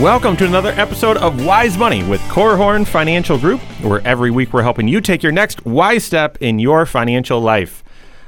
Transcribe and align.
Welcome 0.00 0.36
to 0.36 0.44
another 0.44 0.72
episode 0.72 1.16
of 1.16 1.46
Wise 1.46 1.78
Money 1.78 2.04
with 2.04 2.20
Korhorn 2.24 2.86
Financial 2.86 3.38
Group, 3.38 3.62
where 3.80 4.06
every 4.06 4.30
week 4.30 4.52
we're 4.52 4.62
helping 4.62 4.86
you 4.86 5.00
take 5.00 5.22
your 5.22 5.32
next 5.32 5.64
wise 5.64 6.04
step 6.04 6.36
in 6.42 6.58
your 6.58 6.84
financial 6.84 7.40
life. 7.40 7.82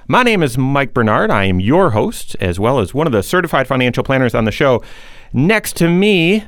My 0.07 0.23
name 0.23 0.43
is 0.43 0.57
Mike 0.57 0.95
Bernard. 0.95 1.31
I 1.31 1.45
am 1.45 1.61
your 1.61 1.91
host, 1.91 2.35
as 2.41 2.59
well 2.59 2.79
as 2.79 2.95
one 2.95 3.07
of 3.07 3.13
the 3.13 3.23
certified 3.23 3.69
financial 3.69 4.03
planners 4.03 4.35
on 4.35 4.47
the 4.47 4.51
show. 4.51 4.83
Next 5.35 5.77
to 5.77 5.91
me, 5.91 6.45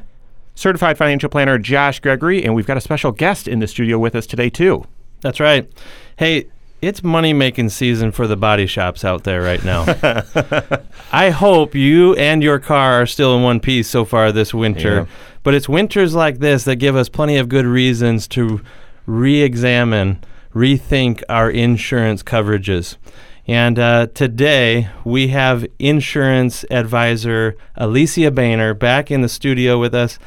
certified 0.55 0.97
financial 0.97 1.29
planner 1.29 1.59
Josh 1.59 2.01
Gregory, 2.01 2.43
and 2.43 2.55
we've 2.55 2.67
got 2.67 2.79
a 2.79 2.81
special 2.81 3.13
guest 3.13 3.47
in 3.47 3.59
the 3.59 3.67
studio 3.67 3.99
with 3.99 4.15
us 4.15 4.27
today, 4.27 4.49
too. 4.49 4.87
That's 5.21 5.39
right. 5.39 5.71
Hey, 6.17 6.47
it's 6.83 7.03
money 7.03 7.33
making 7.33 7.69
season 7.69 8.13
for 8.13 8.27
the 8.27 8.37
body 8.37 8.67
shops 8.67 9.05
out 9.05 9.25
there 9.25 9.43
right 9.43 9.63
now. 9.65 9.85
I 11.13 11.31
hope 11.31 11.75
you 11.75 12.15
and 12.15 12.43
your 12.43 12.59
car 12.59 13.03
are 13.03 13.07
still 13.07 13.37
in 13.37 13.43
one 13.43 13.61
piece 13.61 13.89
so 13.89 14.05
far 14.05 14.33
this 14.33 14.55
winter. 14.55 14.95
Yeah. 14.95 15.07
But 15.43 15.55
it's 15.55 15.69
winters 15.69 16.15
like 16.15 16.39
this 16.39 16.65
that 16.65 16.77
give 16.77 16.97
us 16.97 17.09
plenty 17.09 17.37
of 17.37 17.49
good 17.49 17.67
reasons 17.67 18.29
to 18.29 18.63
re 19.07 19.43
examine, 19.43 20.23
rethink 20.55 21.23
our 21.29 21.51
insurance 21.51 22.23
coverages. 22.23 22.97
And 23.47 23.79
uh, 23.79 24.07
today 24.15 24.89
we 25.05 25.29
have 25.29 25.67
insurance 25.79 26.65
advisor 26.71 27.57
Alysia 27.77 28.35
Boehner 28.35 28.75
back 28.75 29.11
in 29.11 29.23
the 29.23 29.29
studio 29.29 29.79
with 29.79 29.95
us 29.95 30.19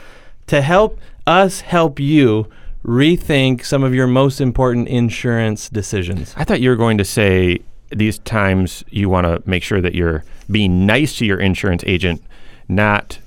to 0.47 0.61
help 0.61 0.99
us 1.25 1.61
help 1.61 1.99
you 1.99 2.49
rethink 2.83 3.65
some 3.65 3.83
of 3.83 3.93
your 3.93 4.07
most 4.07 4.41
important 4.41 4.87
insurance 4.87 5.69
decisions. 5.69 6.33
I 6.37 6.43
thought 6.43 6.61
you 6.61 6.69
were 6.69 6.75
going 6.75 6.97
to 6.97 7.05
say 7.05 7.59
these 7.89 8.19
times 8.19 8.83
you 8.89 9.09
want 9.09 9.25
to 9.25 9.41
make 9.49 9.63
sure 9.63 9.81
that 9.81 9.95
you're 9.95 10.23
being 10.49 10.85
nice 10.85 11.17
to 11.17 11.25
your 11.25 11.39
insurance 11.39 11.83
agent, 11.85 12.21
not 12.67 13.19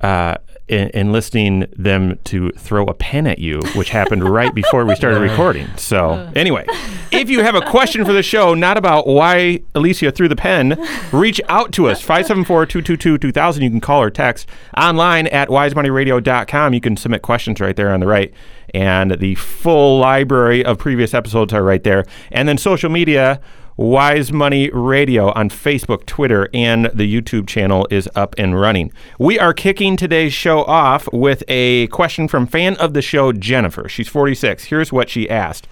uh, 0.00 0.36
en- 0.68 0.90
enlisting 0.94 1.66
them 1.76 2.18
to 2.24 2.50
throw 2.52 2.84
a 2.86 2.94
pen 2.94 3.26
at 3.26 3.38
you, 3.38 3.60
which 3.74 3.90
happened 3.90 4.28
right 4.28 4.54
before 4.54 4.84
we 4.84 4.94
started 4.94 5.20
recording. 5.30 5.68
So, 5.76 6.30
anyway, 6.34 6.66
if 7.12 7.28
you 7.30 7.42
have 7.42 7.54
a 7.54 7.60
question 7.62 8.04
for 8.04 8.12
the 8.12 8.22
show, 8.22 8.54
not 8.54 8.76
about 8.76 9.06
why 9.06 9.62
Alysia 9.74 10.14
threw 10.14 10.28
the 10.28 10.36
pen, 10.36 10.76
reach 11.12 11.40
out 11.48 11.72
to 11.72 11.88
us 11.88 12.00
574 12.00 12.66
222 12.66 13.18
2000. 13.18 13.62
You 13.62 13.70
can 13.70 13.80
call 13.80 14.02
or 14.02 14.10
text 14.10 14.48
online 14.76 15.26
at 15.28 15.48
wisemoneyradio.com. 15.48 16.74
You 16.74 16.80
can 16.80 16.96
submit 16.96 17.22
questions 17.22 17.60
right 17.60 17.76
there 17.76 17.92
on 17.92 18.00
the 18.00 18.06
right. 18.06 18.32
And 18.72 19.12
the 19.20 19.36
full 19.36 19.98
library 19.98 20.64
of 20.64 20.78
previous 20.78 21.14
episodes 21.14 21.52
are 21.52 21.62
right 21.62 21.82
there. 21.84 22.04
And 22.32 22.48
then 22.48 22.58
social 22.58 22.90
media. 22.90 23.40
Wise 23.76 24.32
Money 24.32 24.70
Radio 24.70 25.32
on 25.32 25.50
Facebook, 25.50 26.06
Twitter, 26.06 26.48
and 26.54 26.86
the 26.94 27.12
YouTube 27.12 27.48
channel 27.48 27.88
is 27.90 28.08
up 28.14 28.36
and 28.38 28.58
running. 28.60 28.92
We 29.18 29.36
are 29.40 29.52
kicking 29.52 29.96
today's 29.96 30.32
show 30.32 30.62
off 30.64 31.08
with 31.12 31.42
a 31.48 31.88
question 31.88 32.28
from 32.28 32.46
fan 32.46 32.76
of 32.76 32.94
the 32.94 33.02
show, 33.02 33.32
Jennifer. 33.32 33.88
She's 33.88 34.06
46. 34.08 34.64
Here's 34.64 34.92
what 34.92 35.10
she 35.10 35.28
asked 35.28 35.66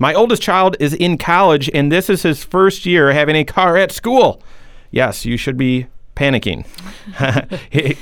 My 0.00 0.12
oldest 0.12 0.42
child 0.42 0.76
is 0.80 0.94
in 0.94 1.16
college, 1.16 1.70
and 1.72 1.92
this 1.92 2.10
is 2.10 2.22
his 2.22 2.42
first 2.42 2.86
year 2.86 3.12
having 3.12 3.36
a 3.36 3.44
car 3.44 3.76
at 3.76 3.92
school. 3.92 4.42
Yes, 4.90 5.24
you 5.24 5.36
should 5.36 5.56
be 5.56 5.86
panicking. 6.16 6.66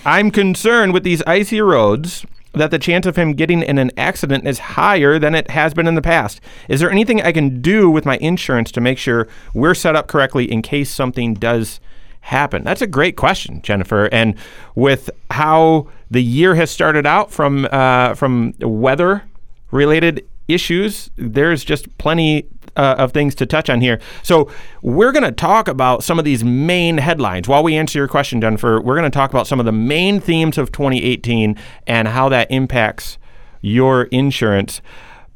I'm 0.07 0.31
concerned 0.31 0.95
with 0.95 1.05
these 1.05 1.23
icy 1.27 1.61
roads 1.61 2.25
that 2.55 2.71
the 2.71 2.79
chance 2.79 3.07
of 3.07 3.17
him 3.17 3.33
getting 3.33 3.63
in 3.63 3.79
an 3.79 3.91
accident 3.97 4.47
is 4.47 4.59
higher 4.59 5.19
than 5.19 5.35
it 5.35 5.51
has 5.51 5.75
been 5.75 5.87
in 5.87 5.95
the 5.95 6.03
past. 6.03 6.41
Is 6.69 6.81
there 6.81 6.91
anything 6.91 7.23
I 7.23 7.33
can 7.33 7.61
do 7.61 7.91
with 7.91 8.05
my 8.05 8.17
insurance 8.19 8.71
to 8.73 8.81
make 8.81 8.99
sure 8.99 9.27
we're 9.55 9.75
set 9.75 9.97
up 9.97 10.07
correctly 10.07 10.51
in 10.51 10.63
case 10.63 10.91
something 10.91 11.35
does 11.35 11.81
happen? 12.23 12.63
That's 12.65 12.83
a 12.83 12.87
great 12.87 13.17
question, 13.17 13.63
Jennifer. 13.63 14.07
And 14.13 14.35
with 14.75 15.11
how 15.31 15.89
the 16.11 16.23
year 16.23 16.55
has 16.55 16.71
started 16.71 17.07
out 17.07 17.31
from 17.31 17.67
uh, 17.71 18.15
from 18.15 18.55
weather 18.61 19.25
related 19.71 20.27
issues, 20.49 21.11
there's 21.17 21.65
just 21.65 21.97
plenty 21.99 22.47
uh, 22.77 22.97
of 22.99 23.13
things 23.13 23.35
to 23.37 23.47
touch 23.47 23.69
on 23.71 23.81
here. 23.81 24.01
So 24.23 24.51
we're 24.83 25.13
going 25.13 25.25
to 25.25 25.33
talk 25.33 25.69
about 25.69 26.03
some 26.05 26.19
of 26.19 26.25
these 26.25 26.43
main 26.45 26.99
headlines. 26.99 27.49
While 27.49 27.63
we 27.63 27.77
answer 27.77 27.99
your 27.99 28.09
question, 28.09 28.41
Jennifer, 28.41 28.81
we're 28.81 28.97
going 28.97 29.11
to 29.11 29.15
talk 29.15 29.31
about 29.31 29.47
some 29.47 29.61
of 29.61 29.67
the 29.67 29.73
main 29.73 30.21
themes 30.21 30.59
of 30.59 30.73
2018 30.73 31.57
and 31.87 32.09
how 32.09 32.29
that 32.31 32.51
impacts 32.51 33.19
your 33.61 34.05
insurance. 34.05 34.81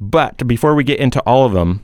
But 0.01 0.47
before 0.47 0.75
we 0.75 0.85
get 0.85 0.99
into 0.99 1.21
all 1.21 1.47
of 1.47 1.53
them, 1.53 1.83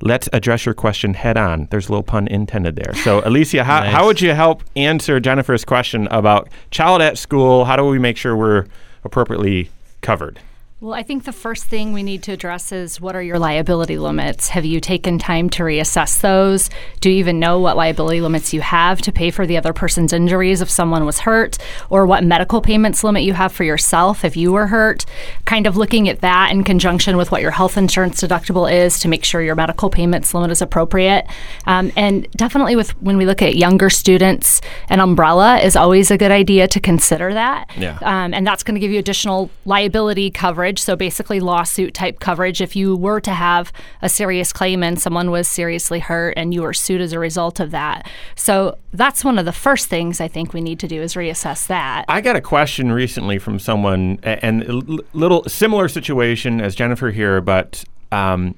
let's 0.00 0.28
address 0.32 0.66
your 0.66 0.74
question 0.74 1.14
head 1.14 1.36
on. 1.36 1.68
There's 1.70 1.88
a 1.88 1.92
little 1.92 2.02
pun 2.02 2.26
intended 2.28 2.76
there. 2.76 2.94
So, 2.94 3.20
Alysia, 3.26 3.62
how, 3.62 3.80
Nice. 3.80 3.92
how 3.92 4.06
would 4.06 4.20
you 4.20 4.32
help 4.32 4.62
answer 4.76 5.20
Jennifer's 5.20 5.64
question 5.64 6.06
about 6.10 6.48
child 6.70 7.00
at 7.00 7.16
school? 7.18 7.64
How 7.64 7.76
do 7.76 7.84
we 7.84 7.98
make 7.98 8.16
sure 8.16 8.36
we're 8.36 8.66
appropriately 9.04 9.70
covered? 10.02 10.40
Well, 10.84 10.92
I 10.92 11.02
think 11.02 11.24
the 11.24 11.32
first 11.32 11.64
thing 11.64 11.94
we 11.94 12.02
need 12.02 12.22
to 12.24 12.32
address 12.32 12.70
is 12.70 13.00
what 13.00 13.16
are 13.16 13.22
your 13.22 13.38
liability 13.38 13.96
limits? 13.96 14.50
Have 14.50 14.66
you 14.66 14.80
taken 14.80 15.18
time 15.18 15.48
to 15.48 15.62
reassess 15.62 16.20
those? 16.20 16.68
Do 17.00 17.08
you 17.08 17.16
even 17.16 17.40
know 17.40 17.58
what 17.58 17.78
liability 17.78 18.20
limits 18.20 18.52
you 18.52 18.60
have 18.60 19.00
to 19.00 19.10
pay 19.10 19.30
for 19.30 19.46
the 19.46 19.56
other 19.56 19.72
person's 19.72 20.12
injuries 20.12 20.60
if 20.60 20.68
someone 20.68 21.06
was 21.06 21.20
hurt? 21.20 21.56
Or 21.88 22.04
what 22.04 22.22
medical 22.22 22.60
payments 22.60 23.02
limit 23.02 23.22
you 23.22 23.32
have 23.32 23.50
for 23.50 23.64
yourself 23.64 24.26
if 24.26 24.36
you 24.36 24.52
were 24.52 24.66
hurt? 24.66 25.06
Kind 25.46 25.66
of 25.66 25.78
looking 25.78 26.06
at 26.10 26.20
that 26.20 26.52
in 26.52 26.64
conjunction 26.64 27.16
with 27.16 27.32
what 27.32 27.40
your 27.40 27.52
health 27.52 27.78
insurance 27.78 28.20
deductible 28.20 28.70
is 28.70 29.00
to 29.00 29.08
make 29.08 29.24
sure 29.24 29.40
your 29.40 29.54
medical 29.54 29.88
payments 29.88 30.34
limit 30.34 30.50
is 30.50 30.60
appropriate. 30.60 31.26
Um, 31.64 31.92
and 31.96 32.30
definitely 32.32 32.76
with 32.76 32.90
when 33.00 33.16
we 33.16 33.24
look 33.24 33.40
at 33.40 33.56
younger 33.56 33.88
students, 33.88 34.60
an 34.90 35.00
umbrella 35.00 35.60
is 35.60 35.76
always 35.76 36.10
a 36.10 36.18
good 36.18 36.30
idea 36.30 36.68
to 36.68 36.78
consider 36.78 37.32
that. 37.32 37.70
Yeah. 37.78 37.96
Um, 38.02 38.34
and 38.34 38.46
that's 38.46 38.62
going 38.62 38.74
to 38.74 38.80
give 38.80 38.90
you 38.90 38.98
additional 38.98 39.48
liability 39.64 40.30
coverage. 40.30 40.73
So 40.78 40.96
basically, 40.96 41.40
lawsuit 41.40 41.94
type 41.94 42.20
coverage. 42.20 42.60
If 42.60 42.76
you 42.76 42.96
were 42.96 43.20
to 43.20 43.32
have 43.32 43.72
a 44.02 44.08
serious 44.08 44.52
claim 44.52 44.82
and 44.82 45.00
someone 45.00 45.30
was 45.30 45.48
seriously 45.48 46.00
hurt 46.00 46.34
and 46.36 46.52
you 46.54 46.62
were 46.62 46.74
sued 46.74 47.00
as 47.00 47.12
a 47.12 47.18
result 47.18 47.60
of 47.60 47.70
that. 47.70 48.08
So 48.36 48.78
that's 48.92 49.24
one 49.24 49.38
of 49.38 49.44
the 49.44 49.52
first 49.52 49.88
things 49.88 50.20
I 50.20 50.28
think 50.28 50.52
we 50.52 50.60
need 50.60 50.78
to 50.80 50.88
do 50.88 51.02
is 51.02 51.14
reassess 51.14 51.66
that. 51.66 52.04
I 52.08 52.20
got 52.20 52.36
a 52.36 52.40
question 52.40 52.92
recently 52.92 53.38
from 53.38 53.58
someone, 53.58 54.18
and 54.22 54.62
a 54.62 54.72
little 55.12 55.44
similar 55.44 55.88
situation 55.88 56.60
as 56.60 56.74
Jennifer 56.74 57.10
here, 57.10 57.40
but 57.40 57.84
um, 58.12 58.54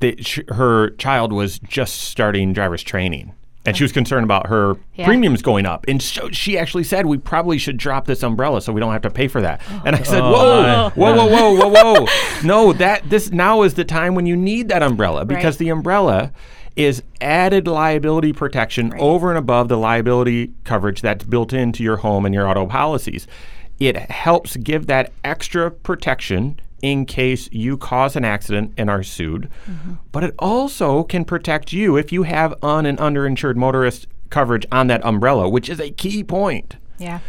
they, 0.00 0.16
sh- 0.16 0.40
her 0.48 0.90
child 0.90 1.32
was 1.32 1.58
just 1.58 2.02
starting 2.02 2.52
driver's 2.52 2.82
training. 2.82 3.32
And 3.66 3.76
she 3.76 3.84
was 3.84 3.92
concerned 3.92 4.24
about 4.24 4.46
her 4.46 4.76
Yeah. 4.94 5.04
premiums 5.06 5.42
going 5.42 5.66
up. 5.66 5.84
And 5.88 6.00
so 6.00 6.30
she 6.30 6.56
actually 6.56 6.84
said, 6.84 7.06
we 7.06 7.18
probably 7.18 7.58
should 7.58 7.76
drop 7.76 8.06
this 8.06 8.22
umbrella 8.22 8.62
so 8.62 8.72
we 8.72 8.80
don't 8.80 8.92
have 8.92 9.02
to 9.02 9.10
pay 9.10 9.28
for 9.28 9.40
that. 9.42 9.60
And 9.84 9.96
I 9.96 10.02
said, 10.02 10.20
Oh, 10.22 10.30
whoa, 10.32 10.62
my. 10.62 10.90
whoa, 10.90 11.14
whoa, 11.16 11.54
whoa, 11.54 11.68
whoa, 11.68 11.94
whoa. 12.00 12.06
no, 12.44 12.72
that 12.74 13.10
this 13.10 13.30
now 13.32 13.62
is 13.62 13.74
the 13.74 13.84
time 13.84 14.14
when 14.14 14.24
you 14.26 14.36
need 14.36 14.68
that 14.68 14.82
umbrella 14.82 15.24
because 15.24 15.54
Right. 15.56 15.58
the 15.58 15.68
umbrella 15.70 16.32
is 16.76 17.02
added 17.20 17.66
liability 17.66 18.32
protection 18.32 18.92
over 18.98 19.30
and 19.30 19.38
above 19.38 19.68
the 19.68 19.78
liability 19.78 20.52
coverage 20.64 21.00
that's 21.00 21.24
built 21.24 21.52
into 21.52 21.82
your 21.82 21.96
home 21.96 22.24
and 22.26 22.34
your 22.34 22.46
auto 22.48 22.66
policies. 22.66 23.26
It 23.80 23.96
helps 23.96 24.56
give 24.56 24.86
that 24.86 25.10
extra 25.24 25.70
protection 25.70 26.60
in 26.82 27.06
case 27.06 27.48
you 27.52 27.76
cause 27.76 28.16
an 28.16 28.24
accident 28.24 28.72
and 28.76 28.90
are 28.90 29.02
sued, 29.02 29.48
but 30.12 30.22
it 30.22 30.34
also 30.38 31.02
can 31.02 31.24
protect 31.24 31.72
you 31.72 31.96
if 31.96 32.12
you 32.12 32.24
have 32.24 32.54
un 32.62 32.84
and 32.86 32.98
underinsured 32.98 33.56
motorist 33.56 34.06
coverage 34.30 34.66
on 34.70 34.86
that 34.88 35.04
umbrella, 35.04 35.48
which 35.48 35.68
is 35.68 35.80
a 35.80 35.90
key 35.90 36.22
point 36.22 36.76
Yeah. 36.98 37.20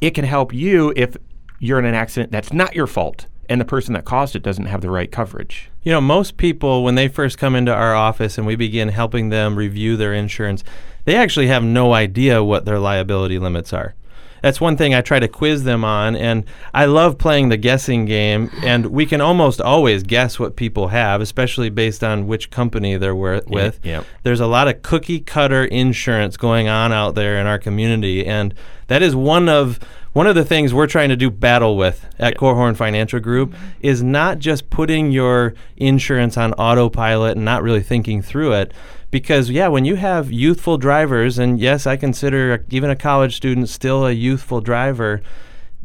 it 0.00 0.10
can 0.12 0.24
help 0.24 0.52
you 0.54 0.92
if 0.96 1.16
you're 1.58 1.78
in 1.78 1.84
an 1.84 1.94
accident 1.94 2.32
that's 2.32 2.52
not 2.52 2.74
your 2.74 2.86
fault 2.86 3.26
and 3.48 3.60
the 3.60 3.64
person 3.64 3.92
that 3.94 4.04
caused 4.06 4.34
it 4.34 4.42
doesn't 4.42 4.66
have 4.66 4.80
the 4.80 4.90
right 4.90 5.12
coverage. 5.12 5.70
You 5.82 5.92
know, 5.92 6.00
most 6.00 6.38
people, 6.38 6.82
when 6.82 6.94
they 6.94 7.08
first 7.08 7.36
come 7.36 7.54
into 7.54 7.74
our 7.74 7.94
office 7.94 8.38
and 8.38 8.46
we 8.46 8.56
begin 8.56 8.88
helping 8.88 9.28
them 9.28 9.56
review 9.56 9.96
their 9.98 10.14
insurance, 10.14 10.64
they 11.04 11.14
actually 11.14 11.48
have 11.48 11.62
no 11.62 11.92
idea 11.92 12.42
what 12.42 12.64
their 12.64 12.78
liability 12.78 13.38
limits 13.38 13.72
are. 13.74 13.94
That's 14.44 14.60
one 14.60 14.76
thing 14.76 14.92
I 14.92 15.00
try 15.00 15.20
to 15.20 15.26
quiz 15.26 15.64
them 15.64 15.84
on. 15.84 16.14
And 16.16 16.44
I 16.74 16.84
love 16.84 17.16
playing 17.16 17.48
the 17.48 17.56
guessing 17.56 18.04
game. 18.04 18.50
And 18.62 18.84
we 18.84 19.06
can 19.06 19.22
almost 19.22 19.58
always 19.58 20.02
guess 20.02 20.38
what 20.38 20.54
people 20.54 20.88
have, 20.88 21.22
especially 21.22 21.70
based 21.70 22.04
on 22.04 22.26
which 22.26 22.50
company 22.50 22.98
they're 22.98 23.14
with. 23.14 23.48
yep. 23.82 24.04
There's 24.22 24.40
a 24.40 24.46
lot 24.46 24.68
of 24.68 24.82
cookie 24.82 25.20
cutter 25.20 25.64
insurance 25.64 26.36
going 26.36 26.68
on 26.68 26.92
out 26.92 27.14
there 27.14 27.40
in 27.40 27.46
our 27.46 27.58
community, 27.58 28.26
and 28.26 28.52
that 28.88 29.02
is 29.02 29.16
one 29.16 29.48
of 29.48 29.80
one 30.12 30.26
of 30.26 30.34
the 30.34 30.44
things 30.44 30.74
we're 30.74 30.86
trying 30.86 31.08
to 31.08 31.16
do 31.16 31.30
battle 31.30 31.76
with 31.78 32.06
at 32.18 32.36
Korhorn 32.36 32.76
Financial 32.76 33.20
Group 33.20 33.54
is 33.80 34.02
not 34.02 34.38
just 34.38 34.68
putting 34.68 35.10
your 35.10 35.54
insurance 35.76 36.36
on 36.36 36.52
autopilot 36.52 37.36
and 37.36 37.44
not 37.46 37.62
really 37.62 37.82
thinking 37.82 38.20
through 38.20 38.52
it. 38.52 38.72
Because 39.14 39.48
yeah, 39.48 39.68
when 39.68 39.84
you 39.84 39.94
have 39.94 40.32
youthful 40.32 40.76
drivers, 40.76 41.38
and 41.38 41.60
yes, 41.60 41.86
I 41.86 41.96
consider 41.96 42.64
even 42.70 42.90
a 42.90 42.96
college 42.96 43.36
student 43.36 43.68
still 43.68 44.04
a 44.04 44.10
youthful 44.10 44.60
driver 44.60 45.22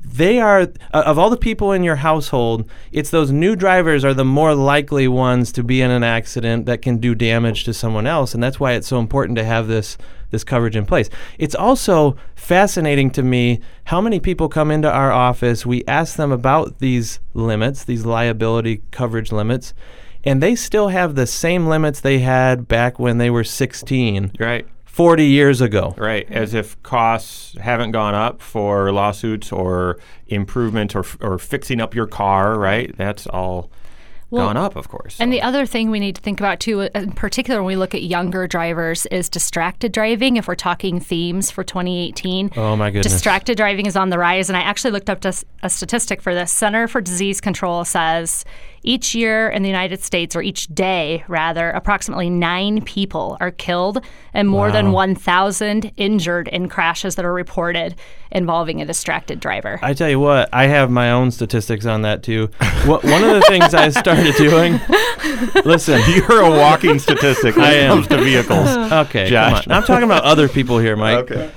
they 0.01 0.39
are 0.39 0.67
of 0.91 1.19
all 1.19 1.29
the 1.29 1.37
people 1.37 1.73
in 1.73 1.83
your 1.83 1.97
household 1.97 2.67
it's 2.91 3.09
those 3.09 3.31
new 3.31 3.53
drivers 3.55 4.05
are 4.05 4.13
the 4.13 4.23
more 4.23 4.55
likely 4.55 5.07
ones 5.09 5.51
to 5.51 5.61
be 5.61 5.81
in 5.81 5.91
an 5.91 6.03
accident 6.03 6.65
that 6.65 6.81
can 6.81 6.97
do 6.97 7.13
damage 7.13 7.65
to 7.65 7.73
someone 7.73 8.07
else 8.07 8.33
and 8.33 8.41
that's 8.41 8.59
why 8.59 8.71
it's 8.71 8.87
so 8.87 8.97
important 8.97 9.37
to 9.37 9.43
have 9.43 9.67
this 9.67 9.97
this 10.31 10.43
coverage 10.43 10.75
in 10.75 10.85
place. 10.85 11.09
It's 11.37 11.55
also 11.55 12.15
fascinating 12.35 13.09
to 13.11 13.23
me 13.23 13.61
how 13.85 13.99
many 13.99 14.19
people 14.19 14.47
come 14.47 14.71
into 14.71 14.89
our 14.89 15.11
office 15.11 15.65
we 15.65 15.83
ask 15.85 16.15
them 16.15 16.31
about 16.31 16.79
these 16.79 17.19
limits 17.33 17.83
these 17.83 18.05
liability 18.05 18.81
coverage 18.91 19.31
limits 19.31 19.73
and 20.23 20.41
they 20.43 20.55
still 20.55 20.89
have 20.89 21.15
the 21.15 21.27
same 21.27 21.67
limits 21.67 22.01
they 22.01 22.19
had 22.19 22.67
back 22.67 22.99
when 22.99 23.17
they 23.17 23.29
were 23.29 23.43
16 23.43 24.31
Right. 24.39 24.67
40 24.85 25.25
years 25.25 25.61
ago 25.61 25.93
Right, 25.97 26.29
as 26.29 26.53
if 26.53 26.81
costs 26.83 27.55
haven't 27.59 27.91
gone 27.91 28.15
up 28.15 28.41
for 28.41 28.91
lawsuits 28.91 29.51
or 29.51 29.97
improvement 30.27 30.95
or, 30.95 31.05
or 31.21 31.37
fixing 31.37 31.79
up 31.79 31.95
your 31.95 32.07
car, 32.07 32.57
right? 32.59 32.93
That's 32.97 33.25
all 33.27 33.69
Well, 34.29 34.47
gone 34.47 34.57
up, 34.57 34.75
of 34.75 34.89
course. 34.89 35.15
And 35.19 35.31
the 35.31 35.41
other 35.41 35.65
thing 35.65 35.89
we 35.89 35.99
need 36.01 36.15
to 36.15 36.21
think 36.21 36.39
about 36.41 36.59
too, 36.59 36.81
uh, 36.81 36.89
in 36.95 37.13
particular 37.13 37.61
when 37.61 37.67
we 37.67 37.75
look 37.77 37.95
at 37.95 38.03
younger 38.03 38.45
drivers, 38.45 39.05
is 39.07 39.29
distracted 39.29 39.91
driving. 39.93 40.35
If 40.37 40.47
we're 40.49 40.55
talking 40.55 40.99
themes 40.99 41.49
for 41.49 41.63
2018, 41.63 42.51
Oh, 42.57 42.75
my 42.75 42.91
goodness. 42.91 43.11
distracted 43.13 43.55
driving 43.57 43.85
is 43.85 43.95
on 43.95 44.09
the 44.09 44.19
rise. 44.19 44.49
And 44.49 44.57
I 44.57 44.61
actually 44.61 44.91
looked 44.91 45.09
up 45.09 45.21
just 45.21 45.45
a 45.63 45.69
statistic 45.69 46.21
for 46.21 46.35
this. 46.35 46.51
Center 46.51 46.87
for 46.89 46.99
Disease 47.01 47.39
Control 47.41 47.85
says 47.85 48.43
each 48.83 49.13
year 49.15 49.49
in 49.49 49.61
the 49.63 49.69
United 49.69 50.01
States, 50.03 50.35
or 50.35 50.41
each 50.41 50.67
day 50.67 51.23
rather, 51.27 51.69
approximately 51.71 52.29
nine 52.29 52.81
people 52.83 53.37
are 53.39 53.51
killed 53.51 54.03
and 54.33 54.47
more 54.47 54.71
than 54.71 54.91
1,000 54.91 55.91
injured 55.97 56.47
in 56.47 56.69
crashes 56.69 57.15
that 57.15 57.25
are 57.25 57.33
reported 57.33 57.95
involving 58.31 58.81
a 58.81 58.85
distracted 58.85 59.39
driver. 59.39 59.79
I 59.81 59.93
tell 59.93 60.09
you 60.09 60.19
what, 60.19 60.49
I 60.53 60.67
have 60.67 60.91
my 60.91 61.11
own 61.11 61.31
statistics 61.31 61.85
on 61.85 62.03
that 62.03 62.21
too. 62.23 62.49
Wha- 62.85 62.99
one 63.01 63.23
of 63.23 63.31
the 63.33 63.43
things 63.47 63.73
I 63.73 63.89
started 63.89 64.35
doing, 64.35 64.79
listen, 65.65 66.01
You're 66.13 66.41
a 66.41 66.49
walking 66.49 66.99
statistic 66.99 67.55
when 67.55 67.65
I 67.65 67.73
it 67.73 67.83
am. 67.83 67.89
comes 67.95 68.07
to 68.07 68.17
vehicles. 68.23 68.67
okay, 68.69 69.29
Josh. 69.29 69.63
come 69.65 69.71
on. 69.73 69.77
I'm 69.77 69.83
talking 69.85 70.03
about 70.05 70.23
other 70.23 70.47
people 70.47 70.77
here, 70.79 70.95
Mike. 70.95 71.31
Okay. 71.31 71.51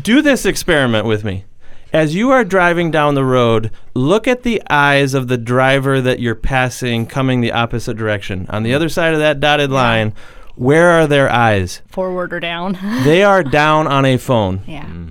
Do 0.00 0.20
this 0.22 0.46
experiment 0.46 1.06
with 1.06 1.24
me. 1.24 1.44
As 1.92 2.14
you 2.14 2.30
are 2.30 2.44
driving 2.44 2.90
down 2.90 3.14
the 3.14 3.24
road, 3.24 3.70
look 3.94 4.28
at 4.28 4.42
the 4.44 4.62
eyes 4.70 5.12
of 5.14 5.26
the 5.28 5.36
driver 5.38 6.00
that 6.00 6.20
you're 6.20 6.34
passing 6.36 7.04
coming 7.06 7.40
the 7.40 7.52
opposite 7.52 7.96
direction. 7.96 8.46
On 8.48 8.62
the 8.62 8.72
other 8.74 8.88
side 8.88 9.12
of 9.12 9.18
that 9.18 9.40
dotted 9.40 9.70
line, 9.70 10.14
where 10.54 10.90
are 10.90 11.06
their 11.08 11.28
eyes? 11.30 11.82
Forward 11.88 12.32
or 12.32 12.38
down. 12.40 12.78
They 13.04 13.24
are 13.24 13.42
down 13.42 13.86
on 13.88 14.04
a 14.04 14.16
phone. 14.18 14.62
yeah. 14.66 14.86
Hmm. 14.86 15.08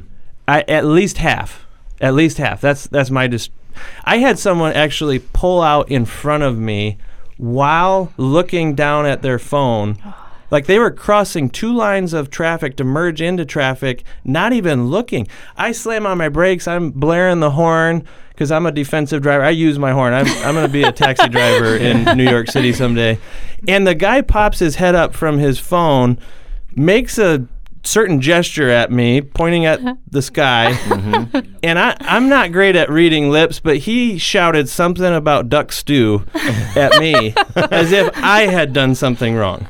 I, 0.48 0.62
at 0.68 0.86
least 0.86 1.18
half. 1.18 1.68
At 2.02 2.14
least 2.16 2.38
half. 2.38 2.60
That's 2.62 2.88
that's 2.88 3.12
my 3.12 3.28
dis- 3.28 3.50
I 4.04 4.18
had 4.18 4.40
someone 4.40 4.74
actually 4.74 5.20
pull 5.20 5.62
out 5.62 5.92
in 5.92 6.06
front 6.06 6.44
of 6.44 6.58
me 6.58 6.98
while 7.38 8.12
looking 8.18 8.74
down 8.74 9.06
at 9.06 9.22
their 9.22 9.38
phone. 9.38 9.98
Oh. 10.06 10.26
Like 10.52 10.66
they 10.66 10.80
were 10.80 10.92
crossing 10.92 11.50
two 11.50 11.74
lines 11.74 12.14
of 12.14 12.30
traffic 12.30 12.76
to 12.78 12.84
merge 12.84 13.22
into 13.22 13.46
traffic, 13.46 14.04
not 14.24 14.54
even 14.54 14.88
looking. 14.88 15.28
I 15.56 15.72
slam 15.72 16.06
on 16.06 16.18
my 16.18 16.30
brakes. 16.30 16.68
I'm 16.68 16.92
blaring 16.92 17.40
the 17.40 17.52
horn 17.52 18.06
because 18.30 18.52
I'm 18.52 18.66
a 18.66 18.72
defensive 18.72 19.22
driver. 19.22 19.44
I 19.44 19.50
use 19.50 19.78
my 19.78 19.92
horn. 19.92 20.14
I'm, 20.14 20.28
I'm 20.46 20.56
going 20.56 20.66
to 20.66 20.72
be 20.72 20.84
a 20.84 20.92
taxi 20.92 21.28
driver 21.30 21.76
in 21.76 22.18
New 22.18 22.30
York 22.30 22.50
City 22.50 22.74
someday. 22.74 23.20
And 23.68 23.86
the 23.86 23.96
guy 23.96 24.22
pops 24.22 24.60
his 24.60 24.76
head 24.76 24.96
up 24.96 25.14
from 25.14 25.38
his 25.40 25.60
phone, 25.60 26.18
makes 26.76 27.18
a 27.18 27.46
certain 27.84 28.22
gesture 28.22 28.70
at 28.70 28.92
me, 28.92 29.22
pointing 29.22 29.66
at 29.66 29.80
the 30.12 30.22
sky. 30.22 30.74
Mm-hmm. 30.74 31.56
And 31.64 31.80
I, 31.80 31.96
I'm 32.02 32.30
not 32.30 32.52
great 32.52 32.76
at 32.76 32.90
reading 32.90 33.30
lips, 33.30 33.60
but 33.60 33.78
he 33.78 34.18
shouted 34.18 34.70
something 34.70 35.14
about 35.14 35.50
duck 35.50 35.72
stew 35.72 36.26
at 36.76 37.00
me 37.00 37.34
as 37.56 37.92
if 37.92 38.10
I 38.18 38.48
had 38.48 38.74
done 38.74 38.96
something 38.96 39.36
wrong. 39.36 39.68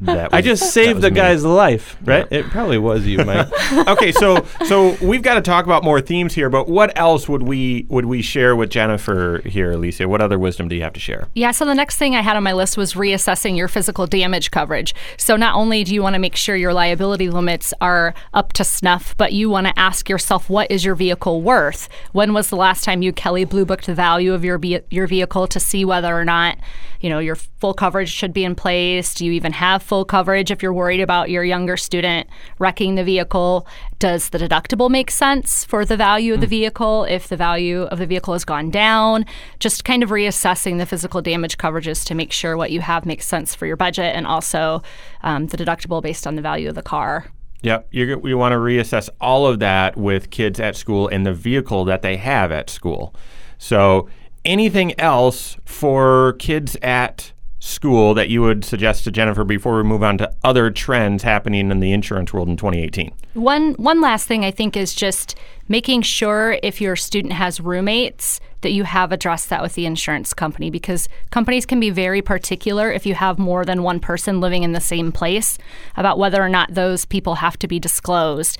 That 0.00 0.30
I 0.32 0.42
just 0.42 0.72
saved 0.72 1.00
the 1.00 1.10
me. 1.10 1.16
guy's 1.16 1.44
life, 1.44 1.96
right? 2.04 2.26
It 2.30 2.46
probably 2.46 2.78
was 2.78 3.06
you, 3.06 3.24
Mike. 3.24 3.48
okay, 3.88 4.12
so 4.12 4.44
so 4.66 4.96
we've 5.02 5.22
got 5.22 5.34
to 5.34 5.40
talk 5.40 5.64
about 5.64 5.84
more 5.84 6.00
themes 6.00 6.34
here, 6.34 6.50
but 6.50 6.68
what 6.68 6.96
else 6.98 7.28
would 7.28 7.42
we 7.42 7.86
would 7.88 8.06
we 8.06 8.22
share 8.22 8.56
with 8.56 8.70
Jennifer 8.70 9.42
here, 9.44 9.72
Alysia? 9.72 10.06
What 10.06 10.20
other 10.20 10.38
wisdom 10.38 10.68
do 10.68 10.76
you 10.76 10.82
have 10.82 10.92
to 10.94 11.00
share? 11.00 11.28
Yeah, 11.34 11.52
so 11.52 11.64
the 11.64 11.74
next 11.74 11.96
thing 11.96 12.16
I 12.16 12.20
had 12.20 12.36
on 12.36 12.42
my 12.42 12.52
list 12.52 12.76
was 12.76 12.94
reassessing 12.94 13.56
your 13.56 13.68
physical 13.68 14.06
damage 14.06 14.50
coverage. 14.50 14.94
So 15.16 15.36
not 15.36 15.54
only 15.54 15.84
do 15.84 15.94
you 15.94 16.02
want 16.02 16.14
to 16.14 16.18
make 16.18 16.36
sure 16.36 16.56
your 16.56 16.74
liability 16.74 17.28
limits 17.48 17.72
are 17.80 18.12
up 18.34 18.52
to 18.52 18.62
snuff, 18.62 19.16
but 19.16 19.32
you 19.32 19.48
want 19.48 19.66
to 19.66 19.78
ask 19.78 20.10
yourself 20.10 20.50
what 20.50 20.70
is 20.70 20.84
your 20.84 20.94
vehicle 20.94 21.40
worth? 21.40 21.88
When 22.12 22.34
was 22.34 22.50
the 22.50 22.56
last 22.56 22.84
time 22.84 23.00
you 23.00 23.10
Kelley 23.10 23.44
Blue 23.44 23.64
booked 23.64 23.86
the 23.86 23.94
value 23.94 24.34
of 24.34 24.44
your 24.44 24.60
your 24.90 25.06
vehicle 25.06 25.46
to 25.46 25.58
see 25.58 25.82
whether 25.82 26.14
or 26.14 26.26
not, 26.26 26.58
you 27.00 27.08
know, 27.08 27.20
your 27.20 27.36
full 27.36 27.72
coverage 27.72 28.10
should 28.10 28.34
be 28.34 28.44
in 28.44 28.54
place? 28.54 29.14
Do 29.14 29.24
you 29.24 29.32
even 29.32 29.52
have 29.52 29.82
full 29.82 30.04
coverage 30.04 30.50
if 30.50 30.62
you're 30.62 30.74
worried 30.74 31.00
about 31.00 31.30
your 31.30 31.42
younger 31.42 31.78
student 31.78 32.28
wrecking 32.58 32.96
the 32.96 33.04
vehicle? 33.04 33.66
Does 33.98 34.28
the 34.28 34.38
deductible 34.38 34.90
make 34.90 35.10
sense 35.10 35.64
for 35.64 35.86
the 35.86 35.96
value 35.96 36.34
of 36.34 36.40
the 36.42 36.46
vehicle 36.46 37.04
if 37.04 37.28
the 37.28 37.36
value 37.36 37.84
of 37.84 37.98
the 37.98 38.06
vehicle 38.06 38.34
has 38.34 38.44
gone 38.44 38.70
down? 38.70 39.24
Just 39.58 39.86
kind 39.86 40.02
of 40.02 40.10
reassessing 40.10 40.76
the 40.76 40.86
physical 40.86 41.22
damage 41.22 41.56
coverages 41.56 42.04
to 42.04 42.14
make 42.14 42.30
sure 42.30 42.58
what 42.58 42.72
you 42.72 42.82
have 42.82 43.06
makes 43.06 43.26
sense 43.26 43.54
for 43.54 43.64
your 43.64 43.76
budget 43.76 44.14
and 44.14 44.26
also 44.26 44.82
um, 45.22 45.46
the 45.46 45.56
deductible 45.56 46.02
based 46.02 46.26
on 46.26 46.36
the 46.36 46.42
value 46.42 46.68
of 46.68 46.74
the 46.74 46.82
car. 46.82 47.32
Yep, 47.62 47.88
we 47.92 48.34
want 48.34 48.52
to 48.52 48.56
reassess 48.56 49.08
all 49.20 49.46
of 49.46 49.58
that 49.58 49.96
with 49.96 50.30
kids 50.30 50.60
at 50.60 50.76
school 50.76 51.08
and 51.08 51.26
the 51.26 51.32
vehicle 51.32 51.84
that 51.86 52.02
they 52.02 52.16
have 52.16 52.52
at 52.52 52.70
school. 52.70 53.14
So, 53.58 54.08
anything 54.44 54.98
else 55.00 55.56
for 55.64 56.34
kids 56.38 56.76
at 56.82 57.32
school 57.60 58.14
that 58.14 58.28
you 58.28 58.40
would 58.40 58.64
suggest 58.64 59.04
to 59.04 59.10
Jennifer 59.10 59.44
before 59.44 59.76
we 59.76 59.82
move 59.82 60.02
on 60.02 60.16
to 60.18 60.32
other 60.44 60.70
trends 60.70 61.24
happening 61.24 61.70
in 61.70 61.80
the 61.80 61.92
insurance 61.92 62.32
world 62.32 62.48
in 62.48 62.56
2018? 62.56 63.12
One 63.34 63.74
one 63.74 64.00
last 64.00 64.26
thing 64.26 64.44
I 64.44 64.50
think 64.50 64.76
is 64.76 64.94
just 64.94 65.34
making 65.68 66.02
sure 66.02 66.58
if 66.62 66.80
your 66.80 66.94
student 66.96 67.32
has 67.34 67.60
roommates 67.60 68.40
that 68.60 68.72
you 68.72 68.84
have 68.84 69.12
addressed 69.12 69.48
that 69.50 69.62
with 69.62 69.74
the 69.74 69.86
insurance 69.86 70.34
company 70.34 70.70
because 70.70 71.08
companies 71.30 71.66
can 71.66 71.80
be 71.80 71.90
very 71.90 72.22
particular 72.22 72.90
if 72.90 73.06
you 73.06 73.14
have 73.14 73.38
more 73.38 73.64
than 73.64 73.82
one 73.82 74.00
person 74.00 74.40
living 74.40 74.62
in 74.62 74.72
the 74.72 74.80
same 74.80 75.12
place 75.12 75.58
about 75.96 76.18
whether 76.18 76.42
or 76.42 76.48
not 76.48 76.74
those 76.74 77.04
people 77.04 77.36
have 77.36 77.58
to 77.58 77.68
be 77.68 77.78
disclosed. 77.78 78.58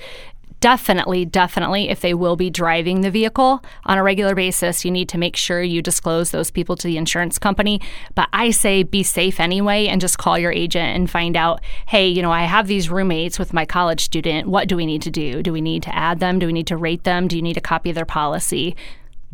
Definitely, 0.61 1.23
definitely, 1.23 1.87
if 1.87 2.01
they 2.01 2.13
will 2.13 2.35
be 2.35 2.49
driving 2.49 2.99
the 2.99 3.11
vehicle 3.11 3.63
on 3.85 3.97
a 3.97 4.03
regular 4.03 4.35
basis, 4.35 4.83
you 4.83 4.91
need 4.91 5.07
to 5.07 5.17
make 5.17 5.37
sure 5.37 5.63
you 5.63 5.81
disclose 5.81 6.31
those 6.31 6.51
people 6.51 6.75
to 6.75 6.85
the 6.85 6.97
insurance 6.97 7.37
company. 7.37 7.79
But 8.13 8.27
I 8.33 8.51
say 8.51 8.83
be 8.83 9.01
safe 9.01 9.39
anyway 9.39 9.87
and 9.87 10.01
just 10.01 10.17
call 10.17 10.37
your 10.37 10.51
agent 10.51 10.97
and 10.97 11.09
find 11.09 11.37
out 11.37 11.61
hey, 11.87 12.09
you 12.09 12.21
know, 12.21 12.31
I 12.31 12.43
have 12.43 12.67
these 12.67 12.89
roommates 12.89 13.39
with 13.39 13.53
my 13.53 13.65
college 13.65 14.01
student. 14.01 14.49
What 14.49 14.67
do 14.67 14.75
we 14.75 14.85
need 14.85 15.01
to 15.03 15.11
do? 15.11 15.41
Do 15.41 15.53
we 15.53 15.61
need 15.61 15.81
to 15.83 15.95
add 15.95 16.19
them? 16.19 16.39
Do 16.39 16.47
we 16.47 16.53
need 16.53 16.67
to 16.67 16.77
rate 16.77 17.05
them? 17.05 17.29
Do 17.29 17.37
you 17.37 17.41
need 17.41 17.57
a 17.57 17.61
copy 17.61 17.89
of 17.89 17.95
their 17.95 18.03
policy? 18.03 18.75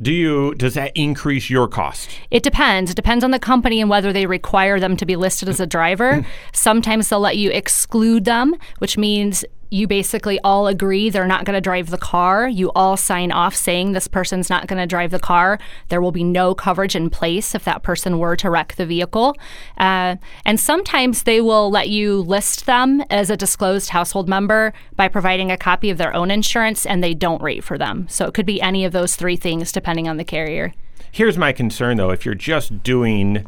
Do 0.02 0.12
you 0.12 0.54
does 0.56 0.74
that 0.74 0.92
increase 0.96 1.50
your 1.50 1.68
cost? 1.68 2.10
It 2.30 2.44
depends. 2.44 2.92
It 2.92 2.96
depends 2.96 3.24
on 3.24 3.32
the 3.32 3.40
company 3.40 3.80
and 3.80 3.90
whether 3.90 4.12
they 4.12 4.26
require 4.26 4.80
them 4.80 4.98
to 4.98 5.06
be 5.06 5.16
listed 5.16 5.48
as 5.48 5.62
a 5.62 5.66
driver. 5.66 6.14
Mm. 6.14 6.26
Sometimes 6.54 7.08
they'll 7.08 7.22
let 7.22 7.38
you 7.38 7.50
exclude 7.52 8.26
them, 8.26 8.56
which 8.80 8.98
means 8.98 9.46
you 9.70 9.88
basically 9.88 10.40
all 10.44 10.68
agree 10.68 11.10
they're 11.10 11.28
not 11.28 11.46
going 11.46 11.56
to 11.56 11.62
drive 11.62 11.90
the 11.90 11.98
car. 11.98 12.48
You 12.48 12.72
all 12.74 12.98
sign 12.98 13.32
off 13.32 13.56
saying 13.56 13.92
this 13.92 14.08
person's 14.08 14.50
not 14.50 14.68
going 14.68 14.80
to 14.80 14.88
drive 14.88 15.12
the 15.12 15.20
car. 15.20 15.60
There 15.90 16.02
will 16.02 16.12
be 16.12 16.24
no 16.24 16.56
coverage 16.56 16.96
in 16.96 17.10
place 17.10 17.56
if 17.56 17.64
that 17.66 17.84
person 17.84 18.20
were 18.20 18.36
to 18.38 18.50
wreck 18.50 18.76
the 18.76 18.86
vehicle. 18.86 19.36
Uh, 19.78 20.16
and 20.46 20.60
sometimes 20.60 21.24
they 21.24 21.42
will 21.42 21.70
let 21.70 21.90
you 21.90 22.22
list 22.22 22.66
them 22.66 23.02
as 23.10 23.30
a 23.30 23.38
disclosed 23.38 23.90
household 23.90 24.30
member 24.30 24.74
by 24.96 25.08
providing 25.08 25.52
a 25.52 25.58
copy 25.58 25.90
of 25.90 25.98
their 25.98 26.14
own 26.14 26.32
insurance 26.32 26.86
and 26.86 27.04
they 27.04 27.14
don't 27.14 27.42
rate 27.42 27.64
for 27.64 27.78
them. 27.78 28.08
So 28.10 28.26
it 28.26 28.34
could 28.34 28.46
be 28.46 28.62
any 28.62 28.86
of 28.86 28.92
those 28.92 29.16
three 29.16 29.36
things 29.36 29.72
depending 29.72 30.08
on 30.08 30.18
the 30.18 30.24
carrier. 30.24 30.74
Here's 31.12 31.38
my 31.38 31.54
concern 31.54 31.98
though 31.98 32.12
if 32.12 32.26
you're 32.26 32.36
just 32.36 32.84
doing 32.84 33.46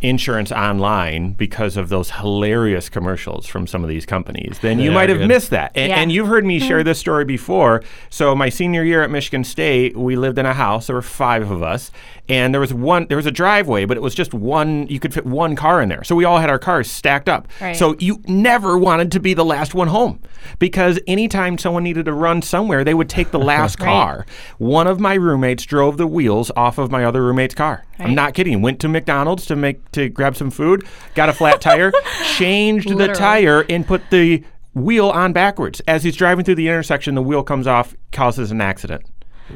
insurance 0.00 0.50
online 0.50 1.32
because 1.32 1.76
of 1.76 1.88
those 1.90 2.10
hilarious 2.12 2.88
commercials 2.88 3.46
from 3.46 3.66
some 3.66 3.82
of 3.82 3.88
these 3.88 4.06
companies, 4.06 4.58
then 4.62 4.78
you 4.78 4.88
They 4.90 4.94
might 4.94 5.08
have 5.10 5.18
good. 5.18 5.28
missed 5.28 5.50
that. 5.50 5.72
And, 5.74 5.90
Yeah. 5.90 5.96
and 5.98 6.10
you've 6.10 6.26
heard 6.28 6.44
me 6.44 6.58
mm-hmm. 6.58 6.68
share 6.68 6.82
this 6.82 6.98
story 6.98 7.24
before. 7.24 7.82
So 8.08 8.34
my 8.34 8.48
senior 8.48 8.82
year 8.82 9.02
at 9.02 9.10
Michigan 9.10 9.44
State, 9.44 9.96
we 9.96 10.16
lived 10.16 10.38
in 10.38 10.46
a 10.46 10.54
house. 10.54 10.86
There 10.86 10.96
were 10.96 11.02
five 11.02 11.50
of 11.50 11.62
us, 11.62 11.90
and 12.30 12.54
there 12.54 12.60
was 12.60 12.72
one. 12.72 13.06
There 13.08 13.16
was 13.16 13.26
a 13.26 13.30
driveway, 13.30 13.84
but 13.84 13.96
it 13.96 14.00
was 14.00 14.14
just 14.14 14.32
one. 14.32 14.86
You 14.86 15.00
could 15.00 15.12
fit 15.12 15.26
one 15.26 15.56
car 15.56 15.82
in 15.82 15.88
there. 15.88 16.04
So 16.04 16.14
we 16.14 16.24
all 16.24 16.38
had 16.38 16.48
our 16.48 16.58
cars 16.58 16.90
stacked 16.90 17.28
up. 17.28 17.48
Right. 17.60 17.76
So 17.76 17.96
you 17.98 18.22
never 18.26 18.78
wanted 18.78 19.12
to 19.12 19.20
be 19.20 19.34
the 19.34 19.44
last 19.44 19.74
one 19.74 19.88
home 19.88 20.20
because 20.58 20.98
anytime 21.06 21.58
someone 21.58 21.82
needed 21.82 22.04
to 22.06 22.12
run 22.12 22.40
somewhere, 22.42 22.84
they 22.84 22.94
would 22.94 23.08
take 23.08 23.30
the 23.32 23.38
last 23.50 23.80
Right. 23.80 23.86
car. 23.86 24.26
One 24.58 24.86
of 24.86 25.00
my 25.00 25.14
roommates 25.14 25.64
drove 25.64 25.96
the 25.96 26.06
wheels 26.06 26.50
off 26.56 26.78
of 26.78 26.90
my 26.90 27.04
other 27.04 27.22
roommate's 27.24 27.54
car. 27.54 27.84
I'm 27.98 28.14
not 28.14 28.32
kidding. 28.34 28.62
Went 28.62 28.80
to 28.80 28.88
McDonald's 28.88 29.44
to 29.46 29.56
make 29.56 29.90
to 29.92 30.08
grab 30.08 30.36
some 30.36 30.50
food, 30.50 30.86
got 31.14 31.28
a 31.28 31.32
flat 31.34 31.60
tire, 31.60 31.92
changed 32.36 32.96
the 32.96 33.08
tire, 33.08 33.66
and 33.68 33.86
put 33.86 34.08
the 34.10 34.42
wheel 34.74 35.10
on 35.10 35.32
backwards. 35.32 35.82
As 35.88 36.04
he's 36.04 36.16
driving 36.16 36.44
through 36.44 36.54
the 36.54 36.68
intersection, 36.68 37.14
the 37.16 37.22
wheel 37.22 37.42
comes 37.42 37.66
off, 37.66 37.94
causes 38.12 38.50
an 38.52 38.60
accident. 38.60 39.02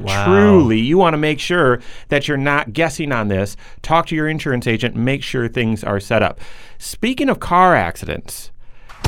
Wow. 0.00 0.26
Truly, 0.26 0.80
you 0.80 0.98
want 0.98 1.14
to 1.14 1.18
make 1.18 1.40
sure 1.40 1.80
that 2.08 2.28
you're 2.28 2.36
not 2.36 2.72
guessing 2.72 3.12
on 3.12 3.28
this. 3.28 3.56
Talk 3.82 4.06
to 4.06 4.14
your 4.14 4.28
insurance 4.28 4.66
agent, 4.66 4.96
make 4.96 5.22
sure 5.22 5.48
things 5.48 5.84
are 5.84 6.00
set 6.00 6.22
up. 6.22 6.40
Speaking 6.78 7.28
of 7.28 7.40
car 7.40 7.74
accidents, 7.74 8.50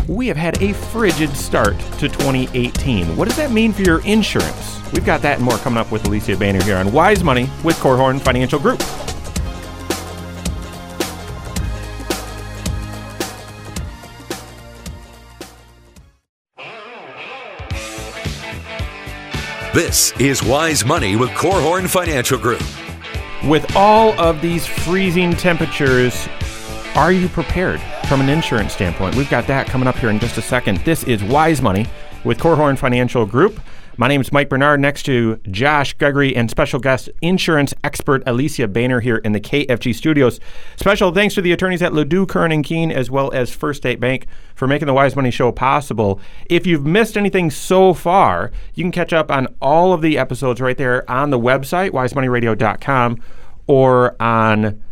we 0.09 0.29
have 0.29 0.37
had 0.37 0.63
a 0.63 0.73
frigid 0.73 1.31
start 1.37 1.79
to 1.99 2.09
2018. 2.09 3.17
What 3.17 3.27
does 3.29 3.37
that 3.37 3.51
mean 3.51 3.73
for 3.73 3.83
your 3.83 4.05
insurance? 4.05 4.81
We've 4.93 5.05
got 5.05 5.23
that 5.23 5.37
and 5.37 5.45
more 5.45 5.59
coming 5.59 5.79
up 5.79 5.91
with 5.91 6.05
Alysia 6.05 6.39
Boehner 6.39 6.63
here 6.63 6.77
on 6.77 6.93
Wise 6.93 7.25
Money 7.25 7.51
with 7.65 7.77
Korhorn 7.77 8.21
Financial 8.21 8.61
Group. 8.61 8.81
This 19.77 20.19
is 20.19 20.43
Wise 20.43 20.87
Money 20.87 21.17
with 21.17 21.29
Korhorn 21.33 21.87
Financial 21.87 22.39
Group. 22.39 22.63
With 23.45 23.77
all 23.77 24.19
of 24.19 24.41
these 24.41 24.67
freezing 24.67 25.33
temperatures, 25.33 26.31
are 26.95 27.13
you 27.13 27.29
prepared 27.29 27.79
from 28.09 28.23
an 28.23 28.31
insurance 28.31 28.73
standpoint? 28.73 29.17
We've 29.17 29.29
got 29.29 29.47
that 29.49 29.67
coming 29.67 29.87
up 29.87 29.97
here 29.97 30.09
in 30.09 30.19
just 30.19 30.39
a 30.39 30.41
second. 30.41 30.79
This 30.79 31.05
is 31.05 31.23
Wise 31.23 31.61
Money 31.61 31.87
with 32.25 32.39
Korhorn 32.39 32.79
Financial 32.79 33.27
Group. 33.27 33.61
My 33.99 34.09
name 34.09 34.21
is 34.21 34.31
Mike 34.31 34.51
Bernard, 34.51 34.79
next 34.79 35.05
to 35.05 35.41
Josh 35.51 35.95
Gregory 35.95 36.37
and 36.37 36.51
special 36.51 36.79
guest 36.79 37.09
insurance 37.23 37.73
expert 37.83 38.23
Alysia 38.27 38.71
Boehner 38.71 39.01
here 39.01 39.17
in 39.17 39.33
the 39.33 39.41
KFG 39.41 39.95
studios. 39.95 40.39
Special 40.77 41.13
thanks 41.13 41.35
to 41.37 41.41
the 41.41 41.53
attorneys 41.53 41.81
at 41.81 41.93
Ladue, 41.93 42.29
Curran 42.29 42.53
and 42.53 42.63
Keene, 42.63 42.93
as 42.93 43.11
well 43.11 43.33
as 43.33 43.55
First 43.55 43.79
State 43.79 43.99
Bank 43.99 44.27
for 44.55 44.69
making 44.69 44.85
the 44.85 44.93
Wise 44.93 45.17
Money 45.17 45.31
Show 45.31 45.51
possible. 45.51 46.21
If 46.51 46.67
you've 46.67 46.85
missed 46.85 47.17
anything 47.17 47.51
so 47.51 47.95
far, 47.95 48.53
you 48.75 48.85
can 48.85 48.93
catch 48.93 49.15
up 49.15 49.31
on 49.31 49.47
all 49.63 49.95
of 49.95 50.03
the 50.03 50.19
episodes 50.19 50.61
right 50.61 50.77
there 50.77 51.11
on 51.11 51.31
the 51.31 51.41
website, 51.41 51.93
wisemoneyradio.com, 51.93 53.19
or 53.67 54.23
on 54.23 54.83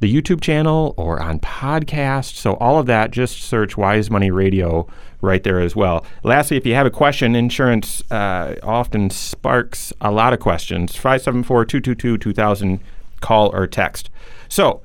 the 0.00 0.12
YouTube 0.12 0.40
channel 0.40 0.94
or 0.96 1.20
on 1.20 1.40
podcast. 1.40 2.34
So 2.34 2.54
all 2.54 2.78
of 2.78 2.86
that, 2.86 3.10
just 3.10 3.42
search 3.42 3.76
Wise 3.76 4.10
Money 4.10 4.30
Radio 4.30 4.86
right 5.20 5.42
there 5.42 5.60
as 5.60 5.74
well. 5.74 6.04
Lastly, 6.22 6.56
if 6.56 6.64
you 6.64 6.74
have 6.74 6.86
a 6.86 6.90
question, 6.90 7.34
insurance 7.34 8.02
uh, 8.10 8.54
often 8.62 9.10
sparks 9.10 9.92
a 10.00 10.10
lot 10.10 10.32
of 10.32 10.40
questions. 10.40 10.96
574-222-2000, 10.96 12.80
call 13.20 13.54
or 13.54 13.66
text. 13.66 14.10
So 14.48 14.80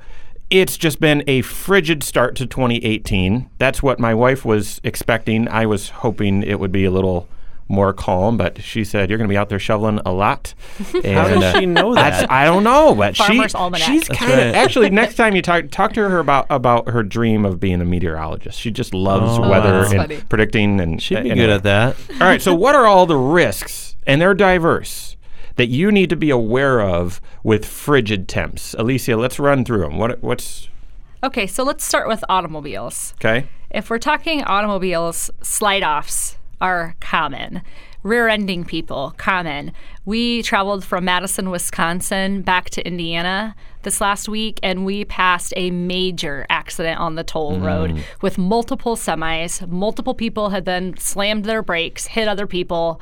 it's 0.50 0.78
just 0.78 1.00
been 1.00 1.24
a 1.28 1.42
frigid 1.42 2.04
start 2.04 2.36
to 2.38 2.46
2018. 2.46 3.50
That's 3.60 3.84
what 3.84 4.00
my 4.00 4.14
wife 4.14 4.44
was 4.46 4.82
expecting. 4.84 5.48
I 5.48 5.66
was 5.66 5.90
hoping 5.90 6.44
it 6.44 6.60
would 6.60 6.72
be 6.72 6.86
a 6.86 6.92
little 6.92 7.28
more 7.68 7.94
calm, 7.94 8.38
but 8.38 8.62
she 8.62 8.84
said 8.84 9.10
you're 9.10 9.18
going 9.18 9.28
to 9.28 9.32
be 9.34 9.38
out 9.38 9.50
there 9.50 9.60
shoveling 9.60 10.00
a 10.06 10.12
lot. 10.12 10.54
And, 10.94 11.06
How 11.18 11.28
does 11.28 11.44
uh, 11.44 11.60
she 11.60 11.66
know 11.66 11.94
that's- 11.96 12.22
that? 12.22 12.32
I 12.32 12.46
don't 12.46 12.64
know, 12.64 12.94
but 12.94 13.16
she, 13.16 13.40
Almanac. 13.56 13.88
she's 13.88 14.08
kind 14.10 14.32
of 14.32 14.38
right. 14.38 14.56
actually 14.56 14.90
next 14.92 15.16
time 15.16 15.36
you 15.36 15.42
talk 15.42 15.70
talk 15.72 15.94
to 15.94 16.08
her 16.10 16.20
about 16.20 16.46
about 16.50 16.90
her 16.90 17.04
dream 17.04 17.46
of 17.46 17.60
being 17.60 17.82
a 17.82 17.86
meteorologist. 17.86 18.60
She 18.60 18.70
just 18.72 18.94
loves 18.94 19.38
Oh, 19.38 19.50
weather 19.50 19.80
that's 19.80 19.92
and 19.94 20.02
funny. 20.02 20.22
predicting 20.30 20.80
and 20.82 21.02
She'd 21.02 21.24
be 21.24 21.30
and- 21.32 21.40
good 21.40 21.50
at 21.50 21.64
that. 21.64 21.96
All 22.14 22.18
right, 22.28 22.42
so 22.42 22.54
what 22.54 22.76
are 22.76 22.86
all 22.86 23.06
the 23.06 23.18
risks 23.18 23.96
and 24.06 24.22
they're 24.22 24.34
diverse 24.34 25.16
that 25.56 25.68
you 25.68 25.92
need 25.92 26.10
to 26.10 26.16
be 26.16 26.30
aware 26.30 26.82
of 26.82 27.22
with 27.44 27.66
frigid 27.66 28.28
temps? 28.28 28.76
Alysia, 28.78 29.18
let's 29.18 29.40
run 29.40 29.64
through 29.64 29.82
them. 29.82 29.98
What 29.98 30.22
what's 30.22 30.68
Okay, 31.24 31.48
so 31.48 31.64
let's 31.64 31.86
start 31.86 32.08
with 32.10 32.22
automobiles. 32.28 33.14
okay? 33.16 33.48
If 33.72 33.90
we're 33.90 33.98
talking 33.98 34.44
automobiles, 34.44 35.32
slide 35.42 35.82
offs 35.82 36.38
are 36.64 36.96
common. 37.00 37.62
Rear 38.04 38.28
ending 38.28 38.66
people, 38.66 39.14
common. 39.18 39.72
We 40.06 40.42
traveled 40.44 40.84
from 40.84 41.06
Madison, 41.06 41.50
Wisconsin 41.50 42.42
back 42.42 42.70
to 42.72 42.86
Indiana 42.86 43.56
this 43.84 44.02
last 44.02 44.28
week, 44.28 44.60
and 44.64 44.86
we 44.86 45.06
passed 45.06 45.54
a 45.56 45.72
major 45.72 46.46
accident 46.50 47.00
on 47.00 47.16
the 47.16 47.24
toll 47.24 47.58
mm. 47.58 47.66
road 47.66 48.04
with 48.22 48.38
multiple 48.38 48.96
semis. 48.96 49.66
Multiple 49.68 50.14
people 50.14 50.50
had 50.50 50.66
then 50.66 50.98
slammed 50.98 51.46
their 51.46 51.62
brakes, 51.62 52.08
hit 52.08 52.28
other 52.28 52.48
people. 52.48 53.00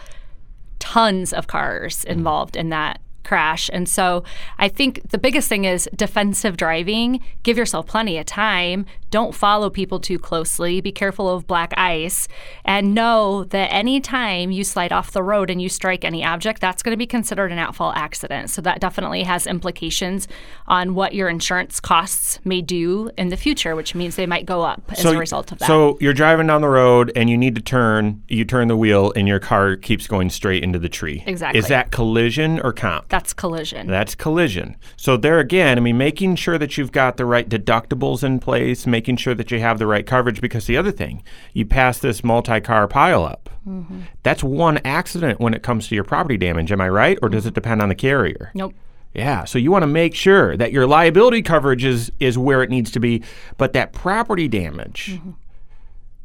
Tons 0.80 1.34
of 1.34 1.48
cars 1.48 2.04
mm. 2.04 2.12
involved 2.12 2.56
in 2.56 2.70
that 2.70 3.01
crash. 3.24 3.70
And 3.74 3.88
so 3.88 4.24
I 4.58 4.68
think 4.68 5.10
the 5.10 5.18
biggest 5.18 5.50
thing 5.50 5.66
is 5.66 5.90
defensive 5.96 6.58
driving. 6.58 7.22
Give 7.44 7.58
yourself 7.58 7.88
plenty 7.88 8.18
of 8.18 8.26
time. 8.26 8.86
Don't 9.10 9.36
follow 9.36 9.70
people 9.70 10.00
too 10.00 10.18
closely. 10.18 10.80
Be 10.80 10.92
careful 10.92 11.30
of 11.30 11.46
black 11.46 11.74
ice. 11.76 12.28
And 12.64 12.94
know 12.94 13.44
that 13.46 13.74
anytime 13.74 14.52
you 14.52 14.64
slide 14.64 14.94
off 14.94 15.12
the 15.12 15.22
road 15.22 15.50
and 15.50 15.62
you 15.62 15.68
strike 15.68 16.06
any 16.06 16.24
object, 16.24 16.62
that's 16.62 16.82
going 16.82 16.94
to 16.94 16.98
be 16.98 17.06
considered 17.06 17.52
an 17.52 17.58
at-fault 17.58 17.98
accident. 17.98 18.50
So 18.50 18.62
that 18.62 18.80
definitely 18.80 19.24
has 19.24 19.46
implications 19.48 20.28
on 20.68 20.96
what 20.96 21.14
your 21.14 21.28
insurance 21.28 21.80
costs 21.80 22.40
may 22.46 22.62
do 22.62 23.12
in 23.18 23.28
the 23.30 23.38
future, 23.38 23.76
which 23.76 23.94
means 23.94 24.16
they 24.16 24.26
might 24.26 24.46
go 24.46 24.62
up 24.62 24.82
as 24.90 25.04
a 25.04 25.18
result 25.18 25.52
of 25.52 25.60
that. 25.60 25.68
So 25.68 25.98
you're 26.00 26.14
driving 26.14 26.48
down 26.48 26.62
the 26.62 26.70
road 26.70 27.12
and 27.16 27.30
you 27.30 27.38
need 27.38 27.56
to 27.56 27.62
turn, 27.62 28.24
you 28.30 28.46
turn 28.46 28.70
the 28.70 28.78
wheel 28.78 29.12
and 29.16 29.28
your 29.28 29.40
car 29.40 29.76
keeps 29.76 30.08
going 30.08 30.30
straight 30.30 30.64
into 30.64 30.80
the 30.80 30.90
tree. 30.90 31.22
Exactly. 31.28 31.60
Is 31.60 31.68
that 31.68 31.92
collision 31.92 32.62
or 32.62 32.72
comp? 32.72 33.10
That's 33.12 33.34
collision. 33.34 33.88
That's 33.88 34.16
collision. 34.16 34.78
So 34.96 35.18
there 35.18 35.40
again, 35.40 35.78
I 35.78 35.82
mean, 35.82 35.98
making 35.98 36.38
sure 36.38 36.58
that 36.58 36.78
you've 36.78 36.94
got 36.94 37.18
the 37.18 37.26
right 37.26 37.48
deductibles 37.48 38.24
in 38.24 38.40
place, 38.40 38.88
making 38.88 39.18
sure 39.18 39.36
that 39.36 39.52
you 39.52 39.60
have 39.60 39.80
the 39.80 39.86
right 39.86 40.08
coverage. 40.08 40.40
Because 40.40 40.66
the 40.66 40.78
other 40.78 40.92
thing, 40.92 41.22
you 41.54 41.66
pass 41.66 42.00
this 42.00 42.24
multi-car 42.24 42.88
pileup. 42.88 43.48
Mm-hmm. 43.68 44.04
That's 44.24 44.44
one 44.44 44.78
accident 44.86 45.42
when 45.42 45.54
it 45.54 45.62
comes 45.62 45.90
to 45.90 45.96
your 45.96 46.06
property 46.06 46.38
damage. 46.38 46.72
Am 46.72 46.80
I 46.80 46.88
right, 46.88 47.20
or 47.22 47.28
does 47.28 47.46
it 47.46 47.50
mm-hmm. 47.50 47.56
depend 47.56 47.82
on 47.82 47.90
the 47.90 47.96
carrier? 47.96 48.52
nope. 48.56 48.74
Yeah, 49.14 49.44
so 49.44 49.60
you 49.60 49.72
want 49.72 49.84
to 49.84 49.88
make 49.88 50.16
sure 50.16 50.56
that 50.56 50.72
your 50.72 50.88
liability 50.88 51.42
coverage 51.42 51.84
is 51.84 52.14
is 52.22 52.38
where 52.38 52.64
it 52.64 52.70
needs 52.70 52.92
to 52.92 53.00
be, 53.02 53.24
but 53.58 53.74
that 53.74 53.92
property 53.92 54.48
damage, 54.48 55.08
mm-hmm. 55.12 55.32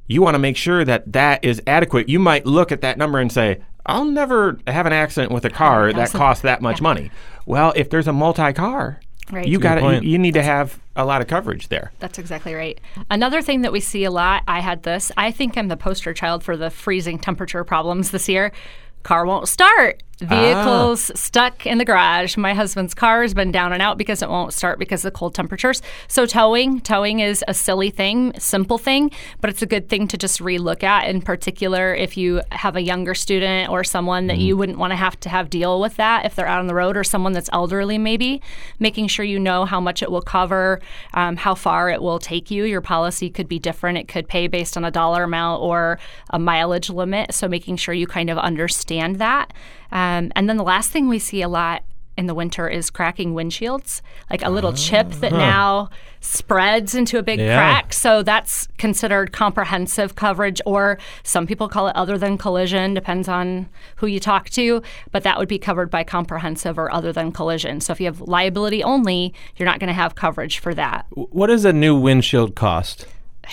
you 0.07 0.23
want 0.23 0.37
to 0.37 0.38
make 0.38 0.57
sure 0.57 0.85
that 0.85 1.12
that 1.12 1.45
is 1.45 1.61
adequate. 1.66 2.09
You 2.09 2.21
might 2.21 2.47
look 2.47 2.71
at 2.71 2.83
that 2.83 2.97
number 2.97 3.19
and 3.19 3.33
say, 3.33 3.61
"I'll 3.87 4.05
never 4.05 4.59
have 4.66 4.87
an 4.87 4.93
accident 4.93 5.33
with 5.33 5.45
a 5.45 5.50
car 5.50 5.93
that 5.93 6.11
costs 6.12 6.43
that 6.43 6.61
much 6.61 6.81
money." 6.81 7.11
Well, 7.47 7.73
if 7.76 7.90
there's 7.90 8.09
a 8.09 8.12
multi-car, 8.12 9.00
Right. 9.31 9.47
you 9.47 9.59
got 9.59 9.76
to 9.76 9.95
you, 9.97 10.11
you 10.12 10.19
need 10.19 10.35
to 10.35 10.43
have 10.43 10.78
a 10.95 11.05
lot 11.05 11.21
of 11.21 11.26
coverage 11.26 11.69
there. 11.69 11.93
That's 11.99 12.19
exactly 12.19 12.55
right. 12.55 12.81
Another 13.11 13.43
thing 13.43 13.62
that 13.62 13.73
we 13.73 13.81
see 13.81 14.05
a 14.05 14.11
lot, 14.11 14.43
I 14.47 14.61
had 14.61 14.83
this. 14.85 15.11
I 15.16 15.31
think 15.31 15.57
I'm 15.59 15.69
the 15.69 15.76
poster 15.76 16.14
child 16.14 16.45
for 16.45 16.57
the 16.57 16.71
freezing 16.71 17.19
temperature 17.19 17.64
problems 17.64 18.11
this 18.12 18.28
year. 18.28 18.52
Car 19.02 19.26
won't 19.26 19.49
start. 19.49 20.02
Vehicles 20.21 21.11
stuck 21.15 21.67
in 21.67 21.77
the 21.77 21.85
garage. 21.85 22.39
My 22.39 22.55
husband's 22.55 22.95
car 22.95 23.21
has 23.21 23.35
been 23.35 23.53
down 23.53 23.75
and 23.75 23.83
out 23.83 23.99
because 23.99 24.23
it 24.23 24.31
won't 24.31 24.55
start 24.55 24.79
because 24.79 25.05
of 25.05 25.13
the 25.13 25.19
cold 25.19 25.35
temperatures. 25.35 25.83
So 26.09 26.25
towing, 26.25 26.81
towing 26.81 27.21
is 27.21 27.45
a 27.47 27.53
silly 27.53 27.91
thing, 27.91 28.33
simple 28.39 28.79
thing, 28.79 29.11
but 29.43 29.51
it's 29.51 29.61
a 29.61 29.67
good 29.67 29.91
thing 29.91 30.09
to 30.09 30.17
just 30.17 30.41
relook 30.41 30.83
at. 30.83 31.09
In 31.09 31.21
particular, 31.21 31.95
if 31.95 32.17
you 32.17 32.41
have 32.53 32.77
a 32.77 32.81
younger 32.81 33.15
student 33.15 33.71
or 33.71 33.85
someone 33.85 34.27
that 34.29 34.39
you 34.39 34.57
wouldn't 34.57 34.79
want 34.79 34.93
to 34.93 34.97
have 34.97 35.21
to 35.21 35.29
have 35.29 35.51
deal 35.51 35.81
with 35.81 35.97
that 35.97 36.25
if 36.25 36.35
they're 36.35 36.47
out 36.47 36.61
on 36.61 36.67
the 36.67 36.75
road, 36.75 36.97
or 36.97 37.05
someone 37.05 37.35
that's 37.35 37.51
elderly, 37.53 37.99
maybe 37.99 38.41
making 38.79 39.09
sure 39.09 39.25
you 39.25 39.39
know 39.39 39.67
how 39.67 39.81
much 39.81 40.03
it 40.03 40.11
will 40.11 40.23
cover, 40.23 40.81
um, 41.13 41.37
how 41.37 41.55
far 41.55 41.91
it 41.91 42.01
will 42.01 42.19
take 42.19 42.51
you. 42.51 42.65
Your 42.65 42.81
policy 42.81 43.29
could 43.29 43.49
be 43.49 43.59
different. 43.59 43.99
It 43.99 44.09
could 44.09 44.29
pay 44.29 44.47
based 44.47 44.79
on 44.79 44.85
a 44.85 44.91
dollar 44.91 45.25
amount 45.25 45.63
or 45.63 45.99
a 46.31 46.39
mileage 46.39 46.89
limit. 46.89 47.35
So 47.35 47.49
making 47.49 47.77
sure 47.77 47.93
you 47.93 48.07
kind 48.07 48.31
of 48.31 48.39
understand 48.39 49.17
that. 49.17 49.53
Um, 49.93 50.33
and 50.37 50.49
then 50.49 50.57
the 50.57 50.64
last 50.64 50.90
thing 50.90 51.09
we 51.09 51.19
see 51.19 51.43
a 51.43 51.49
lot 51.49 51.83
in 52.16 52.26
the 52.26 52.35
winter 52.35 52.66
is 52.66 52.88
cracking 52.88 53.35
windshields, 53.35 54.00
like 54.31 54.43
a 54.43 54.49
little 54.49 54.73
chip 54.73 55.11
that 55.21 55.33
now 55.33 55.90
spreads 56.23 56.95
into 56.95 57.19
a 57.19 57.23
big 57.23 57.38
Yeah. 57.38 57.59
crack. 57.59 57.93
So 57.93 58.23
that's 58.23 58.69
considered 58.78 59.33
comprehensive 59.33 60.14
coverage, 60.16 60.62
or 60.64 60.97
some 61.23 61.47
people 61.47 61.69
call 61.69 61.88
it 61.88 61.95
other 61.95 62.16
than 62.16 62.38
collision, 62.38 62.95
depends 62.95 63.28
on 63.28 63.69
who 63.97 64.07
you 64.07 64.19
talk 64.19 64.49
to. 64.50 64.81
But 65.12 65.25
that 65.25 65.38
would 65.38 65.47
be 65.47 65.59
covered 65.59 65.90
by 65.90 66.05
comprehensive 66.05 66.78
or 66.78 66.90
other 66.90 67.12
than 67.12 67.33
collision. 67.33 67.83
So 67.83 67.93
if 67.93 68.00
you 68.00 68.07
have 68.07 68.23
liability 68.23 68.83
only, 68.83 69.35
you're 69.57 69.66
not 69.66 69.78
going 69.78 69.88
to 69.88 69.93
have 69.95 70.14
coverage 70.14 70.59
for 70.59 70.73
that. 70.73 71.05
What 71.11 71.49
does 71.49 71.66
a 71.66 71.73
new 71.75 71.95
windshield 71.95 72.55
cost? 72.57 73.07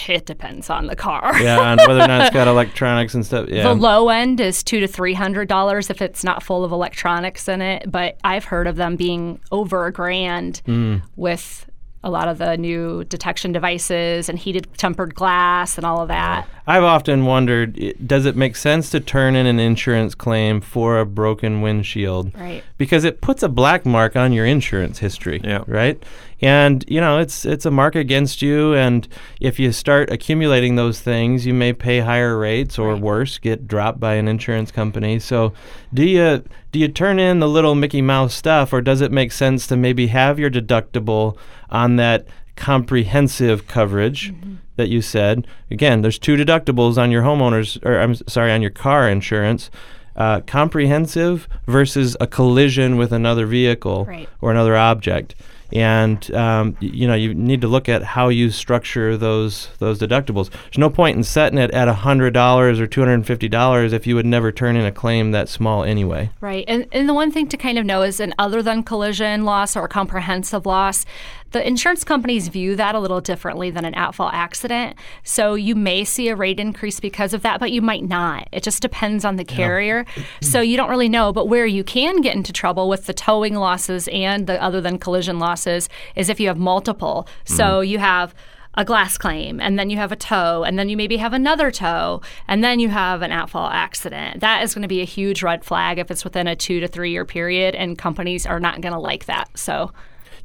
It 0.07 0.25
depends 0.25 0.69
on 0.69 0.87
the 0.87 0.95
car. 0.95 1.33
Yeah, 1.41 1.71
and 1.71 1.79
whether 1.87 2.01
or 2.01 2.07
not 2.07 2.21
it's 2.21 2.33
got 2.33 2.47
electronics 2.55 3.13
and 3.13 3.25
stuff. 3.25 3.47
Yeah. 3.49 3.63
The 3.63 3.73
low 3.75 4.09
end 4.09 4.39
is 4.39 4.63
two 4.63 4.79
to 4.79 4.87
three 4.87 5.13
hundred 5.13 5.47
dollars 5.47 5.89
if 5.89 6.01
it's 6.01 6.23
not 6.23 6.41
full 6.43 6.63
of 6.63 6.71
electronics 6.71 7.47
in 7.47 7.61
it. 7.61 7.91
But 7.91 8.17
I've 8.23 8.45
heard 8.45 8.67
of 8.67 8.75
them 8.75 8.95
being 8.95 9.39
over 9.51 9.85
a 9.85 9.91
grand 9.91 10.61
Mm. 10.65 11.01
with 11.15 11.65
a 12.05 12.09
lot 12.09 12.27
of 12.27 12.37
the 12.37 12.57
new 12.57 13.05
detection 13.05 13.53
devices 13.53 14.27
and 14.27 14.37
heated 14.37 14.67
tempered 14.77 15.15
glass 15.15 15.77
and 15.77 15.85
all 15.85 16.01
of 16.01 16.09
that. 16.09 16.45
I've 16.67 16.83
often 16.83 17.25
wondered 17.25 17.79
does 18.05 18.25
it 18.25 18.35
make 18.35 18.57
sense 18.57 18.89
to 18.89 18.99
turn 18.99 19.37
in 19.37 19.45
an 19.45 19.57
insurance 19.57 20.13
claim 20.13 20.59
for 20.59 20.99
a 20.99 21.05
broken 21.05 21.61
windshield? 21.61 22.37
Right. 22.37 22.61
Because 22.77 23.05
it 23.05 23.21
puts 23.21 23.41
a 23.41 23.47
black 23.47 23.85
mark 23.85 24.17
on 24.17 24.33
your 24.33 24.45
insurance 24.45 24.99
history. 24.99 25.39
Yeah. 25.45 25.63
Right? 25.65 26.03
And 26.43 26.83
you 26.87 26.99
know, 26.99 27.19
it's 27.19 27.45
it's 27.45 27.65
a 27.65 27.71
mark 27.71 27.95
against 27.95 28.41
you 28.41 28.73
and 28.73 29.07
if 29.39 29.59
you 29.59 29.71
start 29.71 30.11
accumulating 30.11 30.75
those 30.75 30.99
things, 30.99 31.45
you 31.45 31.53
may 31.53 31.73
pay 31.73 31.99
higher 31.99 32.37
rates 32.37 32.77
or 32.77 32.95
worse, 32.95 33.37
get 33.37 33.67
dropped 33.67 33.99
by 33.99 34.15
an 34.15 34.27
insurance 34.27 34.71
company. 34.71 35.19
So, 35.19 35.53
do 35.93 36.03
you 36.05 36.43
do 36.71 36.79
you 36.79 36.87
turn 36.87 37.19
in 37.19 37.39
the 37.39 37.47
little 37.47 37.75
Mickey 37.75 38.01
Mouse 38.01 38.33
stuff 38.33 38.73
or 38.73 38.81
does 38.81 39.01
it 39.01 39.11
make 39.11 39.31
sense 39.31 39.67
to 39.67 39.77
maybe 39.77 40.07
have 40.07 40.37
your 40.39 40.49
deductible 40.49 41.37
on 41.69 41.95
that 41.95 42.27
comprehensive 42.55 43.67
coverage 43.67 44.33
that 44.75 44.89
you 44.89 45.01
said. 45.01 45.47
Again, 45.71 46.01
there's 46.01 46.19
two 46.19 46.35
deductibles 46.35 46.97
on 46.97 47.11
your 47.11 47.23
homeowners, 47.23 47.83
or 47.85 47.99
I'm 47.99 48.15
sorry, 48.27 48.51
on 48.51 48.61
your 48.61 48.71
car 48.71 49.09
insurance. 49.09 49.69
Uh, 50.15 50.41
comprehensive 50.41 51.47
versus 51.65 52.15
a 52.21 52.27
collision 52.27 52.97
with 52.97 53.11
another 53.11 53.47
vehicle 53.47 54.05
Right. 54.05 54.29
or 54.41 54.51
another 54.51 54.75
object, 54.77 55.33
and 55.71 56.33
um, 56.33 56.75
you 56.79 57.07
know 57.07 57.13
you 57.13 57.33
need 57.33 57.61
to 57.61 57.67
look 57.67 57.87
at 57.89 58.03
how 58.03 58.29
you 58.29 58.51
structure 58.51 59.17
those 59.17 59.69
those 59.79 59.99
deductibles. 59.99 60.49
There's 60.49 60.77
no 60.77 60.89
point 60.89 61.17
in 61.17 61.23
setting 61.23 61.57
it 61.57 61.71
at 61.71 61.87
hundred 61.87 62.33
dollars 62.33 62.79
or 62.79 62.87
two 62.87 63.01
hundred 63.01 63.13
and 63.13 63.27
fifty 63.27 63.47
dollars 63.47 63.93
if 63.93 64.05
you 64.05 64.15
would 64.15 64.25
never 64.25 64.51
turn 64.51 64.75
in 64.75 64.85
a 64.85 64.91
claim 64.91 65.31
that 65.31 65.49
small 65.49 65.83
anyway. 65.83 66.29
Right. 66.41 66.65
And, 66.67 66.87
and 66.91 67.07
the 67.07 67.13
one 67.13 67.31
thing 67.31 67.47
to 67.49 67.57
kind 67.57 67.77
of 67.77 67.85
know 67.85 68.01
is 68.01 68.19
an 68.19 68.33
other 68.37 68.61
than 68.61 68.83
collision 68.83 69.45
loss 69.45 69.75
or 69.75 69.87
comprehensive 69.87 70.65
loss, 70.65 71.05
the 71.53 71.65
insurance 71.65 72.03
companies 72.03 72.49
view 72.49 72.75
that 72.75 72.95
a 72.95 72.99
little 72.99 73.21
differently 73.21 73.71
than 73.71 73.85
an 73.85 73.93
at 73.95 74.13
fault 74.13 74.33
accident. 74.33 74.97
So 75.23 75.53
you 75.53 75.75
may 75.75 76.03
see 76.03 76.27
a 76.27 76.35
rate 76.35 76.59
increase 76.59 76.99
because 76.99 77.33
of 77.33 77.41
that, 77.43 77.59
but 77.59 77.71
you 77.71 77.81
might 77.81 78.03
not. 78.03 78.49
It 78.51 78.63
just 78.63 78.81
depends 78.81 79.23
on 79.23 79.37
the 79.37 79.45
carrier. 79.45 80.05
so 80.41 80.61
you 80.61 80.75
don't 80.75 80.89
really 80.89 81.09
know. 81.09 81.31
But 81.31 81.47
where 81.47 81.65
you 81.65 81.83
can 81.83 82.21
get 82.21 82.35
into 82.35 82.51
trouble 82.51 82.89
with 82.89 83.05
the 83.05 83.13
towing 83.13 83.55
losses 83.55 84.09
and 84.11 84.47
the 84.47 84.61
other 84.61 84.81
than 84.81 84.97
collision 84.97 85.39
losses 85.39 85.89
is 86.15 86.29
if 86.29 86.39
you 86.39 86.47
have 86.47 86.57
multiple. 86.57 87.27
So 87.45 87.63
mm-hmm. 87.63 87.91
you 87.91 87.99
have 87.99 88.33
a 88.75 88.83
glass 88.83 89.19
claim, 89.19 89.59
and 89.61 89.77
then 89.77 89.91
you 89.91 89.97
have 89.97 90.11
a 90.11 90.15
tow, 90.15 90.63
and 90.63 90.79
then 90.79 90.89
you 90.89 90.97
maybe 90.97 91.17
have 91.17 91.33
another 91.33 91.69
tow, 91.69 92.21
and 92.47 92.63
then 92.63 92.79
you 92.79 92.89
have 92.89 93.21
an 93.21 93.31
at-fault 93.31 93.71
accident. 93.71 94.39
That 94.39 94.63
is 94.63 94.73
going 94.73 94.81
to 94.81 94.87
be 94.87 95.01
a 95.01 95.05
huge 95.05 95.43
red 95.43 95.63
flag 95.63 95.99
if 95.99 96.09
it's 96.09 96.23
within 96.23 96.47
a 96.47 96.55
two 96.55 96.79
to 96.79 96.87
three 96.87 97.11
year 97.11 97.23
period, 97.23 97.75
and 97.75 97.97
companies 97.97 98.47
are 98.47 98.59
not 98.59 98.81
going 98.81 98.93
to 98.93 98.99
like 98.99 99.25
that. 99.25 99.55
So, 99.57 99.91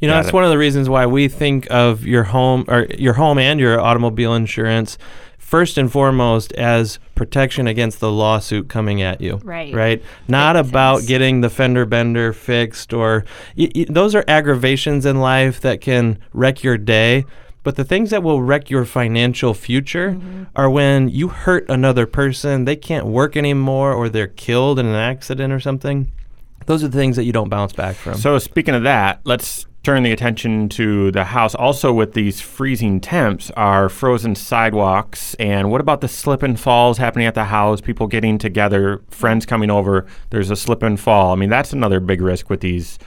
You 0.01 0.09
know, 0.09 0.15
Got 0.15 0.19
that's 0.23 0.29
it. 0.29 0.35
one 0.35 0.45
of 0.45 0.51
the 0.51 0.59
reasons 0.59 0.89
why 0.89 1.07
we 1.07 1.29
think 1.29 1.67
of 1.71 2.05
your 2.05 2.25
home 2.25 2.65
or 2.69 2.87
your 2.99 3.15
home 3.15 3.39
and 3.39 3.59
your 3.59 3.81
automobile 3.81 4.35
insurance 4.35 4.97
first 5.39 5.79
and 5.79 5.91
foremost 5.91 6.53
as 6.53 6.99
protection 7.15 7.67
against 7.67 8.01
the 8.01 8.11
lawsuit 8.13 8.69
coming 8.69 9.01
at 9.03 9.21
you. 9.21 9.41
Right. 9.43 9.75
Right. 9.75 10.03
Not 10.29 10.55
Big 10.55 10.67
about 10.69 10.97
things. 10.99 11.09
getting 11.09 11.41
the 11.41 11.51
fender 11.51 11.85
bender 11.87 12.33
fixed 12.33 12.93
or 12.93 13.25
y- 13.57 13.71
y- 13.75 13.87
those 13.89 14.15
are 14.15 14.25
aggravations 14.29 15.05
in 15.07 15.21
life 15.21 15.61
that 15.63 15.81
can 15.81 16.19
wreck 16.33 16.63
your 16.63 16.77
day. 16.79 17.25
But 17.65 17.77
the 17.77 17.85
things 17.85 18.11
that 18.11 18.23
will 18.23 18.41
wreck 18.41 18.71
your 18.71 18.85
financial 18.85 19.53
future 19.53 20.13
Mm-hmm. 20.13 20.45
are 20.55 20.71
when 20.71 21.09
you 21.09 21.29
hurt 21.29 21.69
another 21.69 22.07
person, 22.07 22.65
they 22.67 22.77
can't 22.77 23.07
work 23.07 23.37
anymore, 23.37 23.93
or 23.93 24.09
they're 24.09 24.29
killed 24.29 24.79
in 24.79 24.87
an 24.87 24.95
accident 24.95 25.53
or 25.53 25.61
something. 25.61 26.11
Those 26.67 26.85
are 26.85 26.89
the 26.89 26.97
things 26.99 27.17
that 27.17 27.25
you 27.25 27.33
don't 27.33 27.49
bounce 27.49 27.73
back 27.73 27.97
from. 27.97 28.15
So 28.15 28.39
speaking 28.39 28.75
of 28.75 28.83
that, 28.85 29.21
let's 29.25 29.67
turn 29.83 30.03
the 30.03 30.13
attention 30.13 30.69
to 30.71 31.11
the 31.13 31.25
house. 31.25 31.55
Also, 31.55 31.93
with 31.93 32.13
these 32.13 32.41
freezing 32.41 33.01
temps, 33.01 33.51
are 33.53 33.89
frozen 33.89 34.35
sidewalks, 34.35 35.35
and 35.35 35.71
what 35.71 35.81
about 35.81 36.01
the 36.01 36.09
slip 36.09 36.43
and 36.43 36.59
falls 36.59 36.99
happening 36.99 37.27
at 37.27 37.35
the 37.35 37.45
house? 37.45 37.81
People 37.81 38.07
getting 38.07 38.39
together, 38.39 39.01
friends 39.09 39.47
coming 39.47 39.71
over. 39.71 40.07
There's 40.31 40.51
a 40.51 40.57
slip 40.57 40.83
and 40.83 40.99
fall. 40.99 41.33
I 41.33 41.37
mean, 41.37 41.49
that's 41.49 41.73
another 41.73 42.01
big 42.01 42.21
risk 42.21 42.51
with 42.51 42.61
these 42.61 42.99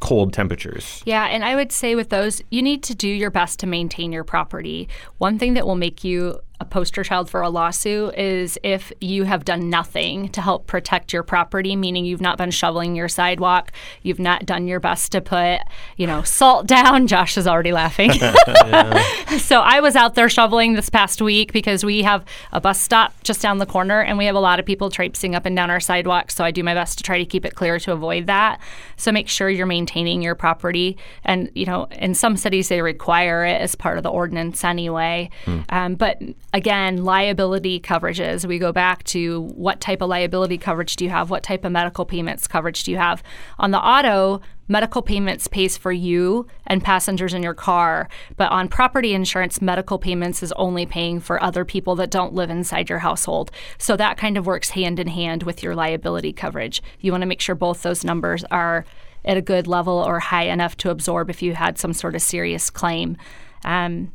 cold 0.00 0.32
temperatures. 0.34 1.02
yeah, 1.06 1.26
and 1.26 1.44
I 1.44 1.54
would 1.54 1.72
say 1.72 1.94
with 1.94 2.10
those, 2.10 2.42
you 2.50 2.60
need 2.60 2.82
to 2.82 2.94
do 2.94 3.08
your 3.08 3.30
best 3.30 3.58
to 3.60 3.66
maintain 3.66 4.12
your 4.12 4.24
property. 4.24 4.88
One 5.16 5.38
thing 5.38 5.54
that 5.54 5.66
will 5.66 5.76
make 5.76 6.04
you 6.04 6.40
a 6.64 6.66
poster 6.66 7.04
child 7.04 7.28
for 7.28 7.42
a 7.42 7.48
lawsuit 7.50 8.14
is 8.16 8.58
if 8.62 8.92
you 9.00 9.24
have 9.24 9.44
done 9.44 9.68
nothing 9.68 10.30
to 10.30 10.40
help 10.40 10.66
protect 10.66 11.12
your 11.12 11.22
property, 11.22 11.76
meaning 11.76 12.04
you've 12.06 12.20
not 12.20 12.38
been 12.38 12.50
shoveling 12.50 12.96
your 12.96 13.08
sidewalk, 13.08 13.70
you've 14.02 14.18
not 14.18 14.46
done 14.46 14.66
your 14.66 14.80
best 14.80 15.12
to 15.12 15.20
put, 15.20 15.60
you 15.96 16.06
know, 16.06 16.22
salt 16.22 16.66
down. 16.76 17.06
Josh 17.06 17.36
is 17.36 17.46
already 17.46 17.72
laughing. 17.72 18.12
so 19.38 19.60
I 19.60 19.80
was 19.80 19.94
out 19.94 20.14
there 20.14 20.28
shoveling 20.28 20.72
this 20.72 20.88
past 20.88 21.20
week 21.20 21.52
because 21.52 21.84
we 21.84 22.02
have 22.02 22.24
a 22.52 22.60
bus 22.60 22.80
stop 22.80 23.12
just 23.22 23.42
down 23.42 23.58
the 23.58 23.66
corner 23.66 24.00
and 24.00 24.16
we 24.16 24.24
have 24.24 24.34
a 24.34 24.40
lot 24.40 24.58
of 24.58 24.64
people 24.64 24.90
traipsing 24.90 25.34
up 25.34 25.44
and 25.44 25.54
down 25.54 25.70
our 25.70 25.80
sidewalk. 25.80 26.30
So 26.30 26.44
I 26.44 26.50
do 26.50 26.62
my 26.62 26.74
best 26.74 26.98
to 26.98 27.04
try 27.04 27.18
to 27.18 27.26
keep 27.26 27.44
it 27.44 27.54
clear 27.54 27.78
to 27.80 27.92
avoid 27.92 28.26
that. 28.26 28.60
So 28.96 29.12
make 29.12 29.28
sure 29.28 29.50
you're 29.50 29.66
maintaining 29.66 30.22
your 30.22 30.34
property. 30.34 30.96
And, 31.24 31.50
you 31.54 31.66
know, 31.66 31.88
in 31.92 32.14
some 32.14 32.36
cities 32.36 32.68
they 32.68 32.80
require 32.80 33.44
it 33.44 33.60
as 33.60 33.74
part 33.74 33.98
of 33.98 34.02
the 34.02 34.10
ordinance 34.10 34.64
anyway. 34.64 35.28
Um, 35.68 35.94
but 35.96 36.18
again, 36.54 37.02
liability 37.02 37.80
coverages, 37.80 38.46
we 38.46 38.60
go 38.60 38.72
back 38.72 39.02
to 39.02 39.40
what 39.56 39.80
type 39.80 40.00
of 40.00 40.08
liability 40.08 40.56
coverage 40.56 40.94
do 40.94 41.04
you 41.04 41.10
have? 41.10 41.28
What 41.28 41.42
type 41.42 41.64
of 41.64 41.72
medical 41.72 42.04
payments 42.04 42.46
coverage 42.46 42.84
do 42.84 42.92
you 42.92 42.96
have? 42.96 43.24
On 43.58 43.72
the 43.72 43.80
auto, 43.80 44.40
medical 44.68 45.02
payments 45.02 45.48
pays 45.48 45.76
for 45.76 45.90
you 45.90 46.46
and 46.68 46.82
passengers 46.82 47.34
in 47.34 47.42
your 47.42 47.54
car. 47.54 48.08
But 48.36 48.52
on 48.52 48.68
property 48.68 49.14
insurance 49.14 49.60
medical 49.60 49.98
payments 49.98 50.44
is 50.44 50.52
only 50.52 50.86
paying 50.86 51.18
for 51.18 51.42
other 51.42 51.64
people 51.64 51.96
that 51.96 52.12
don't 52.12 52.34
live 52.34 52.50
inside 52.50 52.88
your 52.88 53.00
household. 53.00 53.50
So 53.76 53.96
that 53.96 54.16
kind 54.16 54.38
of 54.38 54.46
works 54.46 54.70
hand 54.70 55.00
in 55.00 55.08
hand 55.08 55.42
with 55.42 55.60
your 55.60 55.74
liability 55.74 56.32
coverage. 56.32 56.80
You 57.00 57.10
want 57.10 57.22
to 57.22 57.26
make 57.26 57.40
sure 57.40 57.56
both 57.56 57.82
those 57.82 58.04
numbers 58.04 58.44
are 58.52 58.84
at 59.24 59.36
a 59.36 59.42
good 59.42 59.66
level 59.66 59.94
or 59.94 60.20
high 60.20 60.44
enough 60.44 60.76
to 60.76 60.90
absorb 60.90 61.30
if 61.30 61.42
you 61.42 61.54
had 61.54 61.78
some 61.78 61.92
sort 61.92 62.14
of 62.14 62.22
serious 62.22 62.70
claim. 62.70 63.16
Um, 63.64 64.12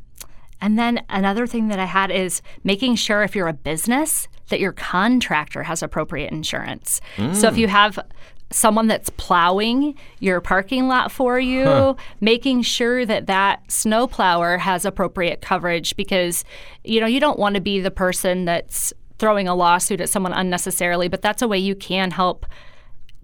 and 0.62 0.78
then 0.78 1.04
another 1.10 1.48
thing 1.48 1.67
that 1.69 1.80
I 1.80 1.86
had 1.86 2.12
is 2.12 2.41
making 2.63 2.95
sure 2.95 3.24
if 3.24 3.36
you're 3.36 3.48
a 3.48 3.54
business 3.54 4.28
that 4.50 4.60
your 4.60 4.72
contractor 4.72 5.63
has 5.63 5.82
appropriate 5.84 6.32
insurance. 6.32 7.02
So 7.17 7.48
if 7.48 7.56
mm. 7.56 7.60
you 7.60 7.67
have 7.67 8.00
someone 8.52 8.88
that's 8.88 9.10
plowing 9.12 9.95
your 10.19 10.41
parking 10.41 10.88
lot 10.88 11.12
for 11.12 11.39
you, 11.39 11.95
making 12.19 12.63
sure 12.63 13.06
that 13.06 13.28
that 13.28 13.72
snow 13.72 14.08
plower 14.08 14.58
has 14.58 14.86
appropriate 14.86 15.41
coverage 15.41 15.95
because 15.95 16.43
you 16.84 17.00
know, 17.00 17.08
you 17.08 17.19
don't 17.19 17.38
want 17.38 17.56
to 17.56 17.62
be 17.62 17.80
the 17.80 17.91
person 17.91 18.45
that's 18.45 18.91
throwing 19.19 19.48
a 19.48 19.54
lawsuit 19.54 20.02
at 20.02 20.10
someone 20.10 20.34
unnecessarily, 20.34 21.08
but 21.08 21.22
that's 21.22 21.41
a 21.41 21.48
way 21.48 21.60
you 21.60 21.76
can 21.76 22.12
help 22.12 22.45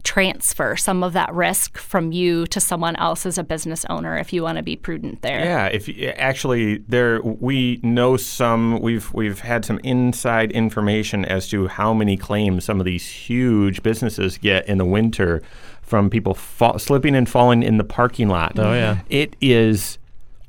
transfer 0.06 0.76
some 0.78 1.04
of 1.04 1.13
that 1.13 1.34
risk 1.34 1.78
from 1.78 2.12
you 2.12 2.46
to 2.48 2.62
someone 2.62 2.96
else 2.98 3.26
as 3.26 3.38
a 3.38 3.44
business 3.44 3.84
owner 3.89 4.18
if 4.18 4.32
you 4.32 4.44
want 4.44 4.58
to 4.58 4.63
be 4.63 4.76
prudent 4.76 5.22
there. 5.24 5.44
Yeah, 5.44 5.65
if 5.65 5.88
y- 5.88 6.13
actually 6.15 6.78
there 6.88 7.22
we 7.22 7.80
know 7.84 8.15
some 8.15 8.80
we've 8.80 9.12
we've 9.13 9.39
had 9.39 9.65
some 9.65 9.80
inside 9.80 10.52
information 10.52 11.26
as 11.26 11.50
to 11.50 11.68
how 11.68 11.94
many 11.94 12.15
claims 12.15 12.63
some 12.63 12.80
of 12.80 12.86
these 12.86 13.08
huge 13.08 13.84
businesses 13.84 14.38
get 14.38 14.68
in 14.70 14.78
the 14.78 14.86
winter 14.86 15.41
from 15.82 16.10
people 16.10 16.36
fa- 16.36 16.80
slipping 16.80 17.15
and 17.15 17.28
falling 17.28 17.63
in 17.63 17.78
the 17.78 17.84
parking 17.84 18.30
lot. 18.30 18.58
Oh, 18.58 18.74
yeah. 18.74 19.00
It 19.10 19.36
is 19.41 19.98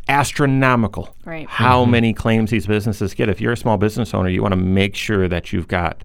astronomical. 0.08 1.14
Right. 1.24 1.48
How 1.48 1.82
mm-hmm. 1.82 1.90
many 1.90 2.12
claims 2.12 2.50
these 2.50 2.66
businesses 2.66 3.14
get. 3.14 3.28
If 3.28 3.40
you're 3.40 3.52
a 3.52 3.56
small 3.56 3.76
business 3.76 4.14
owner, 4.14 4.28
you 4.28 4.42
want 4.42 4.52
to 4.52 4.60
make 4.60 4.94
sure 4.94 5.28
that 5.28 5.52
you've 5.52 5.68
got 5.68 6.04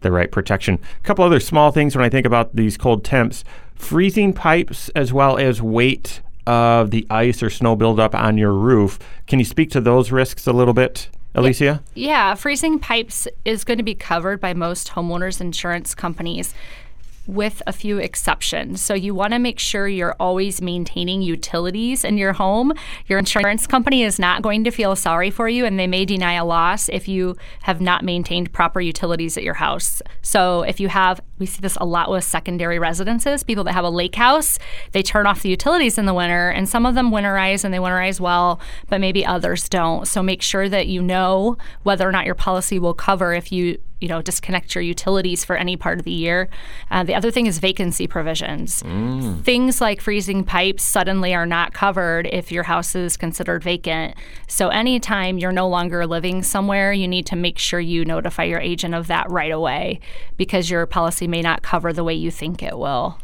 the 0.00 0.12
right 0.12 0.30
protection. 0.30 0.78
A 0.98 1.06
couple 1.06 1.24
other 1.24 1.40
small 1.40 1.72
things 1.72 1.96
when 1.96 2.04
I 2.04 2.08
think 2.08 2.26
about 2.26 2.54
these 2.54 2.76
cold 2.76 3.04
temps 3.04 3.44
freezing 3.74 4.32
pipes 4.32 4.88
as 4.90 5.12
well 5.12 5.38
as 5.38 5.62
weight 5.62 6.20
of 6.46 6.90
the 6.90 7.06
ice 7.10 7.42
or 7.42 7.50
snow 7.50 7.76
buildup 7.76 8.14
on 8.14 8.38
your 8.38 8.52
roof. 8.52 8.98
Can 9.26 9.38
you 9.38 9.44
speak 9.44 9.70
to 9.70 9.80
those 9.80 10.10
risks 10.10 10.46
a 10.46 10.52
little 10.52 10.74
bit, 10.74 11.08
Alysia? 11.34 11.82
Yeah, 11.94 12.34
freezing 12.34 12.78
pipes 12.78 13.28
is 13.44 13.64
going 13.64 13.76
to 13.76 13.84
be 13.84 13.94
covered 13.94 14.40
by 14.40 14.54
most 14.54 14.88
homeowners 14.88 15.40
insurance 15.40 15.94
companies. 15.94 16.54
With 17.28 17.62
a 17.66 17.72
few 17.72 17.98
exceptions. 17.98 18.80
So 18.80 18.94
you 18.94 19.14
want 19.14 19.34
to 19.34 19.38
make 19.38 19.58
sure 19.58 19.86
you're 19.86 20.16
always 20.18 20.62
maintaining 20.62 21.20
utilities 21.20 22.02
in 22.02 22.16
your 22.16 22.32
home. 22.32 22.72
Your 23.06 23.18
insurance 23.18 23.66
company 23.66 24.02
is 24.02 24.18
not 24.18 24.40
going 24.40 24.64
to 24.64 24.70
feel 24.70 24.96
sorry 24.96 25.30
for 25.30 25.46
you 25.46 25.66
and 25.66 25.78
they 25.78 25.86
may 25.86 26.06
deny 26.06 26.32
a 26.32 26.44
loss 26.44 26.88
if 26.88 27.06
you 27.06 27.36
have 27.62 27.82
not 27.82 28.02
maintained 28.02 28.52
proper 28.54 28.80
utilities 28.80 29.36
at 29.36 29.44
your 29.44 29.54
house. 29.54 30.00
So 30.22 30.62
if 30.62 30.80
you 30.80 30.88
have 30.88 31.20
we 31.38 31.46
see 31.46 31.60
this 31.60 31.76
a 31.76 31.84
lot 31.84 32.10
with 32.10 32.24
secondary 32.24 32.78
residences, 32.78 33.44
people 33.44 33.62
that 33.64 33.72
have 33.74 33.84
a 33.84 33.90
lake 33.90 34.14
house, 34.14 34.58
they 34.92 35.02
turn 35.02 35.26
off 35.26 35.42
the 35.42 35.50
utilities 35.50 35.98
in 35.98 36.06
the 36.06 36.14
winter 36.14 36.48
and 36.48 36.68
some 36.68 36.86
of 36.86 36.94
them 36.94 37.10
winterize 37.10 37.62
and 37.62 37.72
they 37.72 37.78
winterize 37.78 38.18
well, 38.18 38.58
but 38.88 39.00
maybe 39.00 39.24
others 39.24 39.68
don't. 39.68 40.08
So 40.08 40.22
make 40.22 40.42
sure 40.42 40.68
that 40.68 40.88
you 40.88 41.02
know 41.02 41.58
whether 41.82 42.08
or 42.08 42.12
not 42.12 42.26
your 42.26 42.34
policy 42.34 42.78
will 42.78 42.94
cover 42.94 43.34
if 43.34 43.52
you 43.52 43.78
you 44.00 44.08
know 44.08 44.22
disconnect 44.22 44.74
your 44.74 44.82
utilities 44.82 45.44
for 45.44 45.56
any 45.56 45.76
part 45.76 45.98
of 45.98 46.04
the 46.04 46.12
year. 46.12 46.48
Uh, 46.90 47.04
the 47.04 47.14
other 47.14 47.30
thing 47.30 47.46
is 47.46 47.58
vacancy 47.58 48.06
provisions. 48.06 48.82
Mm. 48.82 49.42
Things 49.42 49.80
like 49.80 50.00
freezing 50.00 50.44
pipes 50.44 50.82
suddenly 50.82 51.34
are 51.34 51.46
not 51.46 51.72
covered 51.72 52.26
if 52.32 52.52
your 52.52 52.64
house 52.64 52.94
is 52.94 53.16
considered 53.16 53.62
vacant. 53.62 54.14
So 54.46 54.68
anytime 54.68 55.38
you're 55.38 55.52
no 55.52 55.68
longer 55.68 56.06
living 56.06 56.42
somewhere, 56.42 56.92
you 56.92 57.08
need 57.08 57.26
to 57.26 57.36
make 57.36 57.58
sure 57.58 57.80
you 57.80 58.04
notify 58.04 58.44
your 58.44 58.60
agent 58.60 58.94
of 58.94 59.06
that 59.08 59.30
right 59.30 59.52
away 59.52 60.00
because 60.36 60.70
your 60.70 60.86
policy 60.86 61.26
may 61.26 61.42
not 61.42 61.62
cover 61.62 61.92
the 61.92 62.04
way 62.04 62.14
you 62.14 62.30
think 62.30 62.62
it 62.62 62.78
will. 62.78 63.18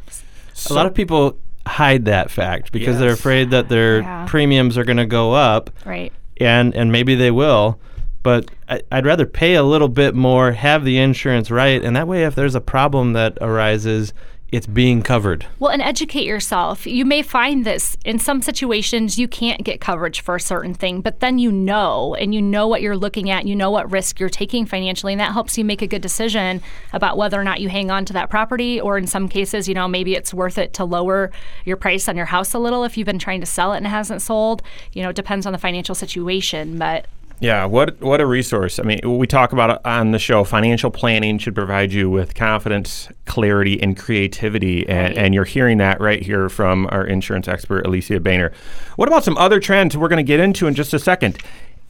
So, 0.53 0.75
a 0.75 0.77
lot 0.77 0.87
of 0.87 0.95
people 0.95 1.39
hide 1.67 2.05
that 2.05 2.31
fact 2.31 2.71
because 2.71 2.95
yes. 2.95 2.99
they're 3.01 3.13
afraid 3.13 3.51
that 3.51 3.69
their 3.69 4.01
yeah. 4.01 4.27
premiums 4.29 4.79
are 4.79 4.85
going 4.85 4.99
to 4.99 5.07
go 5.07 5.33
up. 5.33 5.71
Right. 5.85 6.13
And 6.39 6.75
and 6.75 6.91
maybe 6.91 7.15
they 7.15 7.31
will 7.31 7.79
but 8.25 8.51
I, 8.69 8.81
would 8.91 9.07
rather 9.07 9.27
pay 9.27 9.55
a 9.55 9.63
little 9.63 9.89
bit 9.89 10.17
more, 10.17 10.53
have 10.53 10.85
the 10.85 10.99
insurance 10.99 11.53
right, 11.53 11.85
and 11.85 11.95
that 11.95 12.09
way, 12.09 12.25
if 12.25 12.35
there's 12.35 12.57
a 12.57 12.61
problem 12.61 13.13
that 13.13 13.39
arises, 13.41 14.13
it's 14.51 14.67
being 14.67 15.03
covered. 15.03 15.45
Well, 15.59 15.71
and 15.71 15.83
educate 15.83 16.25
yourself. 16.25 16.87
You 16.87 17.05
may 17.05 17.23
find 17.23 17.67
this 17.67 17.97
in 18.05 18.19
some 18.19 18.41
situations 18.41 19.19
you 19.19 19.29
can't 19.29 19.63
get 19.63 19.81
coverage 19.81 20.21
for 20.21 20.37
a 20.37 20.41
certain 20.41 20.73
thing, 20.73 21.03
but 21.03 21.21
then 21.21 21.39
you 21.39 21.53
know, 21.53 22.15
and 22.15 22.35
you 22.35 22.41
know 22.41 22.67
what 22.67 22.81
you're 22.81 22.97
looking 22.97 23.29
at, 23.29 23.47
you 23.47 23.55
know 23.55 23.71
what 23.71 23.91
risk 23.91 24.19
you're 24.19 24.31
taking 24.31 24.65
financially, 24.65 25.13
and 25.13 25.21
that 25.21 25.33
helps 25.33 25.59
you 25.59 25.65
make 25.65 25.83
a 25.83 25.87
good 25.87 26.03
decision 26.03 26.63
about 26.95 27.19
whether 27.19 27.39
or 27.39 27.45
not 27.45 27.61
you 27.61 27.69
hang 27.69 27.91
on 27.91 28.07
to 28.07 28.15
that 28.15 28.31
property, 28.31 28.81
or 28.81 28.97
in 28.97 29.07
some 29.07 29.29
cases, 29.29 29.69
you 29.69 29.75
know, 29.75 29.87
maybe 29.87 30.15
it's 30.15 30.33
worth 30.33 30.57
it 30.57 30.73
to 30.75 30.85
lower 30.85 31.31
your 31.67 31.77
price 31.77 32.09
on 32.09 32.17
your 32.17 32.27
house 32.27 32.55
a 32.55 32.59
little 32.59 32.85
if 32.85 32.97
you've 32.97 33.07
been 33.07 33.19
trying 33.19 33.41
to 33.41 33.47
sell 33.47 33.75
it 33.75 33.79
and 33.79 33.87
it 33.87 33.91
hasn't 33.91 34.23
sold. 34.23 34.63
You 34.93 35.03
know, 35.03 35.11
it 35.11 35.17
depends 35.17 35.45
on 35.45 35.53
the 35.53 35.59
financial 35.59 35.95
situation, 35.95 36.79
but 36.79 37.07
yeah, 37.41 37.65
what 37.65 38.01
what 38.01 38.21
a 38.21 38.27
resource. 38.27 38.79
I 38.79 38.85
mean, 38.85 39.01
we 39.19 39.27
talk 39.27 39.53
about 39.53 39.71
it 39.71 39.79
on 39.85 40.13
the 40.13 40.19
show. 40.19 40.45
Financial 40.45 40.91
planning 40.91 41.39
should 41.39 41.55
provide 41.55 41.93
you 41.93 42.09
with 42.09 42.35
confidence, 42.35 43.09
clarity, 43.27 43.83
and 43.83 43.97
creativity, 43.97 44.89
and, 44.89 45.17
and 45.19 45.35
you're 45.35 45.45
hearing 45.45 45.79
that 45.79 46.01
right 46.01 46.23
here 46.23 46.49
from 46.49 46.89
our 46.91 47.05
insurance 47.05 47.49
expert, 47.49 47.85
Alysia 47.85 48.23
Boehner. 48.23 48.53
What 48.97 49.09
about 49.09 49.25
some 49.25 49.37
other 49.37 49.61
trends 49.61 49.97
we're 49.97 50.09
going 50.09 50.25
to 50.25 50.27
get 50.27 50.41
into 50.41 50.67
in 50.67 50.75
just 50.75 50.95
a 50.95 50.99
second? 50.99 51.39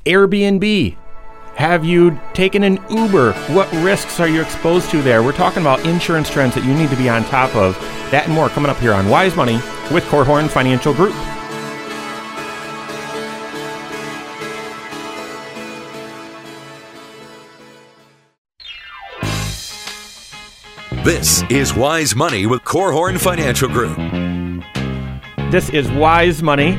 Airbnb. 0.07 0.97
Have 1.57 1.85
you 1.85 2.21
taken 2.33 2.65
an 2.65 2.81
Uber? 2.91 3.33
What 3.55 3.71
risks 3.75 4.19
are 4.19 4.27
you 4.27 4.43
exposed 4.43 4.91
to 4.91 5.03
there? 5.03 5.23
We're 5.23 5.33
talking 5.33 5.61
about 5.61 5.87
insurance 5.87 6.29
trends 6.29 6.57
that 6.57 6.65
you 6.65 6.75
need 6.75 6.91
to 6.91 6.97
be 6.97 7.09
on 7.09 7.23
top 7.27 7.55
of. 7.55 7.79
That 8.11 8.25
and 8.25 8.35
more 8.35 8.49
coming 8.49 8.71
up 8.71 8.79
here 8.79 8.93
on 8.93 9.09
Wise 9.09 9.37
Money 9.37 9.61
with 9.93 10.03
Korhorn 10.05 10.49
Financial 10.51 10.93
Group. 10.93 11.15
This 21.05 21.43
is 21.51 21.75
Wise 21.75 22.17
Money 22.17 22.47
with 22.47 22.63
Korhorn 22.63 23.21
Financial 23.21 23.69
Group. 23.69 23.95
This 25.51 25.69
is 25.69 25.91
Wise 25.91 26.43
Money 26.43 26.79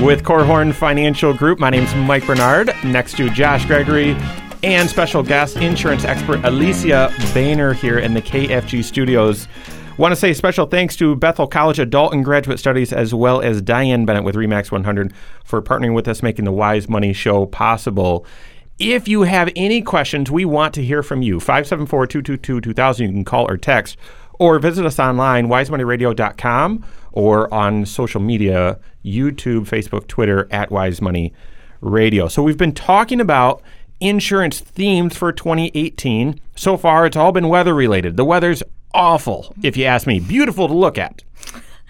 with 0.00 0.22
Korhorn 0.22 0.72
Financial 0.72 1.34
Group. 1.34 1.58
My 1.58 1.70
name 1.70 1.82
is 1.82 1.92
Mike 1.96 2.24
Bernard, 2.24 2.72
next 2.84 3.16
to 3.16 3.28
Josh 3.30 3.66
Gregory 3.66 4.16
and 4.62 4.88
special 4.88 5.24
guest 5.24 5.56
insurance 5.56 6.04
expert 6.04 6.38
Alysia 6.42 7.10
Boehner 7.34 7.72
here 7.72 7.98
in 7.98 8.14
the 8.14 8.22
KFG 8.22 8.84
studios. 8.84 9.48
Want 9.98 10.12
to 10.12 10.16
say 10.16 10.32
special 10.34 10.66
thanks 10.66 10.94
to 10.96 11.16
Bethel 11.16 11.48
College 11.48 11.80
Adult 11.80 12.12
and 12.12 12.24
Graduate 12.24 12.60
Studies 12.60 12.92
as 12.92 13.12
well 13.12 13.40
as 13.40 13.60
Diane 13.60 14.04
Bennett 14.04 14.22
with 14.22 14.36
Remax 14.36 14.70
100 14.70 15.12
for 15.42 15.60
partnering 15.60 15.94
with 15.94 16.06
us, 16.06 16.22
making 16.22 16.44
the 16.44 16.52
Wise 16.52 16.88
Money 16.88 17.12
Show 17.12 17.46
possible. 17.46 18.24
If 18.78 19.06
you 19.06 19.22
have 19.22 19.50
any 19.54 19.82
questions, 19.82 20.30
we 20.30 20.44
want 20.44 20.74
to 20.74 20.84
hear 20.84 21.02
from 21.02 21.22
you. 21.22 21.38
574 21.38 22.06
222 22.08 22.60
2000. 22.60 23.06
You 23.06 23.12
can 23.12 23.24
call 23.24 23.48
or 23.48 23.56
text 23.56 23.96
or 24.38 24.58
visit 24.58 24.84
us 24.84 24.98
online, 24.98 25.46
wisemoneyradio.com, 25.46 26.84
or 27.12 27.52
on 27.54 27.86
social 27.86 28.20
media 28.20 28.78
YouTube, 29.04 29.68
Facebook, 29.68 30.08
Twitter, 30.08 30.48
at 30.50 30.70
Wise 30.70 31.00
Money 31.00 31.32
Radio. 31.80 32.26
So 32.28 32.42
we've 32.42 32.58
been 32.58 32.74
talking 32.74 33.20
about 33.20 33.62
insurance 34.00 34.60
themes 34.60 35.16
for 35.16 35.32
2018. 35.32 36.40
So 36.56 36.76
far, 36.76 37.06
it's 37.06 37.16
all 37.16 37.32
been 37.32 37.48
weather 37.48 37.74
related. 37.74 38.16
The 38.16 38.24
weather's 38.24 38.62
awful, 38.92 39.54
if 39.62 39.76
you 39.76 39.84
ask 39.84 40.06
me. 40.06 40.20
Beautiful 40.20 40.68
to 40.68 40.74
look 40.74 40.98
at. 40.98 41.22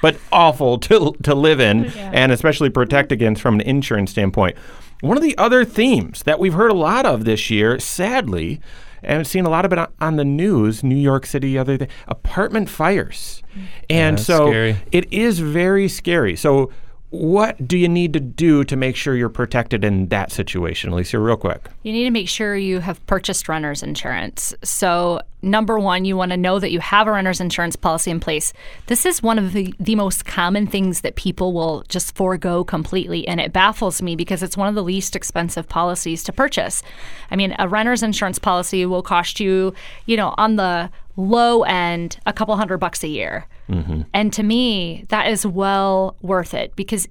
But 0.03 0.19
awful 0.31 0.79
to, 0.81 1.15
to 1.23 1.35
live 1.35 1.61
in 1.61 1.85
yeah. 1.85 2.11
and 2.13 2.31
especially 2.31 2.69
protect 2.69 3.11
against 3.11 3.41
from 3.41 3.55
an 3.55 3.61
insurance 3.63 4.11
standpoint. 4.11 4.57
One 5.01 5.17
of 5.17 5.23
the 5.23 5.37
other 5.37 5.65
themes 5.65 6.23
that 6.23 6.39
we've 6.39 6.55
heard 6.55 6.71
a 6.71 6.75
lot 6.75 7.07
of 7.07 7.25
this 7.25 7.51
year, 7.51 7.79
sadly, 7.79 8.61
and 9.03 9.21
I've 9.21 9.27
seen 9.27 9.45
a 9.45 9.51
lot 9.51 9.65
of 9.65 9.73
it 9.73 9.89
on 10.01 10.17
the 10.17 10.25
news, 10.25 10.83
New 10.83 10.97
York 10.97 11.27
City, 11.27 11.59
other 11.59 11.77
day, 11.77 11.89
apartment 12.09 12.71
fires. 12.71 13.43
And 13.91 14.19
yeah, 14.19 14.25
so 14.25 14.47
scary. 14.49 14.77
it 14.93 15.13
is 15.13 15.41
very 15.41 15.89
scary. 15.89 16.37
So 16.37 16.71
what 17.15 17.69
do 17.69 17.79
you 17.79 17.89
need 17.89 18.13
to 18.15 18.21
do 18.21 18.65
to 18.65 18.75
make 18.75 18.97
sure 18.97 19.15
you're 19.15 19.29
protected 19.29 19.85
in 19.85 20.09
that 20.09 20.33
situation, 20.33 20.91
Alysia, 20.91 21.25
real 21.25 21.37
quick? 21.37 21.69
You 21.85 21.93
need 21.93 22.05
to 22.05 22.11
make 22.11 22.29
sure 22.29 22.57
you 22.57 22.81
have 22.81 23.05
purchased 23.07 23.49
renter's 23.49 23.85
insurance. 23.85 24.53
So, 24.65 25.21
number 25.45 25.79
one, 25.79 26.05
you 26.05 26.17
want 26.17 26.33
to 26.33 26.37
know 26.37 26.59
that 26.59 26.73
you 26.73 26.81
have 26.81 27.07
a 27.07 27.13
renter's 27.13 27.41
insurance 27.41 27.77
policy 27.77 28.11
in 28.11 28.19
place. 28.19 28.53
This 28.87 29.07
is 29.07 29.23
one 29.23 29.39
of 29.39 29.53
the, 29.53 29.73
the 29.79 29.95
most 29.95 30.25
common 30.25 30.67
things 30.67 31.03
that 31.03 31.17
people 31.17 31.53
will 31.53 31.85
just 31.89 32.17
forego 32.17 32.65
completely. 32.65 33.29
And 33.29 33.41
it 33.41 33.53
baffles 33.53 34.03
me 34.03 34.17
because 34.17 34.43
it's 34.43 34.57
one 34.57 34.69
of 34.69 34.75
the 34.75 34.83
least 34.83 35.15
expensive 35.15 35.69
policies 35.69 36.25
to 36.25 36.33
purchase. 36.33 36.83
I 37.31 37.37
mean, 37.37 37.55
a 37.59 37.69
renter's 37.69 38.03
insurance 38.03 38.39
policy 38.39 38.87
will 38.87 39.03
cost 39.03 39.39
you, 39.39 39.75
you 40.07 40.17
know, 40.17 40.35
on 40.39 40.57
the 40.57 40.91
low 41.17 41.63
end, 41.63 42.19
a 42.27 42.33
couple 42.33 42.57
hundred 42.57 42.79
bucks 42.79 43.05
a 43.05 43.09
year. 43.09 43.47
Mm-hmm. 43.69 44.03
And 44.13 44.33
to 44.33 44.43
me, 44.43 45.05
that 45.09 45.29
is 45.29 45.47
well 45.47 46.17
worth 46.23 46.55
it 46.55 46.75
because 46.77 47.09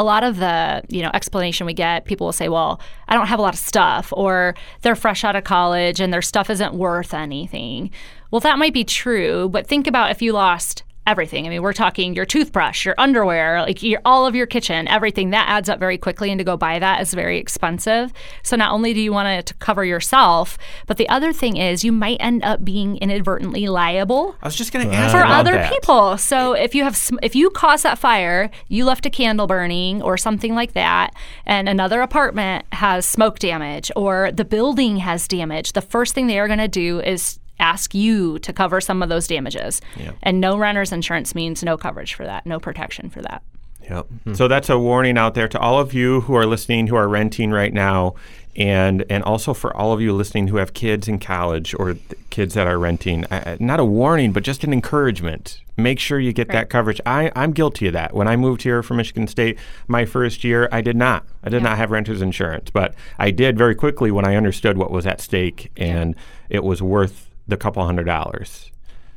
a 0.00 0.02
lot 0.02 0.24
of 0.24 0.38
the 0.38 0.82
you 0.88 1.02
know 1.02 1.10
explanation 1.12 1.66
we 1.66 1.74
get 1.74 2.06
people 2.06 2.26
will 2.26 2.32
say 2.32 2.48
well 2.48 2.80
i 3.08 3.14
don't 3.14 3.26
have 3.26 3.38
a 3.38 3.42
lot 3.42 3.52
of 3.52 3.60
stuff 3.60 4.12
or 4.16 4.54
they're 4.80 4.96
fresh 4.96 5.24
out 5.24 5.36
of 5.36 5.44
college 5.44 6.00
and 6.00 6.10
their 6.12 6.22
stuff 6.22 6.48
isn't 6.48 6.74
worth 6.74 7.12
anything. 7.12 7.90
Well 8.30 8.40
that 8.40 8.58
might 8.58 8.72
be 8.72 8.84
true 8.84 9.48
but 9.50 9.66
think 9.66 9.86
about 9.86 10.10
if 10.10 10.22
you 10.22 10.32
lost 10.32 10.84
everything. 11.10 11.44
I 11.44 11.50
mean, 11.50 11.62
we're 11.62 11.72
talking 11.72 12.14
your 12.14 12.24
toothbrush, 12.24 12.86
your 12.86 12.94
underwear, 12.96 13.62
like 13.62 13.82
your, 13.82 14.00
all 14.04 14.26
of 14.26 14.36
your 14.36 14.46
kitchen, 14.46 14.86
everything 14.86 15.30
that 15.30 15.48
adds 15.48 15.68
up 15.68 15.80
very 15.80 15.98
quickly. 15.98 16.30
And 16.30 16.38
to 16.38 16.44
go 16.44 16.56
buy 16.56 16.78
that 16.78 17.00
is 17.00 17.12
very 17.12 17.38
expensive. 17.38 18.12
So 18.44 18.54
not 18.54 18.72
only 18.72 18.94
do 18.94 19.00
you 19.00 19.12
want 19.12 19.28
it 19.28 19.46
to 19.46 19.54
cover 19.54 19.84
yourself, 19.84 20.56
but 20.86 20.98
the 20.98 21.08
other 21.08 21.32
thing 21.32 21.56
is 21.56 21.82
you 21.82 21.90
might 21.90 22.18
end 22.20 22.44
up 22.44 22.64
being 22.64 22.96
inadvertently 22.98 23.66
liable. 23.66 24.36
I 24.40 24.46
was 24.46 24.54
just 24.54 24.72
going 24.72 24.88
to 24.88 24.94
ask 24.94 25.12
for 25.12 25.24
other 25.24 25.52
that. 25.52 25.72
people. 25.72 26.16
So 26.16 26.52
if 26.52 26.76
you 26.76 26.84
have, 26.84 27.10
if 27.22 27.34
you 27.34 27.50
cause 27.50 27.82
that 27.82 27.98
fire, 27.98 28.48
you 28.68 28.84
left 28.84 29.04
a 29.04 29.10
candle 29.10 29.48
burning 29.48 30.02
or 30.02 30.16
something 30.16 30.54
like 30.54 30.74
that, 30.74 31.12
and 31.44 31.68
another 31.68 32.02
apartment 32.02 32.64
has 32.72 33.04
smoke 33.04 33.40
damage 33.40 33.90
or 33.96 34.30
the 34.32 34.44
building 34.44 34.98
has 34.98 35.26
damage, 35.26 35.72
the 35.72 35.82
first 35.82 36.14
thing 36.14 36.28
they 36.28 36.38
are 36.38 36.46
going 36.46 36.60
to 36.60 36.68
do 36.68 37.00
is 37.00 37.40
ask 37.60 37.94
you 37.94 38.38
to 38.40 38.52
cover 38.52 38.80
some 38.80 39.02
of 39.02 39.08
those 39.08 39.26
damages. 39.26 39.80
Yep. 39.96 40.16
And 40.22 40.40
no 40.40 40.56
renter's 40.56 40.92
insurance 40.92 41.34
means 41.34 41.62
no 41.62 41.76
coverage 41.76 42.14
for 42.14 42.24
that, 42.24 42.46
no 42.46 42.58
protection 42.58 43.10
for 43.10 43.22
that. 43.22 43.42
Yep. 43.82 44.06
Mm-hmm. 44.06 44.34
So 44.34 44.48
that's 44.48 44.68
a 44.68 44.78
warning 44.78 45.18
out 45.18 45.34
there 45.34 45.48
to 45.48 45.58
all 45.58 45.80
of 45.80 45.92
you 45.92 46.22
who 46.22 46.34
are 46.34 46.46
listening, 46.46 46.86
who 46.86 46.96
are 46.96 47.08
renting 47.08 47.50
right 47.50 47.72
now, 47.72 48.14
and 48.56 49.04
and 49.08 49.22
also 49.24 49.54
for 49.54 49.74
all 49.76 49.92
of 49.92 50.00
you 50.00 50.12
listening 50.12 50.48
who 50.48 50.56
have 50.56 50.74
kids 50.74 51.08
in 51.08 51.18
college 51.18 51.74
or 51.74 51.96
kids 52.30 52.54
that 52.54 52.66
are 52.66 52.78
renting. 52.78 53.24
Uh, 53.26 53.56
not 53.58 53.80
a 53.80 53.84
warning, 53.84 54.32
but 54.32 54.42
just 54.42 54.64
an 54.64 54.72
encouragement. 54.72 55.60
Make 55.76 55.98
sure 55.98 56.20
you 56.20 56.32
get 56.32 56.48
right. 56.48 56.54
that 56.54 56.70
coverage. 56.70 57.00
I, 57.06 57.32
I'm 57.34 57.52
guilty 57.52 57.86
of 57.86 57.94
that. 57.94 58.12
When 58.12 58.28
I 58.28 58.36
moved 58.36 58.62
here 58.62 58.82
from 58.82 58.98
Michigan 58.98 59.26
State, 59.26 59.58
my 59.88 60.04
first 60.04 60.44
year, 60.44 60.68
I 60.70 60.82
did 60.82 60.96
not. 60.96 61.24
I 61.42 61.48
did 61.48 61.62
yeah. 61.62 61.70
not 61.70 61.78
have 61.78 61.90
renter's 61.90 62.20
insurance, 62.20 62.70
but 62.70 62.94
I 63.18 63.30
did 63.30 63.56
very 63.56 63.74
quickly 63.74 64.10
when 64.10 64.26
I 64.26 64.36
understood 64.36 64.76
what 64.76 64.90
was 64.90 65.06
at 65.06 65.20
stake, 65.20 65.72
and 65.76 66.14
yeah. 66.14 66.56
it 66.58 66.64
was 66.64 66.82
worth 66.82 67.29
the 67.50 67.56
couple 67.56 67.84
hundred 67.84 68.04
dollars. 68.04 68.70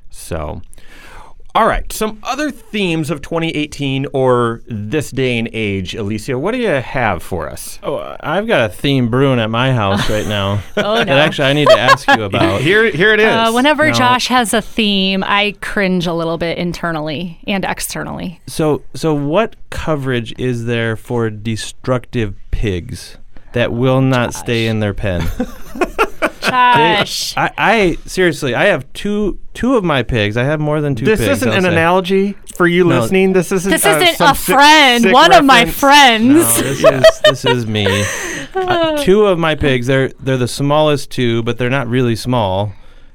So, 0.09 0.61
All 1.55 1.67
right, 1.67 1.91
some 1.93 2.19
other 2.23 2.49
themes 2.49 3.11
of 3.11 3.21
2018 3.21 4.07
or 4.11 4.61
this 4.67 5.11
day 5.11 5.37
and 5.37 5.47
age, 5.53 5.93
Alysia. 5.93 6.39
What 6.39 6.51
do 6.53 6.57
you 6.57 6.67
have 6.67 7.21
for 7.21 7.47
us? 7.47 7.77
Oh, 7.83 8.15
I've 8.21 8.47
got 8.47 8.71
a 8.71 8.73
theme 8.73 9.09
brewing 9.09 9.39
at 9.39 9.51
my 9.51 9.71
house 9.71 10.09
right 10.09 10.25
now. 10.27 10.61
Oh, 10.77 10.95
That 10.95 11.05
no. 11.07 11.17
actually 11.17 11.47
I 11.49 11.53
need 11.53 11.67
to 11.67 11.79
ask 11.79 12.07
you 12.07 12.23
about. 12.29 12.61
Here, 12.61 12.89
here 12.89 13.13
it 13.13 13.19
is. 13.19 13.25
Uh, 13.27 13.51
whenever 13.51 13.85
No. 13.87 13.93
Josh 13.93 14.27
has 14.29 14.51
a 14.53 14.61
theme, 14.63 15.23
I 15.23 15.53
cringe 15.61 16.07
a 16.07 16.13
little 16.13 16.39
bit 16.39 16.57
internally 16.57 17.39
and 17.45 17.63
externally. 17.65 18.41
So, 18.47 18.81
so 18.95 19.13
what 19.13 19.55
coverage 19.69 20.33
is 20.39 20.65
there 20.65 20.95
for 20.95 21.29
destructive 21.29 22.33
pigs 22.49 23.17
that 23.53 23.71
will 23.71 24.01
not 24.01 24.33
stay 24.33 24.65
in 24.65 24.79
their 24.79 24.95
pen? 24.95 25.21
Josh. 26.43 27.35
I, 27.37 27.51
I 27.57 27.97
seriously, 28.05 28.55
I 28.55 28.65
have 28.65 28.91
two 28.93 29.39
two 29.53 29.75
of 29.75 29.83
my 29.83 30.03
pigs. 30.03 30.37
I 30.37 30.43
have 30.43 30.59
more 30.59 30.81
than 30.81 30.95
two 30.95 31.05
this 31.05 31.19
pigs. 31.19 31.29
isn't 31.37 31.49
I'll 31.49 31.57
an 31.57 31.63
say. 31.63 31.69
analogy 31.71 32.33
for 32.55 32.67
you 32.67 32.83
No. 32.83 33.01
listening. 33.01 33.33
This 33.33 33.51
isn't. 33.51 33.71
This 33.71 33.85
uh, 33.85 33.89
isn't 34.01 34.15
some 34.17 34.31
a 34.31 34.35
friend. 34.35 35.03
sick 35.03 35.13
One 35.13 35.33
of 35.33 35.45
my 35.45 35.65
friends. 35.65 36.27
No, 36.33 36.43
this 36.43 36.83
is 36.83 37.21
this 37.23 37.45
is 37.45 37.65
me. 37.67 37.87
Uh, 38.55 38.95
two 39.03 39.25
of 39.25 39.39
my 39.39 39.55
pigs. 39.55 39.87
They're 39.87 40.09
they're 40.19 40.37
the 40.37 40.47
smallest 40.47 41.09
two, 41.09 41.41
but 41.41 41.57
they're 41.57 41.71
not 41.71 41.87
really 41.87 42.15
small. 42.15 42.71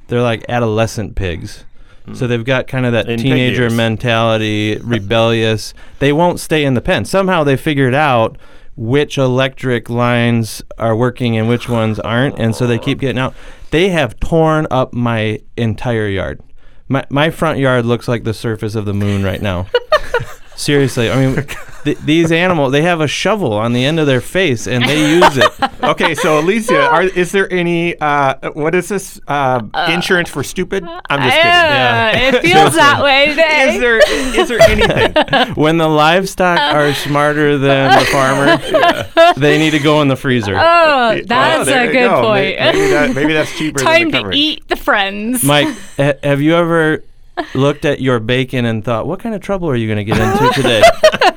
They're 0.08 0.20
like 0.20 0.44
adolescent 0.48 1.14
pigs. 1.14 1.64
So 2.12 2.26
they've 2.26 2.44
got 2.44 2.66
kind 2.66 2.86
of 2.86 2.92
that 2.92 3.08
In 3.08 3.20
teenager 3.20 3.70
mentality, 3.70 4.78
rebellious. 4.82 5.74
They 6.00 6.12
won't 6.12 6.40
stay 6.40 6.64
in 6.64 6.74
the 6.74 6.80
pen. 6.80 7.04
Somehow 7.04 7.44
they 7.44 7.56
figured 7.56 7.94
out 7.94 8.36
which 8.78 9.18
electric 9.18 9.90
lines 9.90 10.62
are 10.78 10.94
working 10.94 11.36
and 11.36 11.48
which 11.48 11.68
ones 11.68 11.98
aren't, 11.98 12.38
and 12.38 12.54
so 12.54 12.64
they 12.64 12.78
keep 12.78 13.00
getting 13.00 13.18
out. 13.18 13.34
They 13.72 13.88
have 13.88 14.18
torn 14.20 14.68
up 14.70 14.92
my 14.92 15.40
entire 15.56 16.06
yard. 16.06 16.40
My 16.86 17.04
my 17.10 17.30
front 17.30 17.58
yard 17.58 17.84
looks 17.84 18.06
like 18.06 18.22
the 18.22 18.32
surface 18.32 18.76
of 18.76 18.84
the 18.84 18.94
moon 18.94 19.24
right 19.24 19.42
now. 19.42 19.66
Seriously, 20.58 21.08
I 21.08 21.24
mean, 21.24 21.46
th- 21.84 21.98
these 21.98 22.32
animals, 22.32 22.72
they 22.72 22.82
have 22.82 23.00
a 23.00 23.06
shovel 23.06 23.52
on 23.52 23.72
the 23.74 23.84
end 23.84 24.00
of 24.00 24.08
their 24.08 24.20
face 24.20 24.66
and 24.66 24.84
they 24.84 25.14
use 25.14 25.36
it. 25.36 25.50
Okay, 25.80 26.14
so 26.16 26.42
Alysia, 26.42 26.86
are, 26.90 27.04
is 27.04 27.30
there 27.32 27.50
any? 27.50 27.98
Uh, 27.98 28.50
what 28.50 28.74
is 28.74 28.88
this? 28.88 29.18
Uh, 29.26 29.62
insurance 29.88 30.28
for 30.28 30.42
stupid? 30.42 30.84
I'm 30.84 31.22
just 31.22 31.34
kidding. 31.36 31.50
Yeah, 31.50 32.10
it 32.28 32.42
feels 32.42 32.74
that 32.74 33.02
way 33.02 33.28
today. 33.28 33.74
Is 33.74 33.80
there 33.80 33.98
is 34.40 34.48
there 34.48 34.60
anything? 34.60 35.54
When 35.54 35.78
the 35.78 35.88
livestock 35.88 36.58
are 36.58 36.92
smarter 36.92 37.56
than 37.56 37.98
the 37.98 38.04
farmer, 38.06 39.32
they 39.40 39.56
need 39.56 39.70
to 39.70 39.78
go 39.78 40.02
in 40.02 40.08
the 40.08 40.16
freezer. 40.16 40.56
oh, 40.58 41.20
that's 41.24 41.68
Oh, 41.70 41.72
a 41.72 41.86
good 41.86 41.92
go. 42.08 42.22
point. 42.22 42.58
May- 42.58 42.72
Maybe, 42.72 42.88
that, 42.90 43.14
maybe 43.14 43.32
that's 43.32 43.56
cheaper 43.56 43.78
Time 43.78 44.10
than 44.10 44.24
the 44.24 44.30
to 44.32 44.36
eat 44.36 44.68
the 44.68 44.76
friends. 44.76 45.42
Mike, 45.44 45.68
ha- 45.96 46.14
have 46.22 46.42
you 46.42 46.54
ever 46.56 47.02
looked 47.54 47.84
at 47.84 48.00
your 48.00 48.20
bacon 48.20 48.64
and 48.64 48.84
thought, 48.84 49.06
what 49.06 49.20
kind 49.20 49.34
of 49.34 49.40
trouble 49.40 49.68
are 49.68 49.76
you 49.76 49.86
going 49.86 50.04
to 50.04 50.04
get 50.04 50.18
into 50.18 50.52
today? 50.54 50.82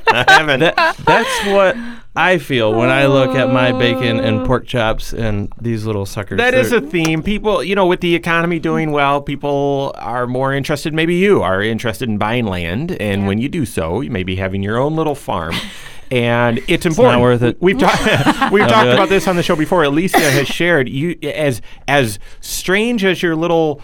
I 0.07 0.25
haven't. 0.27 0.59
that, 0.59 0.97
that's 0.97 1.45
what 1.47 1.75
I 2.15 2.39
feel 2.39 2.73
when 2.73 2.89
I 2.89 3.05
look 3.05 3.35
at 3.35 3.49
my 3.49 3.71
bacon 3.71 4.19
and 4.19 4.45
pork 4.45 4.67
chops 4.67 5.13
and 5.13 5.51
these 5.61 5.85
little 5.85 6.05
suckers. 6.05 6.37
That 6.37 6.53
is 6.53 6.73
a 6.73 6.81
theme. 6.81 7.23
People, 7.23 7.63
you 7.63 7.75
know, 7.75 7.87
with 7.87 8.01
the 8.01 8.15
economy 8.15 8.59
doing 8.59 8.91
well, 8.91 9.21
people 9.21 9.93
are 9.95 10.27
more 10.27 10.53
interested. 10.53 10.93
Maybe 10.93 11.15
you 11.15 11.41
are 11.41 11.61
interested 11.61 12.09
in 12.09 12.17
buying 12.17 12.45
land, 12.45 12.91
and 12.99 13.27
when 13.27 13.37
you 13.39 13.47
do 13.47 13.65
so, 13.65 14.01
you 14.01 14.11
may 14.11 14.23
be 14.23 14.35
having 14.35 14.61
your 14.61 14.77
own 14.77 14.95
little 14.95 15.15
farm. 15.15 15.55
And 16.13 16.59
it's 16.67 16.85
important. 16.85 17.21
worth 17.21 17.41
it. 17.41 17.57
We've 17.61 17.79
talked. 17.79 18.01
we've 18.51 18.67
talked 18.67 18.89
about 18.89 19.07
this 19.07 19.29
on 19.29 19.37
the 19.37 19.43
show 19.43 19.55
before. 19.55 19.83
Alysia 19.83 20.29
has 20.31 20.45
shared 20.45 20.89
you 20.89 21.17
as 21.23 21.61
as 21.87 22.19
strange 22.41 23.05
as 23.05 23.23
your 23.23 23.33
little 23.33 23.81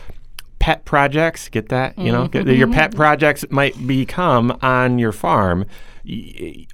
pet 0.67 0.83
projects. 0.83 1.47
Get 1.47 1.69
that? 1.69 1.97
You 1.97 2.11
know, 2.11 2.27
Mm-hmm. 2.27 2.49
your 2.49 2.67
pet 2.69 2.93
projects 2.93 3.45
might 3.49 3.87
become 3.87 4.57
on 4.61 4.99
your 4.99 5.13
farm, 5.13 5.65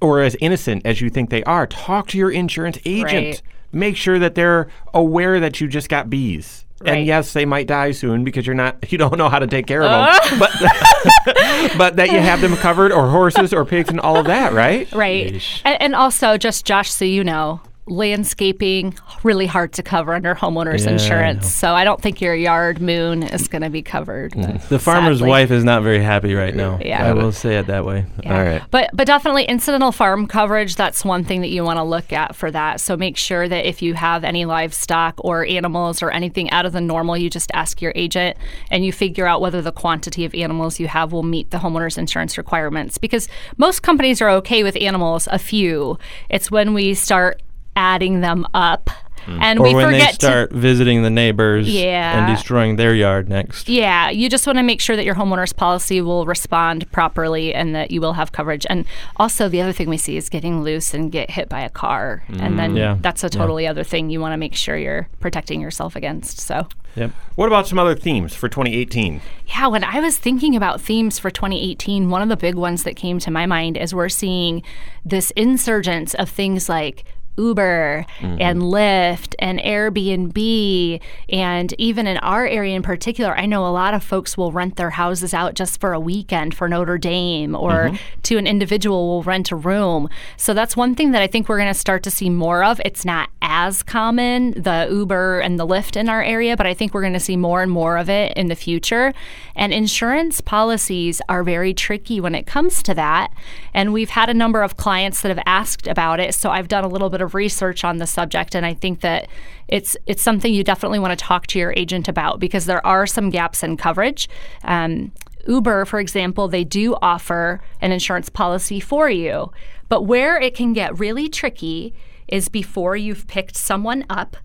or 0.02 0.20
as 0.20 0.34
innocent 0.40 0.84
as 0.84 1.00
you 1.00 1.08
think 1.10 1.30
they 1.30 1.44
are. 1.44 1.68
Talk 1.68 2.08
to 2.08 2.18
your 2.18 2.32
insurance 2.32 2.76
agent 2.84 3.12
Right. 3.12 3.42
make 3.70 3.96
sure 3.96 4.18
that 4.18 4.34
they're 4.34 4.66
aware 4.92 5.38
that 5.38 5.60
you 5.60 5.68
just 5.68 5.88
got 5.88 6.10
bees. 6.10 6.64
And 6.84 7.06
yes, 7.06 7.32
they 7.34 7.44
might 7.46 7.68
die 7.68 7.92
soon 7.92 8.24
because 8.24 8.46
you're 8.48 8.56
not 8.56 8.74
you 8.92 8.98
don't 8.98 9.16
know 9.16 9.28
how 9.28 9.38
to 9.38 9.46
take 9.46 9.66
care 9.68 9.82
of 9.84 9.90
them. 9.90 10.38
But 10.40 10.50
but 11.78 11.96
that 11.96 12.10
you 12.10 12.18
have 12.18 12.40
them 12.40 12.56
covered 12.56 12.90
or 12.90 13.08
horses 13.08 13.52
or 13.52 13.64
pigs 13.64 13.90
and 13.90 14.00
all 14.00 14.16
of 14.16 14.26
that, 14.26 14.52
right? 14.52 14.90
Right. 14.92 15.40
And, 15.64 15.80
and 15.80 15.94
also, 15.94 16.36
just 16.36 16.66
Josh, 16.66 16.90
so 16.90 17.04
you 17.04 17.22
know, 17.22 17.60
landscaping 17.86 18.94
really 19.22 19.46
hard 19.46 19.72
to 19.74 19.82
cover 19.82 20.14
under 20.14 20.34
homeowners 20.34 20.84
Yeah, 20.84 20.92
insurance. 20.92 21.42
know. 21.42 21.48
So 21.48 21.74
I 21.74 21.84
don't 21.84 22.00
think 22.00 22.20
your 22.20 22.34
yard 22.34 22.80
moon 22.80 23.22
is 23.22 23.48
going 23.48 23.62
to 23.62 23.70
be 23.70 23.82
covered. 23.82 24.32
the 24.68 24.78
farmer's 24.78 25.18
sadly. 25.18 25.28
wife 25.30 25.50
is 25.50 25.64
not 25.64 25.82
very 25.82 26.00
happy 26.02 26.34
right 26.34 26.54
now. 26.54 26.78
Yeah. 26.82 27.06
I 27.06 27.12
will 27.12 27.32
say 27.32 27.56
it 27.58 27.66
that 27.66 27.84
way. 27.84 28.06
Yeah. 28.22 28.36
All 28.36 28.42
right. 28.44 28.62
But 28.70 28.90
but 28.94 29.06
definitely 29.06 29.44
incidental 29.44 29.92
farm 29.92 30.26
coverage, 30.26 30.76
that's 30.76 31.04
one 31.04 31.24
thing 31.24 31.40
that 31.42 31.48
you 31.48 31.64
want 31.64 31.78
to 31.78 31.82
look 31.82 32.12
at 32.12 32.34
for 32.36 32.50
that. 32.50 32.80
So 32.80 32.96
make 32.96 33.16
sure 33.16 33.48
that 33.48 33.66
if 33.66 33.82
you 33.82 33.94
have 33.94 34.24
any 34.24 34.44
livestock 34.44 35.14
or 35.18 35.44
animals 35.44 36.02
or 36.02 36.10
anything 36.10 36.50
out 36.50 36.66
of 36.66 36.72
the 36.72 36.80
normal, 36.80 37.16
you 37.16 37.28
just 37.30 37.50
ask 37.54 37.82
your 37.82 37.92
agent 37.94 38.36
and 38.70 38.84
you 38.84 38.92
figure 38.92 39.26
out 39.26 39.40
whether 39.40 39.60
the 39.62 39.72
quantity 39.72 40.24
of 40.24 40.34
animals 40.34 40.80
you 40.80 40.88
have 40.88 41.12
will 41.12 41.22
meet 41.22 41.50
the 41.50 41.58
homeowner's 41.58 41.98
insurance 41.98 42.38
requirements. 42.38 42.98
Because 42.98 43.28
most 43.56 43.82
companies 43.82 44.20
are 44.22 44.30
okay 44.30 44.62
with 44.62 44.76
animals, 44.80 45.28
a 45.30 45.38
few. 45.38 45.98
It's 46.30 46.50
when 46.50 46.74
we 46.74 46.94
start 46.94 47.40
adding 47.76 48.20
them 48.20 48.46
up 48.54 48.90
hmm. 49.24 49.38
and 49.40 49.58
Or 49.58 49.62
we 49.64 49.74
when 49.74 49.90
they 49.90 49.98
forget 49.98 50.10
to 50.20 50.26
start 50.26 50.52
visiting 50.52 51.02
the 51.02 51.10
neighbors 51.10 51.68
Yeah. 51.68 52.18
and 52.18 52.34
destroying 52.34 52.76
their 52.76 52.94
yard 52.94 53.28
next. 53.28 53.68
Yeah, 53.68 54.10
you 54.10 54.28
just 54.28 54.46
want 54.46 54.58
to 54.58 54.62
make 54.62 54.80
sure 54.80 54.96
that 54.96 55.04
your 55.04 55.14
homeowner's 55.14 55.52
policy 55.52 56.00
will 56.00 56.26
respond 56.26 56.90
properly 56.92 57.54
and 57.54 57.74
that 57.74 57.90
you 57.90 58.00
will 58.00 58.14
have 58.14 58.32
coverage. 58.32 58.66
And 58.68 58.84
also, 59.16 59.48
the 59.48 59.60
other 59.60 59.72
thing 59.72 59.88
we 59.88 59.98
see 59.98 60.16
is 60.16 60.28
getting 60.28 60.62
loose 60.62 60.94
and 60.94 61.10
get 61.10 61.30
hit 61.30 61.48
by 61.48 61.60
a 61.60 61.70
car. 61.70 62.24
And 62.28 62.58
then 62.58 62.74
mm. 62.74 62.78
Yeah. 62.78 62.98
that's 63.00 63.24
a 63.24 63.30
totally 63.30 63.66
other 63.66 63.84
thing 63.84 64.10
you 64.10 64.20
want 64.20 64.32
to 64.32 64.36
make 64.36 64.54
sure 64.54 64.76
you're 64.76 65.08
protecting 65.20 65.60
yourself 65.60 65.96
against. 65.96 66.40
So, 66.40 66.68
Yep. 66.96 67.10
What 67.34 67.46
about 67.46 67.66
some 67.66 67.78
other 67.78 67.94
themes 67.96 68.34
for 68.34 68.48
2018? 68.48 69.20
yeah, 69.48 69.66
when 69.66 69.82
I 69.82 69.98
was 70.00 70.16
thinking 70.16 70.54
about 70.54 70.80
themes 70.80 71.18
for 71.18 71.30
2018, 71.30 72.08
one 72.08 72.22
of 72.22 72.28
the 72.28 72.36
big 72.36 72.54
ones 72.54 72.84
that 72.84 72.94
came 72.94 73.18
to 73.20 73.30
my 73.30 73.46
mind 73.46 73.76
is 73.76 73.92
we're 73.94 74.08
seeing 74.08 74.62
this 75.04 75.32
insurgence 75.32 76.14
of 76.14 76.28
things 76.28 76.68
like 76.68 77.04
Uber 77.36 78.06
mm-hmm. 78.18 78.40
and 78.40 78.62
Lyft 78.62 79.34
and 79.38 79.58
Airbnb. 79.60 81.00
And 81.28 81.74
even 81.78 82.06
in 82.06 82.16
our 82.18 82.46
area 82.46 82.76
in 82.76 82.82
particular, 82.82 83.36
I 83.36 83.46
know 83.46 83.66
a 83.66 83.68
lot 83.68 83.94
of 83.94 84.02
folks 84.04 84.36
will 84.36 84.52
rent 84.52 84.76
their 84.76 84.90
houses 84.90 85.34
out 85.34 85.54
just 85.54 85.80
for 85.80 85.92
a 85.92 86.00
weekend 86.00 86.54
for 86.54 86.68
Notre 86.68 86.98
Dame 86.98 87.54
or 87.54 87.70
mm-hmm. 87.70 88.20
to 88.22 88.36
an 88.36 88.46
individual 88.46 89.08
will 89.08 89.22
rent 89.22 89.50
a 89.50 89.56
room. 89.56 90.08
So 90.36 90.54
that's 90.54 90.76
one 90.76 90.94
thing 90.94 91.12
that 91.12 91.22
I 91.22 91.26
think 91.26 91.48
we're 91.48 91.58
going 91.58 91.72
to 91.72 91.78
start 91.78 92.02
to 92.04 92.10
see 92.10 92.30
more 92.30 92.64
of. 92.64 92.80
It's 92.84 93.04
not 93.04 93.30
as 93.42 93.82
common, 93.82 94.52
the 94.52 94.88
Uber 94.90 95.40
and 95.40 95.58
the 95.58 95.66
Lyft 95.66 95.96
in 95.96 96.08
our 96.08 96.22
area, 96.22 96.56
but 96.56 96.66
I 96.66 96.74
think 96.74 96.94
we're 96.94 97.02
going 97.02 97.12
to 97.12 97.20
see 97.20 97.36
more 97.36 97.62
and 97.62 97.70
more 97.70 97.98
of 97.98 98.08
it 98.08 98.32
in 98.36 98.48
the 98.48 98.56
future. 98.56 99.12
And 99.54 99.72
insurance 99.72 100.40
policies 100.40 101.20
are 101.28 101.42
very 101.42 101.74
tricky 101.74 102.20
when 102.20 102.34
it 102.34 102.46
comes 102.46 102.82
to 102.84 102.94
that. 102.94 103.32
And 103.72 103.92
we've 103.92 104.10
had 104.10 104.28
a 104.28 104.34
number 104.34 104.62
of 104.62 104.76
clients 104.76 105.20
that 105.22 105.28
have 105.28 105.42
asked 105.46 105.86
about 105.86 106.20
it. 106.20 106.34
So 106.34 106.50
I've 106.50 106.68
done 106.68 106.84
a 106.84 106.88
little 106.88 107.10
bit 107.10 107.20
of 107.24 107.34
research 107.34 107.84
on 107.84 107.96
the 107.98 108.06
subject, 108.06 108.54
and 108.54 108.64
I 108.64 108.74
think 108.74 109.00
that 109.00 109.28
it's 109.68 109.96
it's 110.06 110.22
something 110.22 110.54
you 110.54 110.62
definitely 110.62 110.98
want 110.98 111.18
to 111.18 111.24
talk 111.24 111.46
to 111.48 111.58
your 111.58 111.72
agent 111.76 112.08
about 112.08 112.38
because 112.38 112.66
there 112.66 112.84
are 112.86 113.06
some 113.06 113.30
gaps 113.30 113.62
in 113.62 113.76
coverage. 113.76 114.28
Um, 114.62 115.12
Uber, 115.46 115.84
for 115.84 116.00
example, 116.00 116.48
they 116.48 116.64
do 116.64 116.96
offer 117.02 117.60
an 117.80 117.92
insurance 117.92 118.28
policy 118.28 118.80
for 118.80 119.10
you. 119.10 119.52
But 119.88 120.02
where 120.02 120.40
it 120.40 120.54
can 120.54 120.72
get 120.72 120.98
really 120.98 121.28
tricky 121.28 121.94
is 122.28 122.48
before 122.48 122.96
you've 122.96 123.26
picked 123.26 123.56
someone 123.56 124.04
up. 124.08 124.36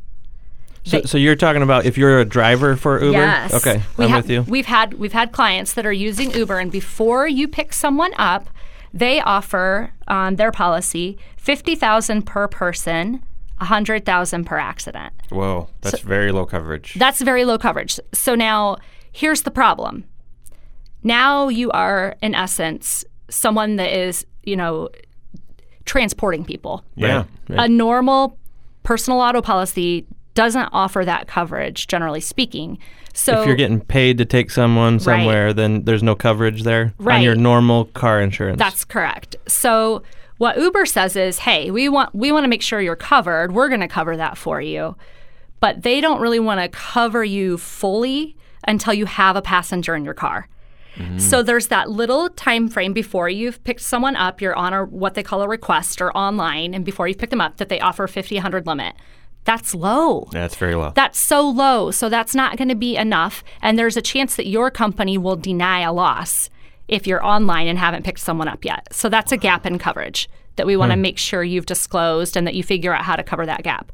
So, 0.84 1.02
so 1.04 1.18
you're 1.18 1.36
talking 1.36 1.62
about 1.62 1.86
if 1.86 1.98
you're 1.98 2.20
a 2.20 2.26
driver 2.26 2.76
for 2.76 3.00
Uber? 3.04 3.12
Yes. 3.12 3.54
Okay, 3.54 3.82
We 3.98 4.06
I'm 4.06 4.12
ha- 4.12 4.18
with 4.18 4.30
you. 4.30 4.42
We've 4.44 4.66
had 4.66 4.96
we've 4.96 5.14
had 5.14 5.32
clients 5.32 5.74
that 5.74 5.86
are 5.86 5.94
using 5.94 6.32
Uber, 6.32 6.58
and 6.58 6.72
before 6.72 7.28
you 7.28 7.48
pick 7.48 7.74
someone 7.74 8.12
up, 8.18 8.50
they 8.94 9.22
offer 9.22 9.92
on 10.08 10.36
their 10.36 10.52
policy 10.52 11.18
fifty 11.38 11.76
thousand 11.76 12.24
per 12.24 12.48
person, 12.48 13.24
a 13.60 13.66
hundred 13.66 14.06
thousand 14.06 14.46
per 14.46 14.58
accident. 14.58 15.14
Whoa, 15.30 15.70
that's 15.82 16.02
very 16.02 16.32
low 16.32 16.46
coverage. 16.46 16.96
That's 16.96 17.22
very 17.22 17.46
low 17.46 17.58
coverage. 17.58 18.00
So 18.14 18.36
now 18.36 18.78
here's 19.12 19.44
the 19.44 19.52
problem. 19.52 20.06
Now 21.04 21.48
you 21.48 21.72
are, 21.72 22.16
in 22.22 22.36
essence, 22.36 23.06
someone 23.30 23.78
that 23.78 23.92
is, 23.98 24.26
you 24.44 24.56
know, 24.56 24.90
transporting 25.86 26.44
people. 26.46 26.84
yeah. 26.96 27.26
Right. 27.48 27.66
A 27.66 27.68
normal 27.68 28.38
personal 28.84 29.20
auto 29.22 29.42
policy 29.42 30.06
doesn't 30.36 30.70
offer 30.72 31.04
that 31.06 31.28
coverage, 31.28 31.88
generally 31.88 32.22
speaking. 32.22 32.78
So 33.20 33.42
if 33.42 33.48
you're 33.48 33.56
getting 33.56 33.82
paid 33.82 34.18
to 34.20 34.26
take 34.26 34.50
someone 34.50 35.00
somewhere, 35.00 35.54
then 35.54 35.84
there's 35.84 36.04
no 36.04 36.16
coverage 36.16 36.64
there 36.64 36.94
right. 36.98 37.18
on 37.18 37.22
your 37.22 37.36
normal 37.36 37.86
car 37.86 38.22
insurance. 38.22 38.58
That's 38.58 38.86
correct. 38.86 39.36
So 39.48 40.04
what 40.38 40.58
Uber 40.58 40.86
says 40.86 41.16
is, 41.16 41.40
"Hey, 41.40 41.70
we 41.70 41.90
want 41.90 42.16
we 42.16 42.32
want 42.32 42.46
to 42.46 42.48
make 42.48 42.62
sure 42.62 42.80
you're 42.80 42.96
covered. 42.96 43.52
We're 43.52 43.68
going 43.68 43.82
to 43.82 43.88
cover 43.88 44.16
that 44.18 44.38
for 44.38 44.62
you." 44.62 44.96
But 45.60 45.84
they 45.84 46.00
don't 46.00 46.22
really 46.22 46.40
want 46.40 46.62
to 46.62 46.70
cover 46.70 47.24
you 47.24 47.58
fully 47.58 48.38
until 48.66 48.94
you 48.94 49.06
have 49.06 49.36
a 49.36 49.42
passenger 49.42 49.96
in 49.96 50.06
your 50.06 50.14
car. 50.14 50.48
Mm-hmm. 50.96 51.20
So 51.20 51.44
there's 51.44 51.68
that 51.68 51.90
little 51.90 52.30
time 52.30 52.68
frame 52.68 52.94
before 52.94 53.30
you've 53.30 53.64
picked 53.64 53.82
someone 53.82 54.16
up, 54.16 54.42
you're 54.42 54.56
on 54.56 54.74
a 54.74 54.86
what 54.86 55.14
they 55.14 55.24
call 55.24 55.42
a 55.42 55.48
request 55.48 56.02
or 56.02 56.16
online, 56.16 56.74
and 56.74 56.84
before 56.84 57.08
you've 57.08 57.18
picked 57.18 57.32
them 57.32 57.42
up, 57.42 57.58
that 57.58 57.70
they 57.70 57.80
offer 57.80 58.08
50, 58.08 58.36
100 58.36 58.68
limit. 58.68 58.96
That's 59.50 59.74
low. 59.74 60.28
That's 60.32 60.56
very 60.56 60.76
low. 60.76 60.92
That's 60.94 61.20
so 61.20 61.42
low. 61.42 61.90
So 61.90 62.08
that's 62.08 62.36
not 62.36 62.56
going 62.56 62.70
to 62.70 62.76
be 62.76 62.96
enough. 62.96 63.44
And 63.64 63.80
there's 63.80 63.98
a 63.98 64.02
chance 64.02 64.36
that 64.36 64.46
your 64.46 64.70
company 64.70 65.18
will 65.18 65.36
deny 65.36 65.80
a 65.80 65.92
loss 65.92 66.52
if 66.88 67.08
you're 67.08 67.26
online 67.26 67.68
and 67.68 67.80
haven't 67.80 68.06
picked 68.06 68.20
someone 68.20 68.48
up 68.48 68.64
yet. 68.64 68.94
So 68.94 69.10
that's 69.10 69.32
a 69.32 69.38
gap 69.38 69.66
in 69.66 69.80
coverage 69.80 70.30
that 70.58 70.68
we 70.68 70.78
want 70.78 70.92
to 70.92 70.96
hmm. 70.96 71.02
make 71.02 71.18
sure 71.18 71.44
you've 71.44 71.66
disclosed 71.66 72.38
and 72.38 72.46
that 72.46 72.54
you 72.54 72.62
figure 72.62 72.94
out 72.94 73.06
how 73.06 73.16
to 73.16 73.24
cover 73.24 73.44
that 73.48 73.64
gap. 73.64 73.92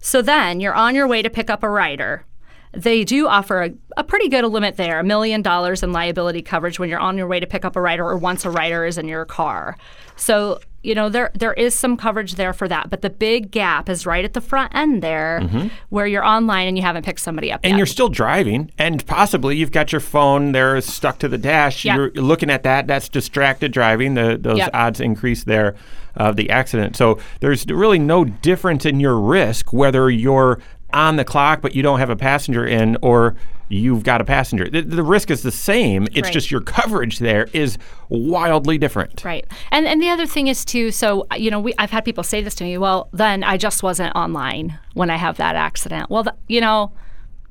So 0.00 0.22
then 0.22 0.58
you're 0.58 0.72
on 0.72 0.94
your 0.94 1.06
way 1.06 1.20
to 1.20 1.28
pick 1.28 1.50
up 1.50 1.62
a 1.62 1.68
rider. 1.68 2.24
They 2.72 3.04
do 3.04 3.28
offer 3.28 3.62
a, 3.62 3.74
a 3.98 4.04
pretty 4.04 4.30
good 4.30 4.46
limit 4.46 4.78
there, 4.78 5.00
a 5.00 5.04
million 5.04 5.42
dollars 5.42 5.82
in 5.82 5.92
liability 5.92 6.40
coverage 6.40 6.78
when 6.78 6.88
you're 6.88 6.98
on 6.98 7.18
your 7.18 7.26
way 7.26 7.40
to 7.40 7.46
pick 7.46 7.66
up 7.66 7.76
a 7.76 7.80
rider 7.82 8.08
or 8.08 8.16
once 8.16 8.46
a 8.46 8.50
rider 8.50 8.86
is 8.86 8.96
in 8.96 9.06
your 9.06 9.26
car. 9.26 9.76
So, 10.16 10.60
you 10.84 10.94
know, 10.94 11.08
there 11.08 11.30
there 11.34 11.54
is 11.54 11.78
some 11.78 11.96
coverage 11.96 12.34
there 12.34 12.52
for 12.52 12.68
that. 12.68 12.90
But 12.90 13.02
the 13.02 13.10
big 13.10 13.50
gap 13.50 13.88
is 13.88 14.06
right 14.06 14.24
at 14.24 14.34
the 14.34 14.40
front 14.40 14.74
end 14.74 15.02
there 15.02 15.70
where 15.88 16.06
you're 16.06 16.24
online 16.24 16.68
and 16.68 16.76
you 16.76 16.82
haven't 16.82 17.04
picked 17.04 17.20
somebody 17.20 17.50
up 17.50 17.60
Mm-hmm. 17.60 17.66
and 17.66 17.72
yet. 17.72 17.78
you're 17.78 17.86
still 17.86 18.08
driving, 18.08 18.70
and 18.78 19.04
possibly 19.06 19.56
you've 19.56 19.72
got 19.72 19.92
your 19.92 20.00
phone 20.00 20.52
there 20.52 20.80
stuck 20.80 21.18
to 21.20 21.28
the 21.28 21.38
dash. 21.38 21.84
Yeah. 21.84 21.96
You're 21.96 22.10
looking 22.12 22.50
at 22.50 22.62
that. 22.64 22.86
That's 22.86 23.08
distracted 23.08 23.72
driving. 23.72 24.14
The, 24.14 24.38
those 24.40 24.58
Yep. 24.58 24.70
odds 24.74 25.00
increase 25.00 25.44
there 25.44 25.74
of 26.16 26.36
the 26.36 26.48
accident. 26.50 26.94
So 26.96 27.18
there's 27.40 27.66
really 27.66 27.98
no 27.98 28.24
difference 28.24 28.86
in 28.86 29.00
your 29.00 29.18
risk 29.18 29.72
whether 29.72 30.08
you're 30.08 30.60
on 30.94 31.16
the 31.16 31.24
clock 31.24 31.60
but 31.60 31.74
you 31.74 31.82
don't 31.82 31.98
have 31.98 32.10
a 32.10 32.16
passenger 32.16 32.64
in 32.66 32.96
or 33.02 33.34
you've 33.68 34.04
got 34.04 34.20
a 34.20 34.24
passenger. 34.24 34.68
The, 34.68 34.82
the 34.82 35.02
risk 35.02 35.30
is 35.30 35.42
the 35.42 35.50
same. 35.50 36.04
It's 36.12 36.26
Right. 36.26 36.32
just 36.32 36.50
your 36.50 36.60
coverage 36.60 37.18
there 37.18 37.48
is 37.54 37.78
wildly 38.10 38.76
different. 38.78 39.24
Right. 39.24 39.46
And 39.70 39.86
and 39.86 40.02
the 40.02 40.10
other 40.10 40.26
thing 40.26 40.48
is 40.48 40.64
too, 40.64 40.90
so 40.90 41.26
you 41.36 41.50
know, 41.50 41.60
we 41.60 41.72
I've 41.78 41.90
had 41.90 42.04
people 42.04 42.22
say 42.24 42.42
this 42.42 42.54
to 42.56 42.64
me, 42.64 42.78
well, 42.78 43.08
then 43.12 43.42
I 43.42 43.56
just 43.56 43.82
wasn't 43.82 44.14
online 44.14 44.78
when 44.92 45.10
I 45.10 45.16
have 45.16 45.36
that 45.38 45.56
accident. 45.56 46.10
Well, 46.10 46.24
th- 46.24 46.36
you 46.46 46.60
know, 46.60 46.92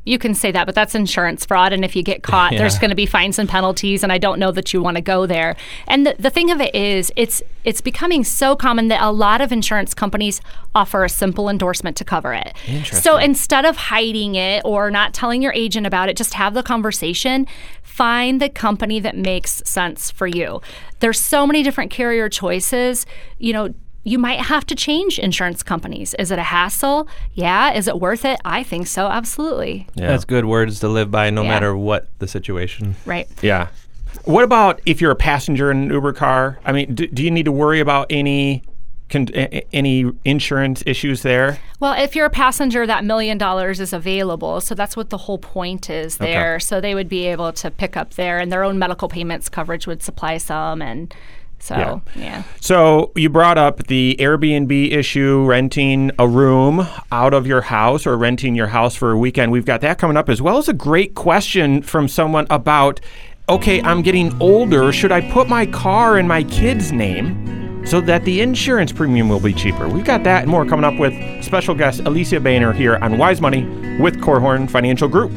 you 0.06 0.18
can 0.18 0.34
say 0.34 0.52
that, 0.52 0.66
but 0.66 0.76
that's 0.76 0.96
insurance 0.96 1.46
fraud. 1.46 1.72
And 1.74 1.86
if 1.86 1.96
you 1.96 2.04
get 2.04 2.24
caught, 2.24 2.52
there's 2.58 2.78
going 2.78 2.90
to 2.90 2.96
be 2.96 3.06
fines 3.06 3.40
and 3.40 3.48
penalties. 3.48 4.04
And 4.04 4.12
I 4.12 4.18
don't 4.18 4.40
know 4.40 4.52
that 4.52 4.74
you 4.74 4.82
want 4.82 4.96
to 4.98 5.02
go 5.02 5.26
there. 5.26 5.56
And 5.88 6.06
the, 6.06 6.16
the 6.20 6.30
thing 6.30 6.52
of 6.52 6.60
it 6.60 6.74
is, 6.76 7.12
it's 7.16 7.42
it's 7.64 7.80
becoming 7.80 8.26
so 8.26 8.56
common 8.58 8.90
that 8.90 9.02
a 9.02 9.12
lot 9.12 9.40
of 9.40 9.52
insurance 9.52 9.94
companies 9.94 10.42
offer 10.76 11.06
a 11.06 11.10
simple 11.10 11.48
endorsement 11.48 11.96
to 11.98 12.04
cover 12.04 12.34
it. 12.34 12.54
So 13.02 13.18
instead 13.18 13.64
of 13.64 13.78
hiding 13.78 14.36
it 14.36 14.64
or 14.66 14.92
not 14.92 15.14
telling 15.14 15.42
your 15.42 15.54
agent 15.54 15.88
about 15.88 16.10
it, 16.10 16.18
just 16.18 16.34
have 16.34 16.54
the 16.54 16.64
conversation. 16.64 17.48
Find 17.82 18.42
the 18.42 18.50
company 18.50 19.00
that 19.00 19.16
makes 19.16 19.62
sense 19.66 20.12
for 20.12 20.28
you. 20.28 20.62
There's 21.00 21.20
so 21.20 21.48
many 21.48 21.64
different 21.64 21.92
carrier 21.92 22.28
choices. 22.28 23.06
You 23.38 23.54
know, 23.54 23.74
you 24.04 24.20
might 24.20 24.40
have 24.42 24.66
to 24.68 24.76
change 24.76 25.18
insurance 25.20 25.64
companies. 25.64 26.14
Is 26.20 26.30
it 26.32 26.38
a 26.40 26.44
hassle? 26.44 27.08
Yeah. 27.34 27.74
Is 27.74 27.88
it 27.88 28.00
worth 28.00 28.26
it? 28.26 28.40
I 28.44 28.64
think 28.64 28.88
so. 28.88 29.08
Absolutely. 29.08 29.88
Yeah. 29.96 30.08
That's 30.08 30.26
good 30.26 30.46
words 30.46 30.80
to 30.82 30.88
live 30.90 31.10
by 31.10 31.30
no 31.30 31.44
Yeah. 31.44 31.50
matter 31.50 31.76
what 31.78 32.10
the 32.20 32.28
situation. 32.28 32.96
Right. 33.06 33.28
Yeah. 33.42 33.68
What 34.26 34.44
about 34.44 34.82
if 34.86 35.00
you're 35.02 35.12
a 35.12 35.16
passenger 35.16 35.72
in 35.72 35.84
an 35.84 35.90
Uber 35.92 36.14
car? 36.14 36.60
I 36.66 36.72
mean, 36.72 36.94
do, 36.94 37.08
do 37.08 37.24
you 37.24 37.32
need 37.32 37.46
to 37.46 37.52
worry 37.52 37.80
about 37.80 38.08
any 38.10 38.64
con- 39.10 39.28
a- 39.34 39.58
a- 39.58 39.68
any 39.74 40.12
insurance 40.26 40.84
issues 40.86 41.22
there? 41.24 41.58
Well, 41.80 41.94
if 42.02 42.16
you're 42.16 42.26
a 42.26 42.30
passenger, 42.30 42.86
that 42.86 43.04
million 43.06 43.38
dollars 43.38 43.80
is 43.80 43.92
available. 43.94 44.62
So 44.62 44.76
that's 44.76 44.96
what 44.98 45.10
the 45.10 45.18
whole 45.18 45.38
point 45.40 45.90
is 45.90 46.18
there. 46.18 46.60
So 46.60 46.80
they 46.80 46.94
would 46.94 47.10
be 47.10 47.26
able 47.28 47.52
to 47.54 47.72
pick 47.72 47.98
up 47.98 48.14
there, 48.16 48.40
and 48.40 48.52
their 48.52 48.64
own 48.64 48.78
medical 48.78 49.08
payments 49.08 49.50
coverage 49.50 49.88
would 49.88 50.04
supply 50.04 50.38
some. 50.38 50.82
And 50.82 51.14
so, 51.64 51.76
Yeah. 51.76 52.00
yeah. 52.16 52.44
So 52.60 53.12
you 53.16 53.30
brought 53.30 53.58
up 53.58 53.88
the 53.88 54.16
Airbnb 54.20 54.92
issue, 54.92 55.44
renting 55.46 56.12
a 56.20 56.28
room 56.28 56.86
out 57.12 57.34
of 57.34 57.48
your 57.48 57.62
house 57.62 58.06
or 58.06 58.18
renting 58.18 58.56
your 58.56 58.68
house 58.68 58.96
for 58.96 59.12
a 59.12 59.18
weekend. 59.18 59.52
We've 59.52 59.66
got 59.66 59.82
that 59.82 59.98
coming 59.98 60.18
up 60.18 60.30
as 60.30 60.42
well 60.42 60.58
as 60.58 60.68
a 60.68 60.74
great 60.74 61.16
question 61.16 61.82
from 61.82 62.08
someone 62.08 62.46
about 62.50 63.00
okay, 63.50 63.82
I'm 63.82 64.02
getting 64.02 64.34
older. 64.42 64.94
Should 64.94 65.12
I 65.12 65.20
put 65.32 65.50
my 65.50 65.66
car 65.66 66.18
in 66.18 66.26
my 66.28 66.44
kid's 66.44 66.94
name 66.94 67.86
so 67.86 68.00
that 68.00 68.24
the 68.24 68.40
insurance 68.40 68.94
premium 68.94 69.28
will 69.28 69.42
be 69.42 69.54
cheaper? 69.54 69.88
We've 69.90 70.06
got 70.06 70.24
that 70.24 70.44
and 70.44 70.52
more 70.52 70.66
coming 70.66 70.86
up 70.86 70.98
with 70.98 71.14
special 71.44 71.76
guest 71.76 72.02
Alysia 72.06 72.42
Boehner 72.42 72.72
here 72.74 72.96
on 72.98 73.18
Wise 73.18 73.42
Money 73.42 73.66
with 74.00 74.16
Korhorn 74.22 74.70
Financial 74.70 75.10
Group. 75.10 75.32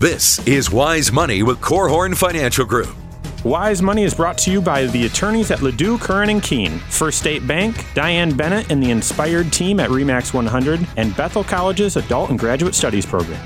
This 0.00 0.38
is 0.46 0.70
Wise 0.70 1.10
Money 1.10 1.42
with 1.42 1.60
Korhorn 1.60 2.16
Financial 2.16 2.64
Group. 2.64 2.94
Wise 3.42 3.82
Money 3.82 4.04
is 4.04 4.14
brought 4.14 4.38
to 4.38 4.50
you 4.52 4.60
by 4.60 4.86
the 4.86 5.06
attorneys 5.06 5.50
at 5.50 5.58
Ladue, 5.58 6.00
Curran 6.00 6.30
and 6.30 6.40
Kuehn, 6.40 6.78
First 6.82 7.18
State 7.18 7.44
Bank, 7.48 7.84
Diane 7.94 8.36
Bennett 8.36 8.70
and 8.70 8.80
the 8.80 8.92
Inspired 8.92 9.52
team 9.52 9.80
at 9.80 9.90
Remax 9.90 10.32
100, 10.32 10.86
and 10.96 11.16
Bethel 11.16 11.42
College's 11.42 11.96
Adult 11.96 12.30
and 12.30 12.38
Graduate 12.38 12.76
Studies 12.76 13.04
program. 13.04 13.44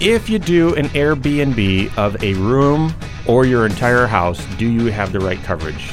If 0.00 0.30
you 0.30 0.38
do 0.38 0.74
an 0.76 0.86
Airbnb 0.86 1.98
of 1.98 2.16
a 2.24 2.32
room 2.32 2.94
or 3.26 3.44
your 3.44 3.66
entire 3.66 4.06
house, 4.06 4.42
do 4.56 4.66
you 4.66 4.90
have 4.90 5.12
the 5.12 5.20
right 5.20 5.42
coverage? 5.42 5.92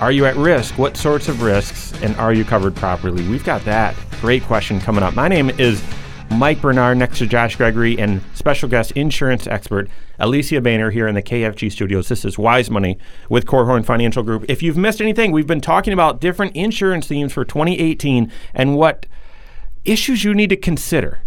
Are 0.00 0.12
you 0.12 0.24
at 0.24 0.34
risk? 0.36 0.78
What 0.78 0.96
sorts 0.96 1.28
of 1.28 1.42
risks? 1.42 1.92
And 2.02 2.16
are 2.16 2.32
you 2.32 2.46
covered 2.46 2.74
properly? 2.74 3.28
We've 3.28 3.44
got 3.44 3.62
that 3.66 3.94
great 4.22 4.44
question 4.44 4.80
coming 4.80 5.04
up. 5.04 5.14
My 5.14 5.28
name 5.28 5.50
is 5.50 5.84
Mike 6.30 6.60
Bernard 6.60 6.98
next 6.98 7.18
to 7.18 7.26
Josh 7.26 7.56
Gregory 7.56 7.98
and 7.98 8.20
special 8.34 8.68
guest 8.68 8.90
insurance 8.92 9.46
expert 9.46 9.88
Alysia 10.18 10.62
Boehner 10.62 10.90
here 10.90 11.06
in 11.06 11.14
the 11.14 11.22
KFG 11.22 11.70
studios. 11.70 12.08
This 12.08 12.24
is 12.24 12.36
Wise 12.36 12.70
Money 12.70 12.98
with 13.28 13.46
Korhorn 13.46 13.84
Financial 13.84 14.22
Group. 14.22 14.44
If 14.48 14.62
you've 14.62 14.76
missed 14.76 15.00
anything, 15.00 15.32
we've 15.32 15.46
been 15.46 15.60
talking 15.60 15.92
about 15.92 16.20
different 16.20 16.54
insurance 16.56 17.06
themes 17.06 17.32
for 17.32 17.44
2018 17.44 18.30
and 18.52 18.76
what 18.76 19.06
issues 19.84 20.24
you 20.24 20.34
need 20.34 20.50
to 20.50 20.56
consider. 20.56 21.20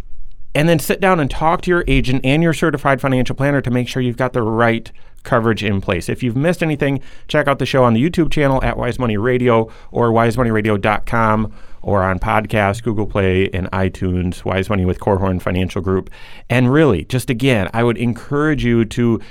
And 0.53 0.67
then 0.67 0.79
sit 0.79 0.99
down 0.99 1.19
and 1.19 1.29
talk 1.29 1.61
to 1.61 1.69
your 1.69 1.83
agent 1.87 2.21
and 2.25 2.41
your 2.41 2.53
certified 2.53 2.99
financial 2.99 3.35
planner 3.35 3.61
to 3.61 3.69
make 3.69 3.87
sure 3.87 4.01
you've 4.01 4.17
got 4.17 4.33
the 4.33 4.41
right 4.41 4.91
coverage 5.23 5.63
in 5.63 5.81
place. 5.81 6.09
If 6.09 6.23
you've 6.23 6.35
missed 6.35 6.63
anything, 6.63 7.01
check 7.27 7.47
out 7.47 7.59
the 7.59 7.65
show 7.65 7.83
on 7.83 7.93
the 7.93 8.09
YouTube 8.09 8.31
channel 8.31 8.63
at 8.63 8.77
Wise 8.77 8.97
Money 8.97 9.17
Radio 9.17 9.69
or 9.91 10.09
wisemoneyradio.com 10.09 11.53
or 11.87 12.03
on 12.03 12.19
podcast, 12.19 12.83
Google 12.83 13.07
Play, 13.07 13.49
and 13.51 13.71
iTunes, 13.71 14.43
Wise 14.43 14.69
Money 14.69 14.83
with 14.83 14.99
Korhorn 14.99 15.41
Financial 15.41 15.81
Group. 15.81 16.09
And 16.49 16.71
really, 16.71 17.05
just 17.05 17.29
again, 17.29 17.69
I 17.73 17.81
would 17.81 17.97
encourage 17.97 18.65
you 18.65 18.83
to 18.83 19.21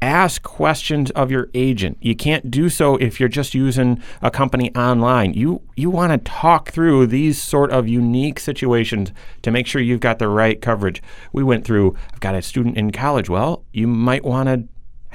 ask 0.00 0.42
questions 0.42 1.10
of 1.10 1.30
your 1.30 1.50
agent. 1.52 1.98
You 2.00 2.16
can't 2.16 2.50
do 2.50 2.70
so 2.70 2.96
if 2.96 3.20
you're 3.20 3.28
just 3.28 3.54
using 3.54 4.02
a 4.22 4.30
company 4.30 4.74
online. 4.74 5.34
You 5.34 5.60
you 5.76 5.90
want 5.90 6.12
to 6.12 6.30
talk 6.30 6.70
through 6.70 7.06
these 7.08 7.42
sort 7.42 7.70
of 7.70 7.86
unique 7.86 8.40
situations 8.40 9.12
to 9.42 9.50
make 9.50 9.66
sure 9.66 9.82
you've 9.82 10.00
got 10.00 10.18
the 10.18 10.28
right 10.28 10.60
coverage. 10.60 11.02
We 11.34 11.42
went 11.42 11.66
through 11.66 11.96
I've 12.14 12.20
got 12.20 12.34
a 12.34 12.40
student 12.40 12.78
in 12.78 12.92
college. 12.92 13.28
Well, 13.28 13.64
you 13.74 13.86
might 13.86 14.24
want 14.24 14.48
to 14.48 14.66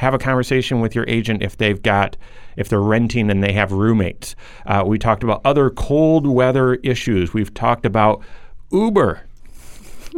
have 0.01 0.15
a 0.15 0.17
conversation 0.17 0.81
with 0.81 0.95
your 0.95 1.05
agent 1.07 1.43
if 1.43 1.57
they've 1.57 1.83
got 1.83 2.17
if 2.55 2.67
they're 2.67 2.81
renting 2.81 3.29
and 3.29 3.43
they 3.43 3.53
have 3.53 3.71
roommates. 3.71 4.35
Uh, 4.65 4.83
we 4.85 4.97
talked 4.97 5.23
about 5.23 5.41
other 5.45 5.69
cold 5.69 6.25
weather 6.25 6.73
issues. 6.75 7.35
We've 7.35 7.53
talked 7.53 7.85
about 7.85 8.23
Uber 8.71 9.21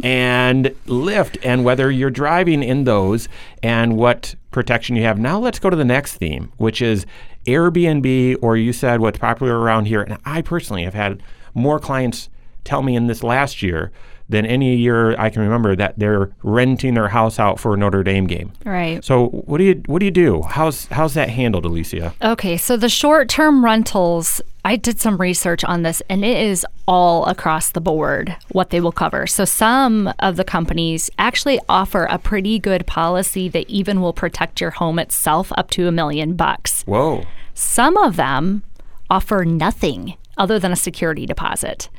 and 0.01 0.67
Lyft 0.87 1.37
and 1.43 1.65
whether 1.65 1.91
you're 1.91 2.09
driving 2.09 2.63
in 2.63 2.85
those 2.85 3.27
and 3.61 3.97
what 3.97 4.35
protection 4.51 4.95
you 4.95 5.03
have. 5.03 5.19
Now 5.19 5.37
let's 5.37 5.59
go 5.59 5.69
to 5.69 5.75
the 5.75 5.83
next 5.83 6.15
theme, 6.15 6.53
which 6.55 6.81
is 6.81 7.05
Airbnb, 7.45 8.37
or 8.41 8.55
you 8.55 8.71
said 8.71 9.01
what's 9.01 9.19
popular 9.19 9.59
around 9.59 9.87
here. 9.87 10.01
And 10.01 10.17
I 10.23 10.41
personally 10.41 10.85
have 10.85 10.93
had 10.93 11.21
more 11.53 11.77
clients 11.77 12.29
tell 12.63 12.83
me 12.83 12.95
in 12.95 13.07
this 13.07 13.21
last 13.21 13.61
year 13.61 13.91
than 14.29 14.45
any 14.45 14.75
year 14.75 15.19
I 15.19 15.29
can 15.29 15.41
remember 15.41 15.75
that 15.75 15.97
they're 15.97 16.31
renting 16.43 16.93
their 16.93 17.09
house 17.09 17.39
out 17.39 17.59
for 17.59 17.73
a 17.73 17.77
Notre 17.77 18.03
Dame 18.03 18.27
game. 18.27 18.51
Right. 18.65 19.03
So 19.03 19.27
what 19.27 19.57
do 19.57 19.63
you 19.65 19.83
what 19.85 19.99
do 19.99 20.05
you 20.05 20.11
do? 20.11 20.41
How's 20.43 20.87
how's 20.87 21.13
that 21.13 21.29
handled, 21.29 21.65
Alysia? 21.65 22.13
Okay, 22.21 22.57
so 22.57 22.77
the 22.77 22.89
short 22.89 23.29
term 23.29 23.63
rentals, 23.63 24.41
I 24.65 24.75
did 24.75 24.99
some 24.99 25.17
research 25.17 25.63
on 25.63 25.83
this 25.83 26.01
and 26.09 26.23
it 26.23 26.37
is 26.37 26.65
all 26.87 27.25
across 27.25 27.71
the 27.71 27.81
board 27.81 28.35
what 28.51 28.69
they 28.69 28.81
will 28.81 28.91
cover. 28.91 29.27
So 29.27 29.45
some 29.45 30.13
of 30.19 30.35
the 30.35 30.43
companies 30.43 31.09
actually 31.19 31.59
offer 31.67 32.05
a 32.05 32.17
pretty 32.17 32.59
good 32.59 32.87
policy 32.87 33.49
that 33.49 33.69
even 33.69 34.01
will 34.01 34.13
protect 34.13 34.61
your 34.61 34.71
home 34.71 34.99
itself 34.99 35.51
up 35.57 35.69
to 35.71 35.87
a 35.87 35.91
million 35.91 36.35
bucks. 36.35 36.83
Whoa. 36.83 37.25
Some 37.53 37.97
of 37.97 38.15
them 38.15 38.63
offer 39.09 39.45
nothing 39.45 40.15
other 40.37 40.57
than 40.57 40.71
a 40.71 40.75
security 40.75 41.25
deposit. 41.25 41.89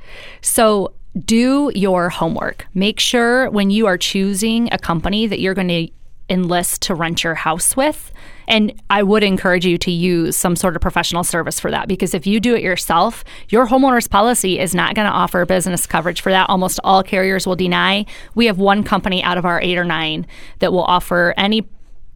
So 0.40 0.92
do 1.18 1.70
your 1.74 2.08
homework. 2.08 2.66
Make 2.74 3.00
sure 3.00 3.50
when 3.50 3.70
you 3.70 3.86
are 3.86 3.98
choosing 3.98 4.68
a 4.72 4.78
company 4.78 5.26
that 5.26 5.40
you're 5.40 5.54
going 5.54 5.68
to 5.68 5.88
enlist 6.28 6.82
to 6.82 6.94
rent 6.94 7.22
your 7.22 7.34
house 7.34 7.76
with. 7.76 8.12
And 8.46 8.80
I 8.90 9.02
would 9.02 9.22
encourage 9.22 9.64
you 9.64 9.78
to 9.78 9.90
use 9.90 10.36
some 10.36 10.56
sort 10.56 10.76
of 10.76 10.82
professional 10.82 11.24
service 11.24 11.60
for 11.60 11.70
that 11.70 11.88
because 11.88 12.14
if 12.14 12.26
you 12.26 12.40
do 12.40 12.54
it 12.54 12.62
yourself, 12.62 13.24
your 13.48 13.66
homeowner's 13.66 14.08
policy 14.08 14.58
is 14.58 14.74
not 14.74 14.94
going 14.94 15.06
to 15.06 15.12
offer 15.12 15.44
business 15.46 15.86
coverage 15.86 16.20
for 16.20 16.30
that. 16.30 16.48
Almost 16.48 16.80
all 16.84 17.02
carriers 17.02 17.46
will 17.46 17.56
deny. 17.56 18.06
We 18.34 18.46
have 18.46 18.58
one 18.58 18.82
company 18.82 19.22
out 19.22 19.38
of 19.38 19.44
our 19.44 19.60
eight 19.60 19.78
or 19.78 19.84
nine 19.84 20.26
that 20.58 20.72
will 20.72 20.84
offer 20.84 21.34
any 21.36 21.66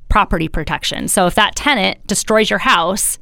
property 0.08 0.48
protection. 0.48 1.08
So 1.08 1.26
if 1.26 1.34
that 1.34 1.54
tenant 1.54 2.06
destroys 2.06 2.50
your 2.50 2.60
house 2.60 3.18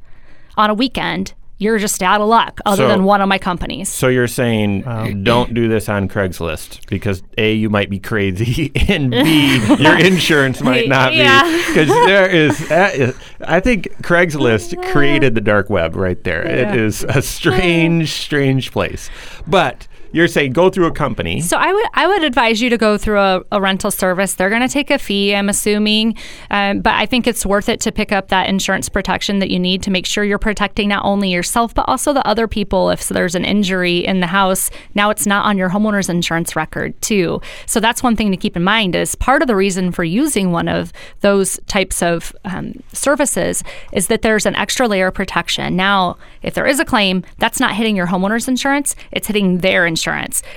on 0.55 0.69
a 0.69 0.73
weekend, 0.73 1.33
you're 1.59 1.79
just 1.79 2.03
out 2.03 2.21
of 2.21 2.27
luck 2.27 2.59
other 2.65 2.83
So- 2.83 2.87
than 2.87 3.03
one 3.03 3.19
of 3.21 3.27
my 3.27 3.37
companies. 3.39 3.89
So 3.89 4.07
you're 4.09 4.27
saying 4.27 4.81
don't 5.23 5.53
do 5.53 5.67
this 5.67 5.89
on 5.89 6.07
Craigslist 6.07 6.87
because 6.87 7.23
A, 7.37 7.53
you 7.53 7.69
might 7.69 7.89
be 7.89 7.99
crazy, 7.99 8.71
and 8.87 9.09
B, 9.11 9.57
your 9.79 9.97
insurance 9.99 10.61
might 10.61 10.87
not 10.87 11.13
Yeah. 11.15 11.43
be. 11.43 11.57
Because 11.67 11.87
there 11.87 12.27
is, 12.29 12.67
that 12.69 12.95
is- 12.95 13.15
I 13.41 13.59
think 13.59 13.85
Craigslist 14.03 14.81
created 14.91 15.35
the 15.35 15.41
dark 15.41 15.69
web 15.69 15.95
right 15.95 16.23
there. 16.23 16.45
It 16.45 16.75
is 16.75 17.03
a 17.03 17.21
strange, 17.21 18.11
strange 18.11 18.71
place. 18.71 19.09
But 19.47 19.87
you're 20.11 20.27
saying 20.27 20.53
go 20.53 20.69
through 20.69 20.87
a 20.87 20.91
company. 20.91 21.41
So 21.41 21.57
I 21.57 21.71
would 21.71 21.85
I 21.93 22.07
would 22.07 22.23
advise 22.23 22.61
you 22.61 22.69
to 22.69 22.77
go 22.77 22.97
through 22.97 23.19
a, 23.19 23.41
a 23.51 23.61
rental 23.61 23.91
service. 23.91 24.33
They're 24.33 24.49
going 24.49 24.61
to 24.61 24.67
take 24.67 24.89
a 24.89 24.97
fee, 24.97 25.35
I'm 25.35 25.49
assuming, 25.49 26.15
um, 26.49 26.81
but 26.81 26.95
I 26.95 27.05
think 27.05 27.27
it's 27.27 27.45
worth 27.45 27.69
it 27.69 27.79
to 27.81 27.91
pick 27.91 28.11
up 28.11 28.29
that 28.29 28.47
insurance 28.47 28.89
protection 28.89 29.39
that 29.39 29.49
you 29.49 29.59
need 29.59 29.83
to 29.83 29.91
make 29.91 30.05
sure 30.05 30.23
you're 30.23 30.37
protecting 30.37 30.89
not 30.89 31.05
only 31.05 31.29
yourself 31.31 31.73
but 31.73 31.85
also 31.87 32.13
the 32.13 32.25
other 32.27 32.47
people. 32.47 32.89
If 32.89 33.07
there's 33.09 33.35
an 33.35 33.45
injury 33.45 34.05
in 34.05 34.19
the 34.21 34.27
house, 34.27 34.69
now 34.95 35.09
it's 35.09 35.25
not 35.25 35.45
on 35.45 35.57
your 35.57 35.69
homeowner's 35.69 36.09
insurance 36.09 36.55
record 36.55 36.99
too. 37.01 37.41
So 37.65 37.79
that's 37.79 38.01
one 38.01 38.15
thing 38.15 38.31
to 38.31 38.37
keep 38.37 38.55
in 38.55 38.63
mind. 38.63 38.95
Is 38.95 39.15
part 39.15 39.41
of 39.41 39.47
the 39.47 39.55
reason 39.55 39.91
for 39.91 40.03
using 40.03 40.51
one 40.51 40.67
of 40.67 40.93
those 41.21 41.59
types 41.67 42.01
of 42.01 42.35
um, 42.45 42.81
services 42.93 43.63
is 43.91 44.07
that 44.07 44.21
there's 44.21 44.45
an 44.45 44.55
extra 44.55 44.87
layer 44.87 45.07
of 45.07 45.13
protection. 45.13 45.75
Now, 45.75 46.17
if 46.41 46.53
there 46.53 46.65
is 46.65 46.79
a 46.79 46.85
claim, 46.85 47.23
that's 47.37 47.59
not 47.59 47.75
hitting 47.75 47.95
your 47.95 48.07
homeowner's 48.07 48.47
insurance; 48.47 48.95
it's 49.11 49.27
hitting 49.27 49.59
their 49.59 49.85
insurance. 49.85 49.96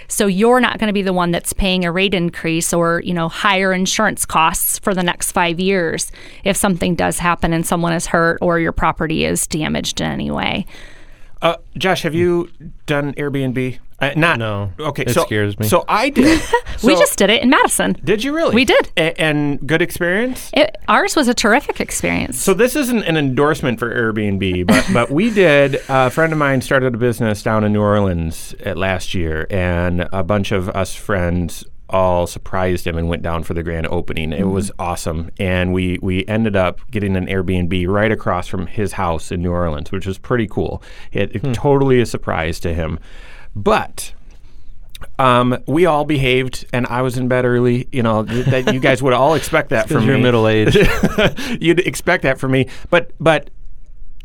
So 0.08 0.26
you're 0.26 0.60
not 0.60 0.78
going 0.78 0.88
to 0.88 0.92
be 0.92 1.02
the 1.02 1.12
one 1.12 1.30
that's 1.30 1.52
paying 1.52 1.84
a 1.84 1.92
rate 1.92 2.14
increase 2.14 2.72
or 2.72 3.00
you 3.04 3.14
know 3.14 3.28
higher 3.28 3.72
insurance 3.72 4.24
costs 4.24 4.78
for 4.78 4.94
the 4.94 5.02
next 5.02 5.32
five 5.32 5.58
years 5.58 6.12
if 6.44 6.56
something 6.56 6.94
does 6.94 7.18
happen 7.18 7.52
and 7.52 7.66
someone 7.66 7.92
is 7.92 8.06
hurt 8.06 8.38
or 8.40 8.58
your 8.58 8.72
property 8.72 9.24
is 9.24 9.46
damaged 9.46 10.00
in 10.00 10.10
any 10.10 10.30
way. 10.30 10.66
Uh, 11.42 11.56
Josh, 11.76 12.02
have 12.02 12.14
you 12.14 12.50
done 12.86 13.14
Airbnb? 13.14 13.78
Uh, 14.00 14.12
not. 14.16 14.38
No. 14.38 14.72
Okay. 14.78 15.02
It 15.02 15.10
so, 15.10 15.24
scares 15.24 15.58
me. 15.58 15.68
So 15.68 15.84
I 15.86 16.08
did. 16.08 16.42
we 16.82 16.94
just 16.96 17.18
did 17.18 17.28
it 17.28 17.42
in 17.42 17.50
Madison. 17.50 17.96
Did 18.02 18.24
you 18.24 18.34
really? 18.34 18.54
We 18.54 18.64
did. 18.64 18.90
A- 18.96 19.20
and 19.20 19.66
good 19.66 19.82
experience? 19.82 20.50
It, 20.54 20.76
ours 20.88 21.16
was 21.16 21.28
a 21.28 21.34
terrific 21.34 21.80
experience. 21.80 22.38
So 22.38 22.54
this 22.54 22.76
isn't 22.76 23.02
an 23.04 23.16
endorsement 23.16 23.78
for 23.78 23.94
Airbnb, 23.94 24.66
but 24.66 24.86
but 24.92 25.10
we 25.10 25.30
did. 25.30 25.82
A 25.88 26.10
friend 26.10 26.32
of 26.32 26.38
mine 26.38 26.62
started 26.62 26.94
a 26.94 26.98
business 26.98 27.42
down 27.42 27.64
in 27.64 27.72
New 27.72 27.82
Orleans 27.82 28.54
at 28.60 28.78
last 28.78 29.12
year, 29.12 29.46
and 29.50 30.08
a 30.12 30.22
bunch 30.22 30.52
of 30.52 30.70
us 30.70 30.94
friends 30.94 31.64
all 31.90 32.26
surprised 32.26 32.86
him 32.86 32.96
and 32.96 33.08
went 33.08 33.22
down 33.22 33.42
for 33.42 33.54
the 33.54 33.62
grand 33.62 33.86
opening. 33.88 34.32
It 34.32 34.48
was 34.48 34.70
awesome, 34.78 35.30
and 35.38 35.72
we 35.72 35.98
we 36.00 36.24
ended 36.26 36.56
up 36.56 36.80
getting 36.90 37.16
an 37.16 37.26
Airbnb 37.26 37.86
right 37.88 38.10
across 38.10 38.46
from 38.48 38.66
his 38.66 38.92
house 38.92 39.30
in 39.30 39.42
New 39.42 39.52
Orleans, 39.52 39.92
which 39.92 40.06
was 40.06 40.18
pretty 40.18 40.46
cool. 40.46 40.82
It, 41.12 41.34
it 41.36 41.52
totally 41.54 42.00
a 42.00 42.06
surprise 42.06 42.58
to 42.60 42.72
him, 42.74 42.98
but. 43.54 44.12
Um, 45.18 45.56
we 45.66 45.86
all 45.86 46.04
behaved, 46.04 46.66
and 46.74 46.86
I 46.88 47.00
was 47.00 47.16
in 47.16 47.26
bed 47.26 47.46
early. 47.46 47.88
You 47.90 48.02
know 48.02 48.22
th- 48.22 48.44
that 48.46 48.74
you 48.74 48.80
guys 48.80 49.02
would 49.02 49.14
all 49.14 49.32
expect 49.34 49.70
that 49.70 49.88
from 49.90 50.04
you're 50.06 50.16
me. 50.18 50.22
middle 50.22 50.46
age. 50.56 50.74
You'd 51.58 51.80
expect 51.80 52.22
that 52.24 52.38
from 52.38 52.52
me, 52.52 52.68
but 52.90 53.10
but 53.18 53.48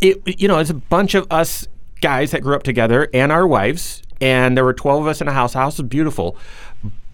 it 0.01 0.21
you 0.39 0.49
know 0.49 0.59
it's 0.59 0.69
a 0.69 0.73
bunch 0.73 1.15
of 1.15 1.27
us 1.31 1.65
guys 2.01 2.31
that 2.31 2.41
grew 2.41 2.55
up 2.55 2.63
together 2.63 3.07
and 3.13 3.31
our 3.31 3.47
wives, 3.47 4.01
and 4.19 4.57
there 4.57 4.65
were 4.65 4.73
twelve 4.73 5.03
of 5.03 5.07
us 5.07 5.21
in 5.21 5.29
a 5.29 5.31
house. 5.33 5.53
The 5.53 5.59
house 5.59 5.77
was 5.77 5.87
beautiful, 5.87 6.37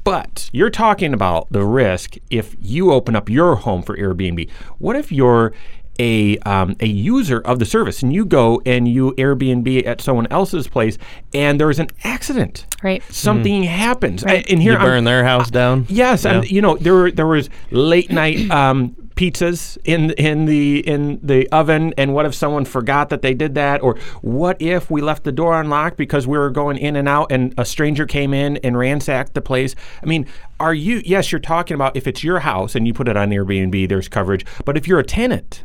but 0.03 0.49
you're 0.51 0.69
talking 0.69 1.13
about 1.13 1.47
the 1.51 1.63
risk 1.65 2.15
if 2.29 2.55
you 2.61 2.91
open 2.91 3.15
up 3.15 3.29
your 3.29 3.55
home 3.55 3.81
for 3.83 3.95
Airbnb. 3.97 4.49
What 4.79 4.95
if 4.95 5.11
you're 5.11 5.53
a 5.99 6.37
um, 6.39 6.75
a 6.79 6.87
user 6.87 7.39
of 7.41 7.59
the 7.59 7.65
service 7.65 8.01
and 8.01 8.11
you 8.13 8.25
go 8.25 8.61
and 8.65 8.87
you 8.87 9.11
Airbnb 9.17 9.85
at 9.85 10.01
someone 10.01 10.25
else's 10.31 10.67
place 10.67 10.97
and 11.33 11.59
there's 11.59 11.79
an 11.79 11.87
accident, 12.03 12.65
Right. 12.81 13.03
Something 13.11 13.63
happens, 13.63 14.23
and 14.23 14.47
here 14.47 14.71
you 14.73 14.77
I'm- 14.77 14.85
burn 14.87 15.03
their 15.03 15.23
house 15.25 15.51
down. 15.51 15.85
Yes, 15.89 16.25
and 16.25 16.43
Yeah. 16.45 16.49
you 16.55 16.61
know 16.61 16.77
there 16.77 16.93
were 16.95 17.11
there 17.11 17.27
was 17.27 17.49
late 17.71 18.09
night 18.09 18.49
um, 18.49 18.95
pizzas 19.21 19.77
in 19.83 20.11
in 20.11 20.45
the 20.45 20.79
in 20.87 21.19
the 21.21 21.47
oven, 21.51 21.93
and 21.95 22.15
what 22.15 22.25
if 22.25 22.33
someone 22.33 22.65
forgot 22.65 23.09
that 23.09 23.21
they 23.21 23.35
did 23.35 23.53
that, 23.53 23.83
or 23.83 23.95
what 24.21 24.59
if 24.59 24.89
we 24.89 24.99
left 24.99 25.23
the 25.23 25.31
door 25.31 25.59
unlocked 25.59 25.95
because 25.95 26.25
we 26.25 26.37
were 26.37 26.49
going 26.49 26.77
in 26.77 26.95
and 26.95 27.07
out, 27.07 27.31
and 27.31 27.53
a 27.57 27.65
stranger 27.65 28.07
came 28.07 28.33
in 28.33 28.57
and 28.57 28.75
ransacked 28.77 29.35
the 29.35 29.41
place? 29.41 29.75
I 30.01 30.07
mean, 30.07 30.25
are 30.59 30.73
you? 30.73 31.03
Yes, 31.05 31.31
you're 31.31 31.39
talking 31.39 31.75
about 31.75 31.95
if 31.95 32.07
it's 32.07 32.23
your 32.23 32.39
house 32.39 32.73
and 32.73 32.87
you 32.87 32.93
put 32.93 33.07
it 33.07 33.15
on 33.15 33.29
Airbnb, 33.29 33.87
there's 33.89 34.07
coverage, 34.07 34.43
but 34.65 34.75
if 34.75 34.87
you're 34.87 34.99
a 34.99 35.03
tenant. 35.03 35.63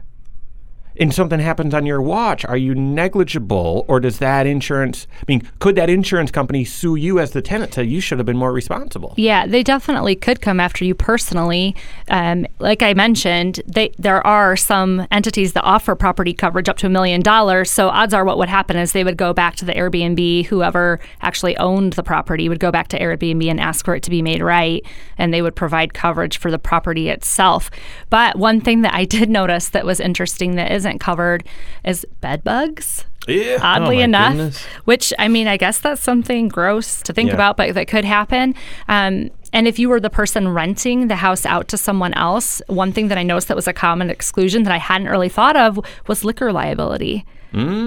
And 0.99 1.13
something 1.13 1.41
happens 1.41 1.75
on 1.75 1.85
your 1.85 2.01
watch, 2.01 2.45
are 2.45 2.57
you 2.57 2.75
negligible, 2.75 3.85
or 3.89 4.01
does 4.01 4.19
that 4.19 4.47
insurance? 4.47 5.07
I 5.21 5.25
mean, 5.29 5.49
could 5.59 5.77
that 5.77 5.91
insurance 5.91 6.31
company 6.31 6.65
sue 6.65 6.97
you 6.97 7.19
as 7.19 7.33
the 7.33 7.43
tenant? 7.43 7.75
Say 7.75 7.85
you 7.85 8.01
should 8.01 8.19
have 8.19 8.27
been 8.27 8.37
more 8.37 8.53
responsible. 8.53 9.15
Yeah, 9.17 9.47
they 9.47 9.63
definitely 9.63 10.17
could 10.17 10.41
come 10.41 10.59
after 10.59 10.85
you 10.85 10.95
personally. 10.95 11.77
Um, 12.09 12.47
like 12.59 12.83
I 12.83 12.95
mentioned, 12.95 13.61
they, 13.67 13.93
there 13.99 14.27
are 14.27 14.57
some 14.57 15.07
entities 15.11 15.53
that 15.53 15.65
offer 15.65 15.95
property 15.95 16.33
coverage 16.33 16.69
up 16.69 16.79
to 16.79 16.87
a 16.87 16.91
million 16.91 17.21
dollars. 17.21 17.71
So 17.71 17.89
odds 17.89 18.15
are, 18.15 18.25
what 18.25 18.39
would 18.39 18.49
happen 18.49 18.77
is 18.77 18.93
they 18.93 19.05
would 19.05 19.17
go 19.17 19.33
back 19.33 19.57
to 19.57 19.65
the 19.65 19.75
Airbnb, 19.75 20.47
whoever 20.47 20.99
actually 21.21 21.57
owned 21.59 21.95
the 21.95 22.03
property 22.03 22.49
would 22.49 22.61
go 22.61 22.71
back 22.71 22.89
to 22.89 22.99
Airbnb 22.99 23.47
and 23.51 23.61
ask 23.61 23.85
for 23.85 23.95
it 23.95 24.03
to 24.05 24.11
be 24.11 24.23
made 24.23 24.41
right, 24.41 24.85
and 25.19 25.33
they 25.33 25.43
would 25.43 25.57
provide 25.57 25.93
coverage 25.95 26.39
for 26.39 26.51
the 26.51 26.59
property 26.59 27.09
itself. 27.09 27.71
But 28.09 28.37
one 28.37 28.61
thing 28.61 28.83
that 28.83 28.95
I 28.95 29.05
did 29.05 29.29
notice 29.37 29.69
that 29.71 29.85
was 29.85 30.01
interesting 30.01 30.57
that 30.57 30.73
isn't 30.87 30.99
covered 31.01 31.45
is 31.85 32.07
bed 32.21 32.43
bugs 32.45 33.05
Yeah. 33.27 33.59
oddly 33.61 33.99
Oh, 33.99 34.05
enough. 34.05 34.33
goodness. 34.33 34.65
Which 34.85 35.13
I 35.19 35.29
mean, 35.29 35.49
I 35.49 35.57
guess 35.57 35.79
that's 35.79 36.01
something 36.03 36.49
gross 36.49 37.03
to 37.03 37.13
think 37.13 37.29
Yeah. 37.29 37.35
about, 37.35 37.57
but 37.57 37.75
that 37.75 37.89
could 37.89 38.05
happen. 38.05 38.55
Um, 38.89 39.31
and 39.53 39.67
if 39.67 39.79
you 39.79 39.89
were 39.89 40.01
the 40.01 40.11
person 40.11 40.49
renting 40.49 41.09
the 41.09 41.17
house 41.17 41.45
out 41.47 41.67
to 41.69 41.77
someone 41.77 42.15
else, 42.15 42.61
one 42.69 42.93
thing 42.93 43.09
that 43.09 43.19
I 43.19 43.23
noticed 43.23 43.49
that 43.49 43.57
was 43.57 43.67
a 43.69 43.73
common 43.73 44.11
exclusion 44.11 44.63
that 44.65 44.73
I 44.73 44.79
hadn't 44.79 45.09
really 45.09 45.29
thought 45.29 45.57
of 45.57 45.81
was 46.07 46.25
liquor 46.25 46.53
liability. 46.53 47.25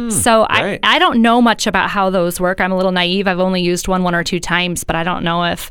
so 0.10 0.47
right. 0.50 0.80
I, 0.84 0.95
I 0.95 1.00
don't 1.00 1.22
know 1.22 1.41
much 1.43 1.68
about 1.68 1.91
how 1.91 2.10
those 2.10 2.39
work. 2.39 2.60
I'm 2.60 2.72
a 2.72 2.76
little 2.76 2.91
naive. 2.91 3.28
I've 3.28 3.39
only 3.39 3.62
used 3.62 3.88
one 3.88 4.02
one 4.04 4.16
or 4.16 4.24
two 4.24 4.39
times, 4.39 4.84
but 4.84 4.95
I 4.95 5.04
don't 5.04 5.24
know 5.24 5.43
if 5.43 5.70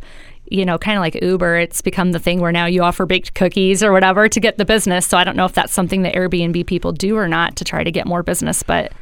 you 0.50 0.64
know, 0.64 0.78
kind 0.78 0.96
of 0.96 1.00
like 1.00 1.20
Uber, 1.22 1.56
it's 1.56 1.80
become 1.80 2.12
the 2.12 2.18
thing 2.18 2.40
where 2.40 2.52
now 2.52 2.66
you 2.66 2.82
offer 2.82 3.06
baked 3.06 3.34
cookies 3.34 3.82
or 3.82 3.92
whatever 3.92 4.28
to 4.28 4.40
get 4.40 4.58
the 4.58 4.64
business. 4.64 5.06
So 5.06 5.16
I 5.18 5.24
don't 5.24 5.36
know 5.36 5.44
if 5.44 5.52
that's 5.52 5.72
something 5.72 6.02
that 6.02 6.14
Airbnb 6.14 6.66
people 6.66 6.92
do 6.92 7.16
or 7.16 7.28
not 7.28 7.56
to 7.56 7.64
try 7.64 7.84
to 7.84 7.90
get 7.90 8.06
more 8.06 8.22
business, 8.22 8.62
but 8.62 8.92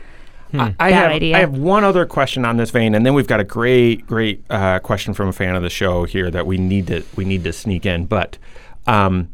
I 0.78 0.90
Bad 0.90 0.92
have, 0.92 1.12
idea. 1.12 1.36
I 1.36 1.40
have 1.40 1.56
one 1.56 1.84
other 1.84 2.06
question 2.06 2.44
on 2.44 2.56
this 2.56 2.70
vein, 2.70 2.94
and 2.94 3.04
then 3.04 3.14
we've 3.14 3.26
got 3.26 3.40
a 3.40 3.44
great, 3.44 4.06
great 4.06 4.44
uh, 4.48 4.78
question 4.78 5.12
from 5.14 5.28
a 5.28 5.32
fan 5.32 5.56
of 5.56 5.62
the 5.62 5.70
show 5.70 6.04
here 6.04 6.30
that 6.30 6.46
we 6.46 6.56
need 6.56 6.86
to 6.88 7.02
we 7.16 7.24
need 7.24 7.44
to 7.44 7.52
sneak 7.52 7.84
in. 7.84 8.06
But 8.06 8.38
um, 8.86 9.28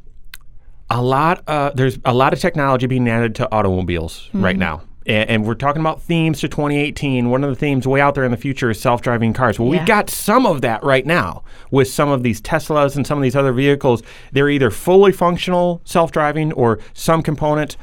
a 0.91 1.03
lot, 1.03 1.43
uh, 1.47 1.71
there's 1.75 1.99
a 2.05 2.15
lot 2.15 2.33
of 2.33 2.41
technology 2.41 2.87
being 2.87 3.09
added 3.09 3.35
to 3.37 3.53
automobiles 3.53 4.29
right 4.33 4.57
now. 4.57 4.83
And, 5.07 5.29
and 5.31 5.45
we're 5.47 5.55
talking 5.55 5.81
about 5.81 6.03
themes 6.03 6.41
to 6.41 6.49
2018. 6.49 7.31
One 7.31 7.45
of 7.45 7.51
the 7.51 7.57
themes 7.57 7.87
way 7.87 8.01
out 8.01 8.15
there 8.15 8.25
in 8.25 8.31
the 8.31 8.37
future 8.37 8.71
is 8.71 8.81
self-driving 8.81 9.33
cars. 9.33 9.59
Well, 9.59 9.73
Yeah. 9.73 9.79
we've 9.81 9.87
got 9.87 10.11
some 10.11 10.47
of 10.47 10.61
that 10.63 10.83
right 10.85 11.07
now 11.07 11.43
with 11.71 11.89
some 11.89 12.09
of 12.09 12.23
these 12.23 12.41
Teslas 12.41 12.97
and 12.97 13.07
some 13.07 13.19
of 13.19 13.23
these 13.23 13.37
other 13.37 13.53
vehicles. 13.53 14.03
They're 14.33 14.51
either 14.51 14.71
fully 14.71 15.13
functional 15.13 15.81
self-driving 15.85 16.53
or 16.53 16.79
some 16.95 17.23
components. 17.23 17.77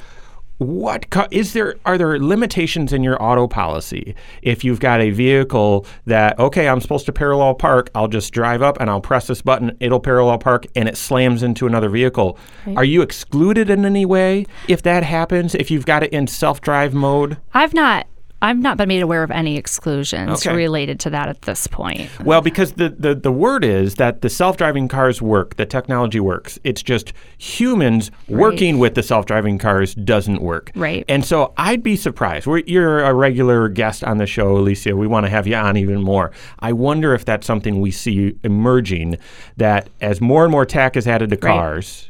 What 0.59 1.09
co- 1.09 1.27
is 1.31 1.53
there? 1.53 1.75
Are 1.85 1.97
there 1.97 2.19
limitations 2.19 2.91
in 2.91 3.01
your 3.01 3.21
auto 3.23 3.47
policy 3.47 4.13
if 4.41 4.65
you've 4.65 4.81
got 4.81 4.99
a 4.99 5.09
vehicle 5.09 5.85
that 6.05 6.37
okay, 6.37 6.67
I'm 6.67 6.81
supposed 6.81 7.05
to 7.05 7.13
parallel 7.13 7.55
park? 7.55 7.89
I'll 7.95 8.09
just 8.09 8.33
drive 8.33 8.61
up 8.61 8.77
and 8.81 8.89
I'll 8.89 8.99
press 8.99 9.27
this 9.27 9.41
button. 9.41 9.75
It'll 9.79 10.01
parallel 10.01 10.37
park 10.37 10.67
and 10.75 10.89
it 10.89 10.97
slams 10.97 11.43
into 11.43 11.65
another 11.65 11.87
vehicle. 11.87 12.37
Are 12.75 12.83
you 12.83 13.01
excluded 13.01 13.69
in 13.69 13.85
any 13.85 14.05
way 14.05 14.45
if 14.67 14.81
that 14.83 15.03
happens? 15.03 15.55
If 15.55 15.71
you've 15.71 15.85
got 15.85 16.03
it 16.03 16.11
in 16.11 16.27
self-drive 16.27 16.93
mode? 16.93 17.37
I've 17.53 17.73
not 17.73 18.05
I've 18.41 18.57
not 18.57 18.77
been 18.77 18.87
made 18.87 19.01
aware 19.01 19.23
of 19.23 19.31
any 19.31 19.57
exclusions 19.57 20.45
Okay. 20.45 20.55
related 20.55 20.99
to 21.01 21.09
that 21.09 21.27
at 21.27 21.41
this 21.41 21.67
point. 21.67 22.09
Well, 22.23 22.41
because 22.41 22.73
the, 22.73 22.89
the, 22.89 23.13
the 23.13 23.31
word 23.31 23.65
is 23.65 23.95
that 23.95 24.21
the 24.21 24.29
self 24.29 24.55
driving 24.55 24.87
cars 24.87 25.21
work, 25.21 25.57
the 25.57 25.65
technology 25.65 26.19
works. 26.21 26.57
It's 26.63 26.81
just 26.81 27.11
humans 27.37 28.11
working 28.29 28.77
with 28.79 28.95
the 28.95 29.03
self 29.03 29.25
driving 29.25 29.57
cars 29.57 29.93
doesn't 29.95 30.41
work. 30.41 30.71
Right. 30.75 31.03
And 31.09 31.25
so 31.25 31.53
I'd 31.57 31.83
be 31.83 31.95
surprised. 31.97 32.47
We're, 32.47 32.59
you're 32.59 33.01
a 33.03 33.13
regular 33.13 33.67
guest 33.67 34.03
on 34.03 34.17
the 34.19 34.25
show, 34.27 34.55
Alysia. 34.55 34.95
We 34.95 35.07
want 35.07 35.25
to 35.25 35.29
have 35.29 35.45
you 35.45 35.55
on 35.55 35.75
even 35.75 36.01
more. 36.01 36.31
I 36.59 36.71
wonder 36.71 37.13
if 37.13 37.25
that's 37.25 37.45
something 37.45 37.81
we 37.81 37.91
see 37.91 38.35
emerging 38.43 39.17
that 39.57 39.89
as 39.99 40.21
more 40.21 40.43
and 40.45 40.51
more 40.51 40.65
tech 40.65 40.95
is 40.95 41.07
added 41.07 41.29
to 41.31 41.35
Right. 41.41 41.53
cars, 41.55 42.09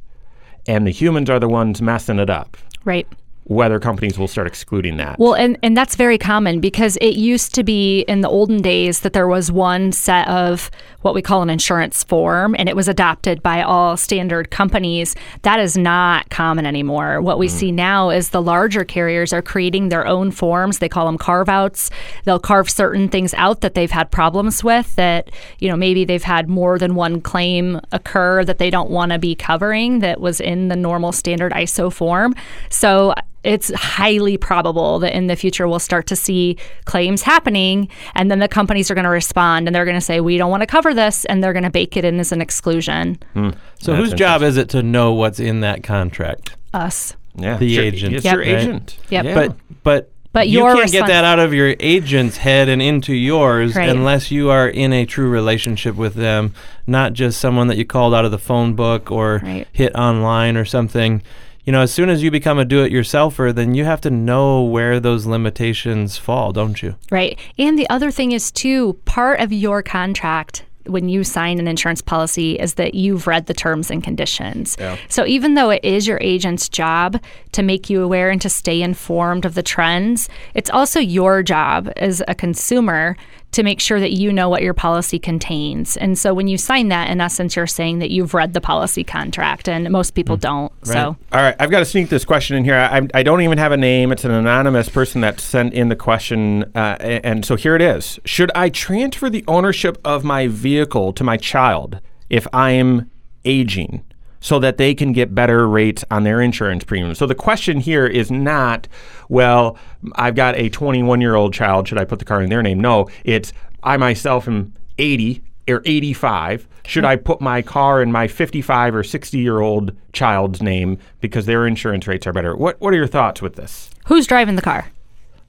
and 0.68 0.86
the 0.86 0.92
humans 0.92 1.30
are 1.30 1.40
the 1.40 1.50
ones 1.50 1.82
messing 1.82 2.20
it 2.20 2.30
up, 2.30 2.58
Right. 2.86 3.08
Whether 3.50 3.80
companies 3.80 4.20
will 4.20 4.28
start 4.28 4.46
excluding 4.46 4.98
that. 4.98 5.18
Well, 5.18 5.34
and, 5.34 5.58
and 5.64 5.76
that's 5.76 5.96
very 5.96 6.20
common 6.20 6.60
because 6.60 6.98
it 6.98 7.16
used 7.16 7.56
to 7.56 7.64
be 7.64 8.02
in 8.02 8.22
the 8.22 8.30
olden 8.30 8.62
days 8.62 9.00
that 9.00 9.14
there 9.14 9.28
was 9.28 9.52
one 9.52 9.92
set 9.92 10.28
of 10.28 10.70
what 11.02 11.16
we 11.16 11.24
call 11.24 11.42
an 11.42 11.50
insurance 11.50 12.04
form 12.04 12.56
and 12.60 12.70
it 12.70 12.76
was 12.76 12.88
adopted 12.88 13.42
by 13.42 13.64
all 13.64 13.98
standard 13.98 14.52
companies. 14.52 15.16
That 15.42 15.60
is 15.60 15.76
not 15.76 16.30
common 16.30 16.68
anymore. 16.68 17.22
What 17.22 17.40
we 17.40 17.48
mm. 17.48 17.52
see 17.52 17.72
now 17.72 18.12
is 18.12 18.30
the 18.30 18.42
larger 18.42 18.84
carriers 18.84 19.34
are 19.34 19.42
creating 19.42 19.90
their 19.90 20.06
own 20.06 20.30
forms. 20.30 20.78
They 20.78 20.90
call 20.90 21.08
them 21.08 21.18
carve 21.18 21.50
outs. 21.50 21.90
They'll 22.26 22.40
carve 22.40 22.70
certain 22.70 23.10
things 23.10 23.34
out 23.34 23.62
that 23.62 23.74
they've 23.74 23.90
had 23.90 24.12
problems 24.12 24.64
with 24.64 24.96
that, 24.96 25.32
you 25.58 25.70
know, 25.70 25.76
maybe 25.76 26.06
they've 26.06 26.22
had 26.22 26.50
more 26.50 26.78
than 26.78 26.94
one 26.94 27.20
claim 27.20 27.82
occur 27.94 28.44
that 28.44 28.60
they 28.60 28.70
don't 28.70 28.92
want 28.92 29.12
to 29.12 29.18
be 29.18 29.34
covering 29.34 30.00
that 30.00 30.22
was 30.22 30.40
in 30.40 30.68
the 30.68 30.76
normal 30.76 31.12
standard 31.12 31.52
ISO 31.54 31.92
form. 31.92 32.36
So 32.70 33.16
it's 33.44 33.74
highly 33.74 34.38
probable 34.38 35.00
that 35.00 35.16
in 35.16 35.28
the 35.28 35.36
future 35.36 35.68
we'll 35.68 35.80
start 35.80 36.06
to 36.08 36.16
see 36.16 36.58
claims 36.86 37.22
happening 37.22 37.88
and 38.16 38.30
then 38.30 38.40
the 38.40 38.48
companies 38.48 38.92
are 38.92 38.96
going 38.96 39.06
to 39.06 39.10
respond 39.10 39.68
and 39.68 39.74
they're 39.76 39.86
going 39.86 39.96
to 39.98 40.02
say 40.02 40.20
we 40.20 40.38
don't 40.38 40.52
want 40.52 40.62
to 40.62 40.68
cover 40.68 40.94
this 40.94 41.24
and 41.26 41.42
they're 41.44 41.54
going 41.54 41.64
to 41.64 41.70
bake 41.70 41.96
it 41.96 42.04
in 42.04 42.20
as 42.20 42.32
an 42.32 42.42
exclusion 42.42 43.18
hmm. 43.34 43.50
So 43.82 43.94
That's 43.94 44.10
whose 44.10 44.14
job 44.14 44.42
is 44.42 44.58
it 44.58 44.68
to 44.70 44.84
know 44.84 45.14
what's 45.14 45.40
in 45.40 45.62
that 45.62 45.84
contract? 45.84 46.56
us 46.74 47.16
yeah, 47.36 47.56
the 47.58 47.74
Sure, 47.76 47.84
agent, 47.84 48.16
It's 48.16 48.26
Yep. 48.26 48.34
your 48.34 48.42
right? 48.44 48.62
agent. 48.62 48.98
Yep. 49.10 49.26
Yeah. 49.26 49.34
But 49.36 49.56
but 49.84 50.12
But 50.34 50.50
you 50.50 50.60
can't 50.60 50.92
get 50.92 51.08
that 51.08 51.24
out 51.24 51.40
of 51.40 51.54
your 51.54 51.76
agent's 51.80 52.38
head 52.38 52.68
and 52.68 52.82
into 52.82 53.14
yours 53.14 53.76
Right. 53.76 53.88
unless 53.90 54.30
you 54.32 54.50
are 54.50 54.68
in 54.68 54.92
a 54.92 55.06
true 55.06 55.30
relationship 55.30 55.96
with 55.96 56.16
them, 56.16 56.54
not 56.86 57.14
just 57.14 57.40
someone 57.40 57.68
that 57.68 57.78
you 57.78 57.86
called 57.86 58.14
out 58.14 58.26
of 58.26 58.32
the 58.32 58.38
phone 58.38 58.74
book 58.74 59.10
or 59.12 59.40
Right. 59.44 59.66
hit 59.72 59.96
online 59.96 60.58
or 60.58 60.66
something. 60.66 61.22
You 61.70 61.74
know, 61.74 61.82
as 61.82 61.94
soon 61.94 62.10
as 62.10 62.24
you 62.24 62.32
become 62.32 62.58
a 62.58 62.66
do-it-yourselfer, 62.66 63.54
then 63.54 63.76
you 63.76 63.86
have 63.86 64.02
to 64.02 64.10
know 64.10 64.64
where 64.64 65.00
those 65.00 65.28
limitations 65.28 66.18
fall, 66.18 66.52
don't 66.52 66.82
you? 66.82 66.96
right 67.12 67.38
and 67.60 67.78
the 67.78 67.88
other 67.92 68.10
thing 68.10 68.32
is 68.32 68.52
too 68.52 68.94
part 69.06 69.40
of 69.40 69.54
your 69.54 69.84
contract 69.84 70.66
when 70.88 71.08
you 71.08 71.24
sign 71.24 71.60
an 71.60 71.68
insurance 71.68 72.02
policy 72.02 72.54
is 72.54 72.74
that 72.74 72.96
you've 72.96 73.28
read 73.28 73.46
the 73.46 73.54
terms 73.54 73.92
and 73.92 74.04
conditions. 74.04 74.78
Yeah. 74.80 74.98
So 75.10 75.28
even 75.28 75.54
though 75.54 75.70
it 75.70 75.84
is 75.84 76.08
your 76.08 76.18
agent's 76.22 76.68
job 76.68 77.22
to 77.52 77.62
make 77.62 77.88
you 77.88 78.02
aware 78.02 78.32
and 78.32 78.42
to 78.42 78.50
stay 78.50 78.82
informed 78.82 79.46
of 79.46 79.54
the 79.54 79.62
trends, 79.62 80.28
it's 80.56 80.72
also 80.72 81.00
your 81.00 81.44
job 81.44 81.92
as 81.98 82.24
a 82.28 82.34
consumer 82.34 83.16
to 83.52 83.64
make 83.64 83.80
sure 83.80 84.00
that 84.00 84.12
you 84.12 84.32
know 84.32 84.48
what 84.48 84.62
your 84.62 84.74
policy 84.74 85.18
contains. 85.18 85.98
And 85.98 86.18
so 86.18 86.34
when 86.34 86.48
you 86.48 86.58
sign 86.58 86.90
that, 86.90 87.10
in 87.10 87.20
essence, 87.20 87.56
you're 87.56 87.68
saying 87.68 88.00
that 88.00 88.12
you've 88.12 88.34
read 88.34 88.54
the 88.54 88.62
policy 88.62 89.04
contract, 89.04 89.68
and 89.68 89.90
most 89.90 90.12
people 90.12 90.38
don't. 90.38 90.72
So 90.86 91.18
All 91.32 91.42
right, 91.42 91.56
I've 91.60 91.72
got 91.72 91.80
to 91.80 91.86
sneak 91.86 92.10
this 92.10 92.26
question 92.26 92.58
in 92.58 92.64
here. 92.64 92.76
I, 92.76 93.08
I 93.14 93.24
don't 93.24 93.42
even 93.42 93.58
have 93.58 93.72
a 93.72 93.78
name. 93.78 94.12
It's 94.12 94.24
an 94.24 94.32
anonymous 94.32 94.90
person 94.90 95.22
that 95.22 95.40
sent 95.40 95.74
in 95.74 95.90
the 95.90 95.96
question, 95.96 96.64
uh, 96.76 96.98
and 97.00 97.44
so 97.44 97.56
here 97.56 97.76
it 97.76 97.82
is. 97.82 98.20
Should 98.26 98.52
I 98.54 98.70
transfer 98.70 99.30
the 99.30 99.44
ownership 99.48 99.98
of 100.06 100.24
my 100.24 100.48
vehicle 100.48 101.14
to 101.14 101.24
my 101.24 101.38
child 101.38 102.00
if 102.30 102.46
I'm 102.54 103.10
aging? 103.46 104.04
So 104.42 104.58
that 104.60 104.78
they 104.78 104.96
can 104.96 105.12
get 105.12 105.36
better 105.36 105.68
rates 105.68 106.06
on 106.10 106.24
their 106.24 106.40
insurance 106.42 106.84
premium. 106.86 107.14
So 107.14 107.26
the 107.26 107.36
question 107.36 107.80
here 107.82 108.08
is 108.08 108.32
not, 108.32 108.88
well, 109.28 109.78
I've 110.16 110.36
got 110.36 110.56
a 110.56 110.70
21 110.70 111.20
year 111.20 111.36
old 111.36 111.54
child. 111.54 111.88
Should 111.88 111.98
I 111.98 112.06
put 112.06 112.20
the 112.20 112.26
car 112.26 112.42
in 112.42 112.50
their 112.50 112.64
name? 112.64 112.80
No, 112.80 113.10
it's 113.26 113.52
I 113.84 113.98
myself 113.98 114.48
am 114.48 114.74
80 114.98 115.42
or 115.68 115.82
85. 115.86 116.68
Should 116.86 117.06
I 117.06 117.18
put 117.18 117.42
my 117.42 117.62
car 117.62 118.02
in 118.02 118.12
my 118.12 118.28
55 118.28 118.96
or 118.96 119.04
60 119.04 119.38
year 119.38 119.60
old 119.60 119.92
child's 120.14 120.62
name 120.62 120.98
because 121.20 121.46
their 121.46 121.68
insurance 121.68 122.08
rates 122.08 122.26
are 122.26 122.34
better? 122.34 122.56
What 122.56 122.80
What 122.80 122.94
are 122.94 122.98
your 122.98 123.08
thoughts 123.08 123.42
with 123.42 123.56
this? 123.56 123.90
who's 124.06 124.26
driving 124.26 124.56
the 124.56 124.62
car? 124.62 124.88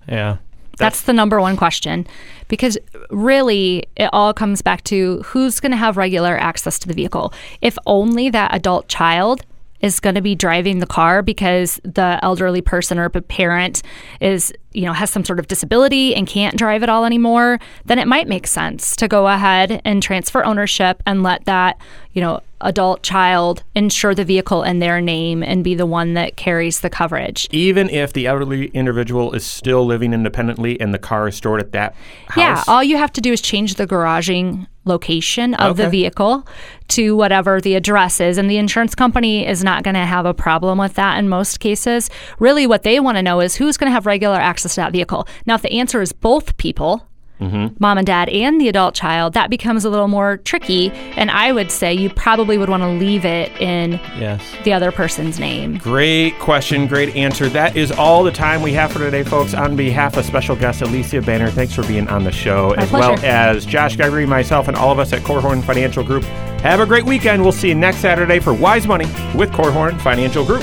Yeah. 0.09 0.39
That's 0.81 1.03
the 1.03 1.13
number 1.13 1.41
one 1.41 1.57
question. 1.57 2.07
Because 2.49 2.77
really, 3.11 3.85
it 3.97 4.11
all 4.13 4.35
comes 4.35 4.63
back 4.63 4.83
to 4.85 5.23
who's 5.23 5.61
going 5.61 5.71
to 5.71 5.77
have 5.77 5.97
regular 5.97 6.37
access 6.37 6.79
to 6.81 6.89
the 6.89 6.95
vehicle. 6.95 7.33
If 7.61 7.79
only 7.87 8.31
that 8.31 8.55
adult 8.55 8.89
child 8.89 9.45
is 9.81 10.01
going 10.01 10.15
to 10.15 10.21
be 10.21 10.35
driving 10.35 10.79
the 10.79 10.87
car 10.87 11.23
because 11.23 11.81
the 11.85 12.19
elderly 12.23 12.61
person 12.61 12.99
or 12.99 13.09
parent 13.09 13.83
is, 14.21 14.53
you 14.73 14.83
know, 14.83 14.93
has 14.93 15.11
some 15.11 15.25
sort 15.25 15.39
of 15.39 15.49
disability 15.49 16.15
and 16.15 16.27
can't 16.27 16.57
drive 16.57 16.83
at 16.83 16.89
all 16.89 17.05
anymore, 17.05 17.59
then 17.85 17.99
it 17.99 18.07
might 18.07 18.29
make 18.29 18.47
sense 18.47 18.95
to 18.97 19.09
go 19.09 19.27
ahead 19.27 19.83
and 19.85 20.03
transfer 20.03 20.45
ownership 20.45 21.03
and 21.07 21.23
let 21.23 21.45
that, 21.45 21.79
you 22.13 22.21
know, 22.21 22.41
adult 22.61 23.03
child 23.03 23.63
insure 23.75 24.15
the 24.15 24.25
vehicle 24.25 24.63
in 24.63 24.79
their 24.79 25.01
name 25.01 25.43
and 25.43 25.65
be 25.65 25.75
the 25.75 25.87
one 25.87 26.15
that 26.15 26.37
carries 26.37 26.81
the 26.81 26.91
coverage. 26.91 27.49
Even 27.51 27.89
if 27.89 28.13
the 28.13 28.27
elderly 28.27 28.67
individual 28.69 29.33
is 29.33 29.47
still 29.47 29.85
living 29.85 30.13
independently 30.13 30.81
and 30.81 30.93
the 30.93 30.99
car 30.99 31.29
is 31.29 31.37
stored 31.37 31.61
at 31.61 31.73
that 31.73 31.95
house? 32.29 32.37
Yeah, 32.37 32.63
all 32.69 32.85
you 32.85 32.97
have 32.97 33.13
to 33.15 33.21
do 33.21 33.33
is 33.33 33.41
change 33.41 33.75
the 33.75 33.87
garaging 33.87 34.67
location 34.85 35.55
of 35.55 35.77
the 35.77 35.89
vehicle 35.91 36.47
to 36.89 37.15
whatever 37.15 37.61
the 37.61 37.75
address 37.75 38.19
is. 38.19 38.39
And 38.39 38.51
the 38.51 38.57
insurance 38.57 38.95
company 38.95 39.47
is 39.47 39.63
not 39.63 39.83
going 39.83 39.95
to 39.95 40.07
have 40.07 40.25
a 40.25 40.35
problem 40.35 40.79
with 40.79 40.95
that 40.95 41.19
in 41.19 41.29
most 41.29 41.61
cases. 41.61 42.11
Really, 42.39 42.67
what 42.67 42.83
they 42.83 42.99
want 42.99 43.17
to 43.17 43.23
know 43.23 43.41
is 43.41 43.57
who's 43.57 43.77
going 43.77 43.91
to 43.91 43.93
have 43.93 44.07
regular 44.07 44.37
access 44.37 44.60
to 44.69 44.77
that 44.77 44.93
vehicle. 44.93 45.27
Now, 45.47 45.55
if 45.55 45.63
the 45.63 45.73
answer 45.73 46.01
is 46.03 46.13
both 46.13 46.57
people, 46.57 47.07
mm-hmm. 47.41 47.75
mom 47.79 47.99
and 47.99 48.07
dad 48.07 48.29
and 48.29 48.61
the 48.61 48.69
adult 48.69 48.95
child, 48.95 49.33
that 49.35 49.51
becomes 49.51 49.85
a 49.85 49.91
little 49.91 50.09
more 50.09 50.37
tricky. 50.39 50.91
And 51.17 51.31
I 51.31 51.53
would 51.53 51.71
say 51.71 51.93
you 51.95 52.11
probably 52.11 52.59
would 52.59 52.69
want 52.69 52.83
to 52.83 52.89
leave 52.89 53.25
it 53.25 53.51
in 53.61 53.93
Yes. 54.19 54.43
the 54.65 54.73
other 54.73 54.93
person's 54.93 55.39
name. 55.41 55.79
Great 55.79 56.39
question, 56.39 56.87
great 56.87 57.17
answer. 57.17 57.49
That 57.49 57.77
is 57.77 57.91
all 57.91 58.23
the 58.23 58.31
time 58.33 58.63
we 58.63 58.73
have 58.75 58.93
for 58.93 58.99
today, 58.99 59.23
folks. 59.23 59.55
On 59.55 59.75
behalf 59.77 60.17
of 60.17 60.25
special 60.25 60.55
guest 60.57 60.83
Alysia 60.83 61.25
Boehner, 61.25 61.51
thanks 61.51 61.75
for 61.75 61.83
being 61.87 62.09
on 62.09 62.25
the 62.25 62.33
show, 62.33 62.75
My 62.77 62.83
as 62.83 62.93
well 62.93 63.19
as 63.25 63.65
Josh 63.65 63.97
Gregory, 63.97 64.27
myself, 64.27 64.69
and 64.69 64.77
all 64.77 64.93
of 64.93 64.99
us 64.99 65.13
at 65.13 65.23
Korhorn 65.23 65.65
Financial 65.65 66.05
Group. 66.05 66.25
Have 66.61 66.81
a 66.81 66.87
great 66.87 67.07
weekend. 67.07 67.43
We'll 67.43 67.53
see 67.53 67.69
you 67.69 67.75
next 67.75 67.99
Saturday 67.99 68.39
for 68.39 68.53
Wise 68.53 68.87
Money 68.87 69.07
with 69.35 69.51
Korhorn 69.51 69.99
Financial 70.03 70.45
Group. 70.45 70.63